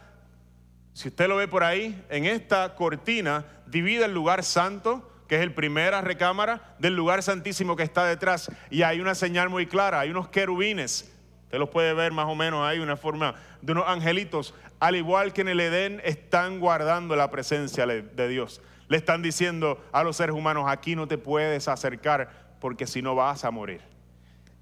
si 0.93 1.09
usted 1.09 1.27
lo 1.27 1.35
ve 1.35 1.47
por 1.47 1.63
ahí, 1.63 2.03
en 2.09 2.25
esta 2.25 2.73
cortina 2.73 3.45
divide 3.67 4.05
el 4.05 4.13
lugar 4.15 4.43
santo, 4.43 5.23
que 5.27 5.35
es 5.35 5.41
el 5.41 5.53
primera 5.53 6.01
recámara, 6.01 6.75
del 6.79 6.95
lugar 6.95 7.21
santísimo 7.21 7.75
que 7.75 7.83
está 7.83 8.05
detrás. 8.05 8.51
Y 8.71 8.81
hay 8.81 9.01
una 9.01 9.13
señal 9.13 9.49
muy 9.49 9.67
clara, 9.67 9.99
hay 9.99 10.09
unos 10.09 10.29
querubines 10.29 11.11
Usted 11.45 11.57
los 11.57 11.69
puede 11.69 11.93
ver 11.93 12.11
más 12.11 12.27
o 12.27 12.35
menos 12.35 12.67
ahí, 12.67 12.79
una 12.79 12.97
forma 12.97 13.35
de 13.61 13.71
unos 13.71 13.87
angelitos, 13.87 14.53
al 14.79 14.95
igual 14.95 15.33
que 15.33 15.41
en 15.41 15.47
el 15.47 15.59
Edén, 15.59 16.01
están 16.03 16.59
guardando 16.59 17.15
la 17.15 17.31
presencia 17.31 17.87
de 17.87 18.27
Dios. 18.27 18.61
Le 18.87 18.97
están 18.97 19.21
diciendo 19.21 19.83
a 19.91 20.03
los 20.03 20.17
seres 20.17 20.35
humanos, 20.35 20.65
aquí 20.67 20.95
no 20.95 21.07
te 21.07 21.17
puedes 21.17 21.67
acercar 21.67 22.29
porque 22.59 22.87
si 22.87 23.01
no 23.01 23.15
vas 23.15 23.45
a 23.45 23.51
morir. 23.51 23.81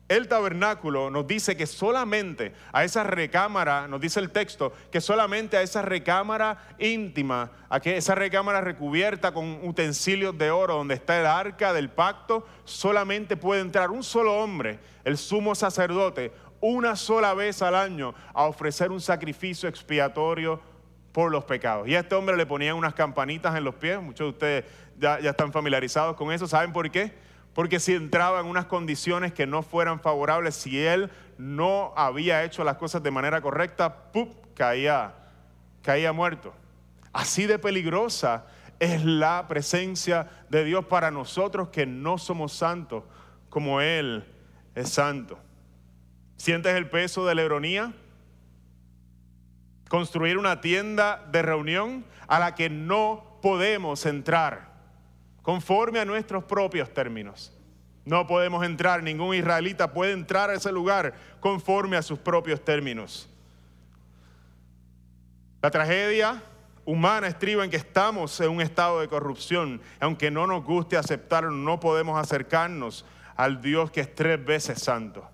El 0.10 0.28
tabernáculo 0.28 1.10
nos 1.10 1.26
dice 1.26 1.56
que 1.56 1.66
solamente 1.66 2.54
a 2.74 2.84
esa 2.84 3.04
recámara, 3.04 3.88
nos 3.88 4.02
dice 4.02 4.20
el 4.20 4.32
texto, 4.32 4.74
que 4.92 5.00
solamente 5.00 5.56
a 5.56 5.62
esa 5.62 5.82
recámara 5.82 6.76
íntima, 6.78 7.52
a 7.70 7.80
que 7.80 7.96
esa 7.96 8.14
recámara 8.14 8.60
recubierta 8.60 9.34
con 9.34 9.66
utensilios 9.66 10.38
de 10.38 10.52
oro 10.52 10.76
donde 10.76 10.96
está 10.96 11.20
el 11.20 11.26
arca 11.26 11.72
del 11.72 11.90
pacto, 11.90 12.46
solamente 12.66 13.38
puede 13.38 13.62
entrar 13.62 13.92
un 13.92 14.04
solo 14.04 14.36
hombre, 14.36 14.80
el 15.06 15.18
sumo 15.18 15.56
sacerdote, 15.56 16.34
una 16.66 16.96
sola 16.96 17.34
vez 17.34 17.62
al 17.62 17.76
año 17.76 18.16
a 18.34 18.46
ofrecer 18.46 18.90
un 18.90 19.02
sacrificio 19.02 19.68
expiatorio 19.68 20.62
por 21.12 21.30
los 21.30 21.44
pecados. 21.44 21.90
Y 21.90 21.96
a 21.96 22.00
este 22.00 22.16
hombre 22.16 22.38
le 22.38 22.46
ponían 22.46 22.78
unas 22.78 22.94
campanitas 22.94 23.54
en 23.58 23.66
los 23.66 23.76
pies, 23.76 24.02
muchos 24.02 24.28
de 24.28 24.30
ustedes 24.30 24.66
ya, 24.98 25.18
están 25.18 25.52
familiarizados 25.52 26.16
con 26.16 26.32
eso, 26.32 26.48
¿saben 26.48 26.72
por 26.72 26.90
qué? 26.90 27.12
Porque 27.54 27.82
si 27.82 27.94
entraba 27.94 28.40
en 28.40 28.46
unas 28.46 28.66
condiciones 28.68 29.34
que 29.34 29.46
no 29.46 29.62
fueran 29.62 30.00
favorables, 30.00 30.56
si 30.56 30.82
él 30.82 31.12
no 31.38 31.92
había 31.98 32.46
hecho 32.46 32.64
las 32.64 32.78
cosas 32.78 33.04
de 33.04 33.12
manera 33.12 33.42
correcta, 33.42 34.12
¡pup! 34.14 34.34
caía, 34.54 35.16
caía 35.82 36.14
muerto. 36.14 36.54
Así 37.12 37.46
de 37.46 37.60
peligrosa 37.60 38.46
es 38.80 39.04
la 39.04 39.50
presencia 39.50 40.30
de 40.50 40.64
Dios 40.64 40.86
para 40.86 41.12
nosotros 41.12 41.68
que 41.68 41.86
no 41.86 42.18
somos 42.18 42.54
santos 42.54 43.04
como 43.50 43.82
Él 43.82 44.24
es 44.76 44.90
santo. 44.90 45.38
¿Sientes 46.44 46.76
el 46.76 46.90
peso 46.90 47.26
de 47.26 47.36
la 47.36 47.44
ironía? 47.44 47.94
Construir 49.88 50.38
una 50.38 50.60
tienda 50.60 51.26
de 51.32 51.42
reunión 51.42 52.04
a 52.28 52.38
la 52.38 52.54
que 52.54 52.70
no 52.70 53.40
podemos 53.42 54.06
entrar 54.06 54.74
conforme 55.42 56.02
a 56.02 56.06
nuestros 56.06 56.44
propios 56.44 56.94
términos. 56.94 57.58
No 58.04 58.28
podemos 58.28 58.66
entrar, 58.66 59.04
ningún 59.04 59.36
israelita 59.36 59.94
puede 59.94 60.12
entrar 60.12 60.50
a 60.50 60.56
ese 60.56 60.74
lugar 60.74 61.14
conforme 61.40 61.96
a 61.96 62.02
sus 62.02 62.20
propios 62.20 62.62
términos. 62.62 63.30
La 65.62 65.72
tragedia 65.72 66.44
humana 66.84 67.28
estriba 67.28 67.64
en 67.64 67.72
que 67.72 67.78
estamos 67.78 68.38
en 68.42 68.50
un 68.50 68.60
estado 68.60 69.00
de 69.00 69.08
corrupción. 69.08 69.80
Aunque 70.02 70.30
no 70.30 70.46
nos 70.46 70.66
guste 70.66 70.98
aceptarlo, 70.98 71.52
no 71.52 71.80
podemos 71.80 72.20
acercarnos 72.20 73.06
al 73.38 73.62
Dios 73.62 73.92
que 73.92 74.02
es 74.02 74.14
tres 74.14 74.44
veces 74.44 74.84
santo. 74.84 75.30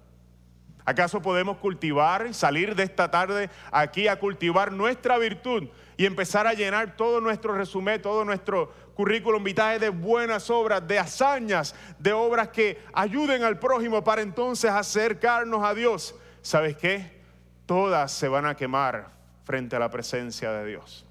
¿Acaso 0.89 1.21
podemos 1.21 1.57
cultivar, 1.57 2.33
salir 2.33 2.73
de 2.73 2.81
esta 2.81 3.11
tarde 3.11 3.51
aquí 3.71 4.07
a 4.07 4.17
cultivar 4.17 4.71
nuestra 4.71 5.19
virtud 5.19 5.67
y 5.97 6.07
empezar 6.07 6.47
a 6.47 6.53
llenar 6.53 6.97
todo 6.97 7.21
nuestro 7.21 7.53
resumen, 7.53 8.01
todo 8.01 8.25
nuestro 8.25 8.73
currículum 8.95 9.43
vitae 9.43 9.77
de 9.77 9.89
buenas 9.89 10.49
obras, 10.49 10.87
de 10.87 10.97
hazañas, 10.97 11.75
de 11.99 12.11
obras 12.11 12.47
que 12.47 12.81
ayuden 12.91 13.43
al 13.43 13.59
prójimo 13.59 14.03
para 14.03 14.23
entonces 14.23 14.71
acercarnos 14.71 15.63
a 15.63 15.75
Dios? 15.75 16.15
¿Sabes 16.41 16.75
qué? 16.75 17.21
Todas 17.67 18.11
se 18.11 18.27
van 18.27 18.47
a 18.47 18.55
quemar 18.55 19.11
frente 19.43 19.75
a 19.75 19.79
la 19.79 19.91
presencia 19.91 20.51
de 20.53 20.65
Dios. 20.65 21.05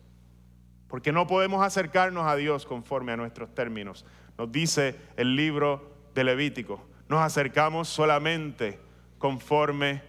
Porque 0.89 1.12
no 1.12 1.29
podemos 1.29 1.64
acercarnos 1.64 2.26
a 2.26 2.35
Dios 2.35 2.66
conforme 2.66 3.12
a 3.12 3.16
nuestros 3.16 3.55
términos. 3.55 4.05
Nos 4.37 4.51
dice 4.51 4.97
el 5.16 5.37
libro 5.37 5.89
de 6.16 6.24
Levítico. 6.24 6.85
Nos 7.09 7.20
acercamos 7.20 7.89
solamente 7.89 8.88
conforme 9.19 10.03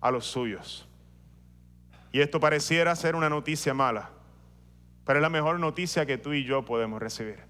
a 0.00 0.10
los 0.10 0.26
suyos. 0.26 0.88
Y 2.12 2.20
esto 2.20 2.40
pareciera 2.40 2.96
ser 2.96 3.14
una 3.14 3.28
noticia 3.28 3.74
mala, 3.74 4.10
pero 5.04 5.18
es 5.18 5.22
la 5.22 5.28
mejor 5.28 5.60
noticia 5.60 6.06
que 6.06 6.18
tú 6.18 6.32
y 6.32 6.44
yo 6.44 6.64
podemos 6.64 7.00
recibir. 7.00 7.40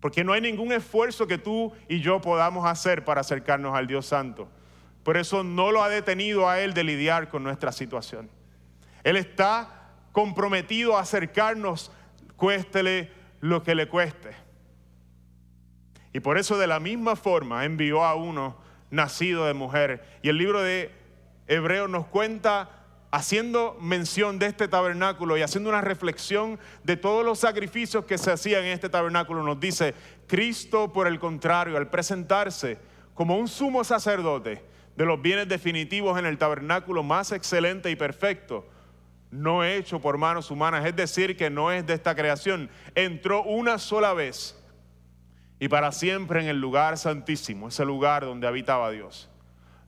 Porque 0.00 0.24
no 0.24 0.32
hay 0.32 0.40
ningún 0.40 0.72
esfuerzo 0.72 1.26
que 1.26 1.38
tú 1.38 1.72
y 1.88 2.00
yo 2.00 2.20
podamos 2.20 2.66
hacer 2.66 3.04
para 3.04 3.22
acercarnos 3.22 3.74
al 3.74 3.86
Dios 3.86 4.06
Santo. 4.06 4.48
Por 5.02 5.16
eso 5.16 5.42
no 5.42 5.72
lo 5.72 5.82
ha 5.82 5.88
detenido 5.88 6.48
a 6.48 6.60
Él 6.60 6.74
de 6.74 6.84
lidiar 6.84 7.28
con 7.28 7.42
nuestra 7.42 7.72
situación. 7.72 8.30
Él 9.04 9.16
está 9.16 9.92
comprometido 10.12 10.96
a 10.96 11.00
acercarnos, 11.00 11.92
cuéstele 12.36 13.10
lo 13.40 13.62
que 13.62 13.74
le 13.74 13.88
cueste. 13.88 14.30
Y 16.12 16.20
por 16.20 16.38
eso 16.38 16.56
de 16.56 16.66
la 16.66 16.80
misma 16.80 17.14
forma 17.14 17.64
envió 17.64 18.04
a 18.04 18.14
uno 18.14 18.56
nacido 18.90 19.46
de 19.46 19.54
mujer. 19.54 20.04
Y 20.22 20.28
el 20.28 20.38
libro 20.38 20.62
de 20.62 20.90
Hebreos 21.48 21.88
nos 21.88 22.06
cuenta 22.06 22.70
haciendo 23.10 23.76
mención 23.80 24.38
de 24.38 24.46
este 24.46 24.68
tabernáculo 24.68 25.36
y 25.36 25.42
haciendo 25.42 25.70
una 25.70 25.80
reflexión 25.80 26.58
de 26.84 26.96
todos 26.96 27.24
los 27.24 27.38
sacrificios 27.38 28.04
que 28.04 28.18
se 28.18 28.32
hacían 28.32 28.64
en 28.64 28.72
este 28.72 28.88
tabernáculo, 28.88 29.42
nos 29.42 29.60
dice, 29.60 29.94
Cristo 30.26 30.92
por 30.92 31.06
el 31.06 31.18
contrario, 31.18 31.76
al 31.76 31.88
presentarse 31.88 32.78
como 33.14 33.38
un 33.38 33.48
sumo 33.48 33.84
sacerdote 33.84 34.62
de 34.96 35.06
los 35.06 35.20
bienes 35.20 35.48
definitivos 35.48 36.18
en 36.18 36.26
el 36.26 36.38
tabernáculo 36.38 37.02
más 37.02 37.32
excelente 37.32 37.90
y 37.90 37.96
perfecto, 37.96 38.66
no 39.30 39.64
hecho 39.64 40.00
por 40.00 40.18
manos 40.18 40.50
humanas, 40.50 40.84
es 40.84 40.96
decir, 40.96 41.36
que 41.36 41.50
no 41.50 41.72
es 41.72 41.86
de 41.86 41.94
esta 41.94 42.14
creación, 42.14 42.70
entró 42.94 43.42
una 43.42 43.78
sola 43.78 44.14
vez 44.14 44.62
y 45.58 45.68
para 45.68 45.92
siempre 45.92 46.40
en 46.40 46.48
el 46.48 46.60
lugar 46.60 46.98
santísimo, 46.98 47.68
ese 47.68 47.84
lugar 47.84 48.24
donde 48.24 48.46
habitaba 48.46 48.90
Dios. 48.90 49.30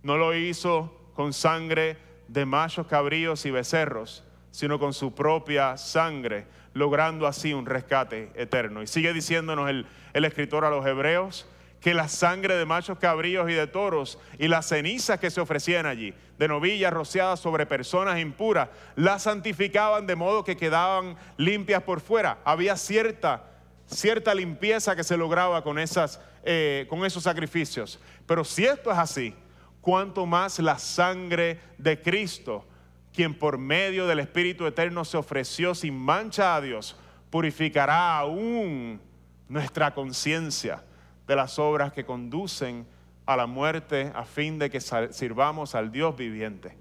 No 0.02 0.16
lo 0.16 0.34
hizo 0.34 0.94
con 1.14 1.32
sangre 1.32 1.98
de 2.28 2.46
machos 2.46 2.86
cabríos 2.86 3.44
y 3.44 3.50
becerros, 3.50 4.24
sino 4.50 4.78
con 4.78 4.94
su 4.94 5.14
propia 5.14 5.76
sangre, 5.76 6.46
logrando 6.72 7.26
así 7.26 7.52
un 7.52 7.66
rescate 7.66 8.30
eterno. 8.34 8.82
Y 8.82 8.86
sigue 8.86 9.12
diciéndonos 9.12 9.68
el, 9.68 9.86
escritor 10.12 10.64
a 10.64 10.70
los 10.70 10.86
hebreos 10.86 11.48
que 11.80 11.94
la 11.94 12.08
sangre 12.08 12.56
de 12.56 12.64
machos 12.64 12.98
cabríos 12.98 13.48
y 13.48 13.52
de 13.52 13.68
toros 13.68 14.18
y 14.38 14.48
las 14.48 14.66
cenizas 14.66 15.20
que 15.20 15.30
se 15.30 15.40
ofrecían 15.40 15.86
allí, 15.86 16.12
de 16.36 16.48
novillas 16.48 16.92
rociadas 16.92 17.38
sobre 17.38 17.66
personas 17.66 18.18
impuras, 18.18 18.68
las 18.96 19.22
santificaban 19.22 20.06
de 20.06 20.16
modo 20.16 20.42
que 20.42 20.56
quedaban 20.56 21.16
limpias 21.36 21.82
por 21.84 22.00
fuera. 22.00 22.38
Había 22.44 22.76
cierta, 22.76 23.44
cierta 23.88 24.34
limpieza 24.34 24.94
que 24.94 25.04
se 25.04 25.16
lograba 25.16 25.62
con, 25.62 25.78
esas, 25.78 26.20
eh, 26.44 26.86
con 26.88 27.04
esos 27.04 27.22
sacrificios. 27.22 27.98
Pero 28.26 28.44
si 28.44 28.64
esto 28.64 28.92
es 28.92 28.98
así, 28.98 29.34
cuanto 29.80 30.26
más 30.26 30.58
la 30.58 30.78
sangre 30.78 31.60
de 31.78 32.00
Cristo, 32.00 32.66
quien 33.12 33.36
por 33.36 33.58
medio 33.58 34.06
del 34.06 34.20
Espíritu 34.20 34.66
Eterno 34.66 35.04
se 35.04 35.16
ofreció 35.16 35.74
sin 35.74 35.96
mancha 35.98 36.54
a 36.54 36.60
Dios, 36.60 36.96
purificará 37.30 38.18
aún 38.18 39.00
nuestra 39.48 39.94
conciencia 39.94 40.84
de 41.26 41.36
las 41.36 41.58
obras 41.58 41.92
que 41.92 42.04
conducen 42.04 42.86
a 43.26 43.36
la 43.36 43.46
muerte 43.46 44.12
a 44.14 44.24
fin 44.24 44.58
de 44.58 44.70
que 44.70 44.80
sirvamos 44.80 45.74
al 45.74 45.90
Dios 45.90 46.16
viviente. 46.16 46.76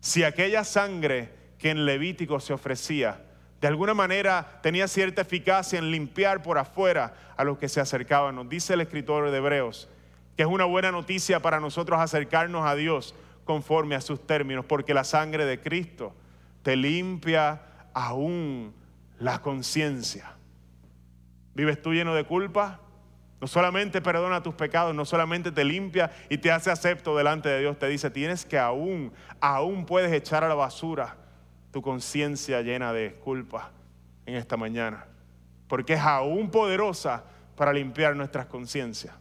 Si 0.00 0.24
aquella 0.24 0.64
sangre 0.64 1.32
que 1.58 1.70
en 1.70 1.84
Levítico 1.86 2.40
se 2.40 2.52
ofrecía, 2.52 3.24
de 3.62 3.68
alguna 3.68 3.94
manera 3.94 4.58
tenía 4.60 4.88
cierta 4.88 5.22
eficacia 5.22 5.78
en 5.78 5.92
limpiar 5.92 6.42
por 6.42 6.58
afuera 6.58 7.14
a 7.36 7.44
los 7.44 7.58
que 7.58 7.68
se 7.68 7.80
acercaban, 7.80 8.34
nos 8.34 8.48
dice 8.48 8.74
el 8.74 8.80
escritor 8.80 9.30
de 9.30 9.38
Hebreos, 9.38 9.88
que 10.36 10.42
es 10.42 10.48
una 10.48 10.64
buena 10.64 10.90
noticia 10.90 11.38
para 11.38 11.60
nosotros 11.60 12.00
acercarnos 12.00 12.66
a 12.66 12.74
Dios 12.74 13.14
conforme 13.44 13.94
a 13.94 14.00
sus 14.00 14.26
términos, 14.26 14.64
porque 14.64 14.94
la 14.94 15.04
sangre 15.04 15.44
de 15.44 15.60
Cristo 15.60 16.12
te 16.64 16.74
limpia 16.74 17.62
aún 17.94 18.74
la 19.20 19.40
conciencia. 19.40 20.32
¿Vives 21.54 21.80
tú 21.80 21.92
lleno 21.92 22.16
de 22.16 22.24
culpa? 22.24 22.80
No 23.40 23.46
solamente 23.46 24.00
perdona 24.00 24.42
tus 24.42 24.56
pecados, 24.56 24.92
no 24.92 25.04
solamente 25.04 25.52
te 25.52 25.62
limpia 25.62 26.10
y 26.28 26.38
te 26.38 26.50
hace 26.50 26.72
acepto 26.72 27.16
delante 27.16 27.48
de 27.48 27.60
Dios, 27.60 27.78
te 27.78 27.86
dice, 27.86 28.10
tienes 28.10 28.44
que 28.44 28.58
aún, 28.58 29.12
aún 29.40 29.86
puedes 29.86 30.12
echar 30.12 30.42
a 30.42 30.48
la 30.48 30.56
basura 30.56 31.21
tu 31.72 31.82
conciencia 31.82 32.60
llena 32.60 32.92
de 32.92 33.14
culpa 33.14 33.72
en 34.26 34.36
esta 34.36 34.56
mañana, 34.56 35.06
porque 35.66 35.94
es 35.94 36.00
aún 36.00 36.50
poderosa 36.50 37.24
para 37.56 37.72
limpiar 37.72 38.14
nuestras 38.14 38.46
conciencias. 38.46 39.14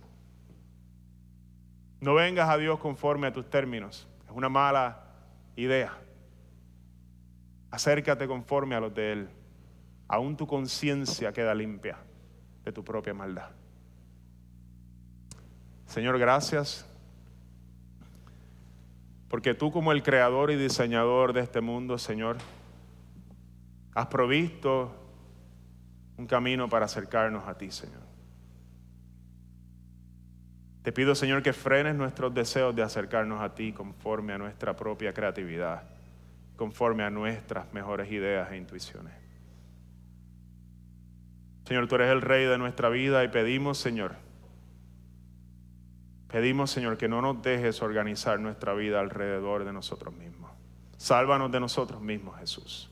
No 2.02 2.14
vengas 2.14 2.49
a 2.49 2.58
Dios 2.58 2.78
conforme 2.80 3.28
a 3.28 3.34
tus 3.34 3.49
términos, 3.49 4.08
es 4.26 4.32
una 4.32 4.49
mala 4.49 5.06
idea. 5.56 5.97
Acércate 7.72 8.28
conforme 8.28 8.76
a 8.76 8.82
los 8.82 8.93
de 8.93 9.14
Él. 9.14 9.30
Aún 10.10 10.36
tu 10.36 10.45
conciencia 10.45 11.32
queda 11.32 11.56
limpia 11.56 11.97
de 12.66 12.72
tu 12.74 12.84
propia 12.84 13.14
maldad. 13.14 13.49
Señor, 15.86 16.20
gracias. 16.20 16.86
Porque 19.32 19.54
tú 19.54 19.72
como 19.72 19.94
el 19.94 20.04
creador 20.04 20.52
y 20.52 20.58
diseñador 20.58 21.32
de 21.32 21.40
este 21.40 21.62
mundo, 21.62 21.98
Señor, 21.98 22.36
has 23.96 24.08
provisto 24.08 24.94
un 26.18 26.28
camino 26.28 26.68
para 26.68 26.84
acercarnos 26.84 27.48
a 27.48 27.58
ti, 27.58 27.72
Señor. 27.72 28.02
Te 30.84 30.92
pido, 30.92 31.16
Señor, 31.16 31.44
que 31.44 31.54
frenes 31.54 31.96
nuestros 31.96 32.34
deseos 32.34 32.76
de 32.76 32.84
acercarnos 32.84 33.42
a 33.42 33.56
ti 33.56 33.72
conforme 33.72 34.34
a 34.34 34.38
nuestra 34.38 34.76
propia 34.76 35.14
creatividad, 35.14 35.84
conforme 36.58 37.04
a 37.04 37.10
nuestras 37.10 37.72
mejores 37.72 38.12
ideas 38.12 38.52
e 38.52 38.58
intuiciones. 38.58 39.14
Señor, 41.64 41.88
tú 41.88 41.96
eres 41.96 42.12
el 42.12 42.22
rey 42.22 42.48
de 42.48 42.58
nuestra 42.58 42.90
vida 42.90 43.24
y 43.24 43.30
pedimos, 43.30 43.78
Señor, 43.78 44.14
Pedimos, 46.32 46.72
Señor, 46.72 46.98
que 46.98 47.10
no 47.10 47.22
nos 47.22 47.42
dejes 47.42 47.82
organizar 47.82 48.40
nuestra 48.40 48.74
vida 48.74 49.02
alrededor 49.02 49.66
de 49.66 49.74
nosotros 49.74 50.16
mismos. 50.16 50.50
Sálvanos 50.96 51.52
de 51.52 51.60
nosotros 51.60 52.02
mismos, 52.02 52.40
Jesús. 52.40 52.90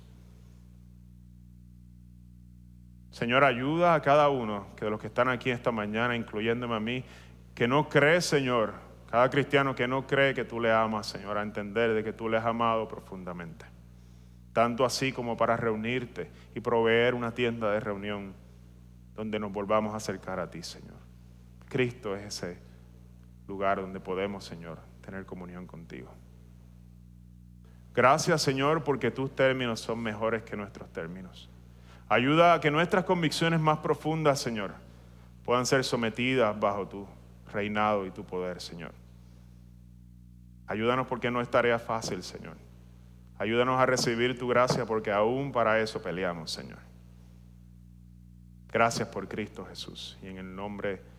Señor, 3.11 3.45
ayuda 3.45 3.93
a 3.93 4.01
cada 4.01 4.27
uno 4.27 4.67
que 4.75 4.85
de 4.85 4.91
los 4.91 4.99
que 4.99 5.07
están 5.07 5.29
aquí 5.29 5.51
esta 5.51 5.71
mañana, 5.71 6.17
incluyéndome 6.17 6.75
a 6.75 6.79
mí, 6.81 7.05
que 7.55 7.65
no 7.65 7.87
cree, 7.87 8.19
Señor, 8.19 8.73
cada 9.09 9.29
cristiano 9.29 9.73
que 9.73 9.87
no 9.87 10.05
cree 10.05 10.33
que 10.33 10.43
tú 10.43 10.59
le 10.59 10.73
amas, 10.73 11.07
Señor, 11.07 11.37
a 11.37 11.41
entender 11.41 11.93
de 11.93 12.03
que 12.03 12.11
tú 12.11 12.27
le 12.27 12.37
has 12.37 12.45
amado 12.45 12.89
profundamente. 12.89 13.65
Tanto 14.51 14.83
así 14.83 15.13
como 15.13 15.37
para 15.37 15.55
reunirte 15.55 16.29
y 16.53 16.59
proveer 16.59 17.15
una 17.15 17.33
tienda 17.33 17.71
de 17.71 17.79
reunión 17.79 18.33
donde 19.15 19.39
nos 19.39 19.51
volvamos 19.53 19.93
a 19.93 19.97
acercar 19.97 20.39
a 20.41 20.49
ti, 20.49 20.61
Señor. 20.61 20.97
Cristo 21.69 22.15
es 22.15 22.25
ese 22.25 22.68
lugar 23.49 23.81
donde 23.81 23.99
podemos, 23.99 24.45
Señor, 24.45 24.79
tener 25.01 25.25
comunión 25.25 25.67
contigo. 25.67 26.09
Gracias, 27.93 28.41
Señor, 28.41 28.83
porque 28.83 29.11
tus 29.11 29.35
términos 29.35 29.81
son 29.81 29.99
mejores 29.99 30.43
que 30.43 30.55
nuestros 30.55 30.89
términos. 30.93 31.49
Ayuda 32.07 32.53
a 32.53 32.61
que 32.61 32.71
nuestras 32.71 33.03
convicciones 33.03 33.59
más 33.59 33.79
profundas, 33.79 34.39
Señor, 34.39 34.71
puedan 35.43 35.65
ser 35.65 35.83
sometidas 35.83 36.57
bajo 36.57 36.87
tu 36.87 37.07
reinado 37.51 38.05
y 38.05 38.11
tu 38.11 38.23
poder, 38.23 38.61
Señor. 38.61 38.93
Ayúdanos 40.67 41.07
porque 41.07 41.31
no 41.31 41.41
es 41.41 41.49
tarea 41.49 41.79
fácil, 41.79 42.23
Señor. 42.23 42.55
Ayúdanos 43.39 43.79
a 43.79 43.85
recibir 43.85 44.37
tu 44.37 44.47
gracia 44.47 44.85
porque 44.85 45.11
aún 45.11 45.51
para 45.51 45.79
eso 45.79 46.01
peleamos, 46.01 46.51
Señor. 46.51 46.79
Gracias 48.71 49.07
por 49.07 49.27
Cristo 49.27 49.65
Jesús 49.65 50.17
y 50.21 50.27
en 50.27 50.37
el 50.37 50.55
nombre 50.55 50.89
de 50.89 51.18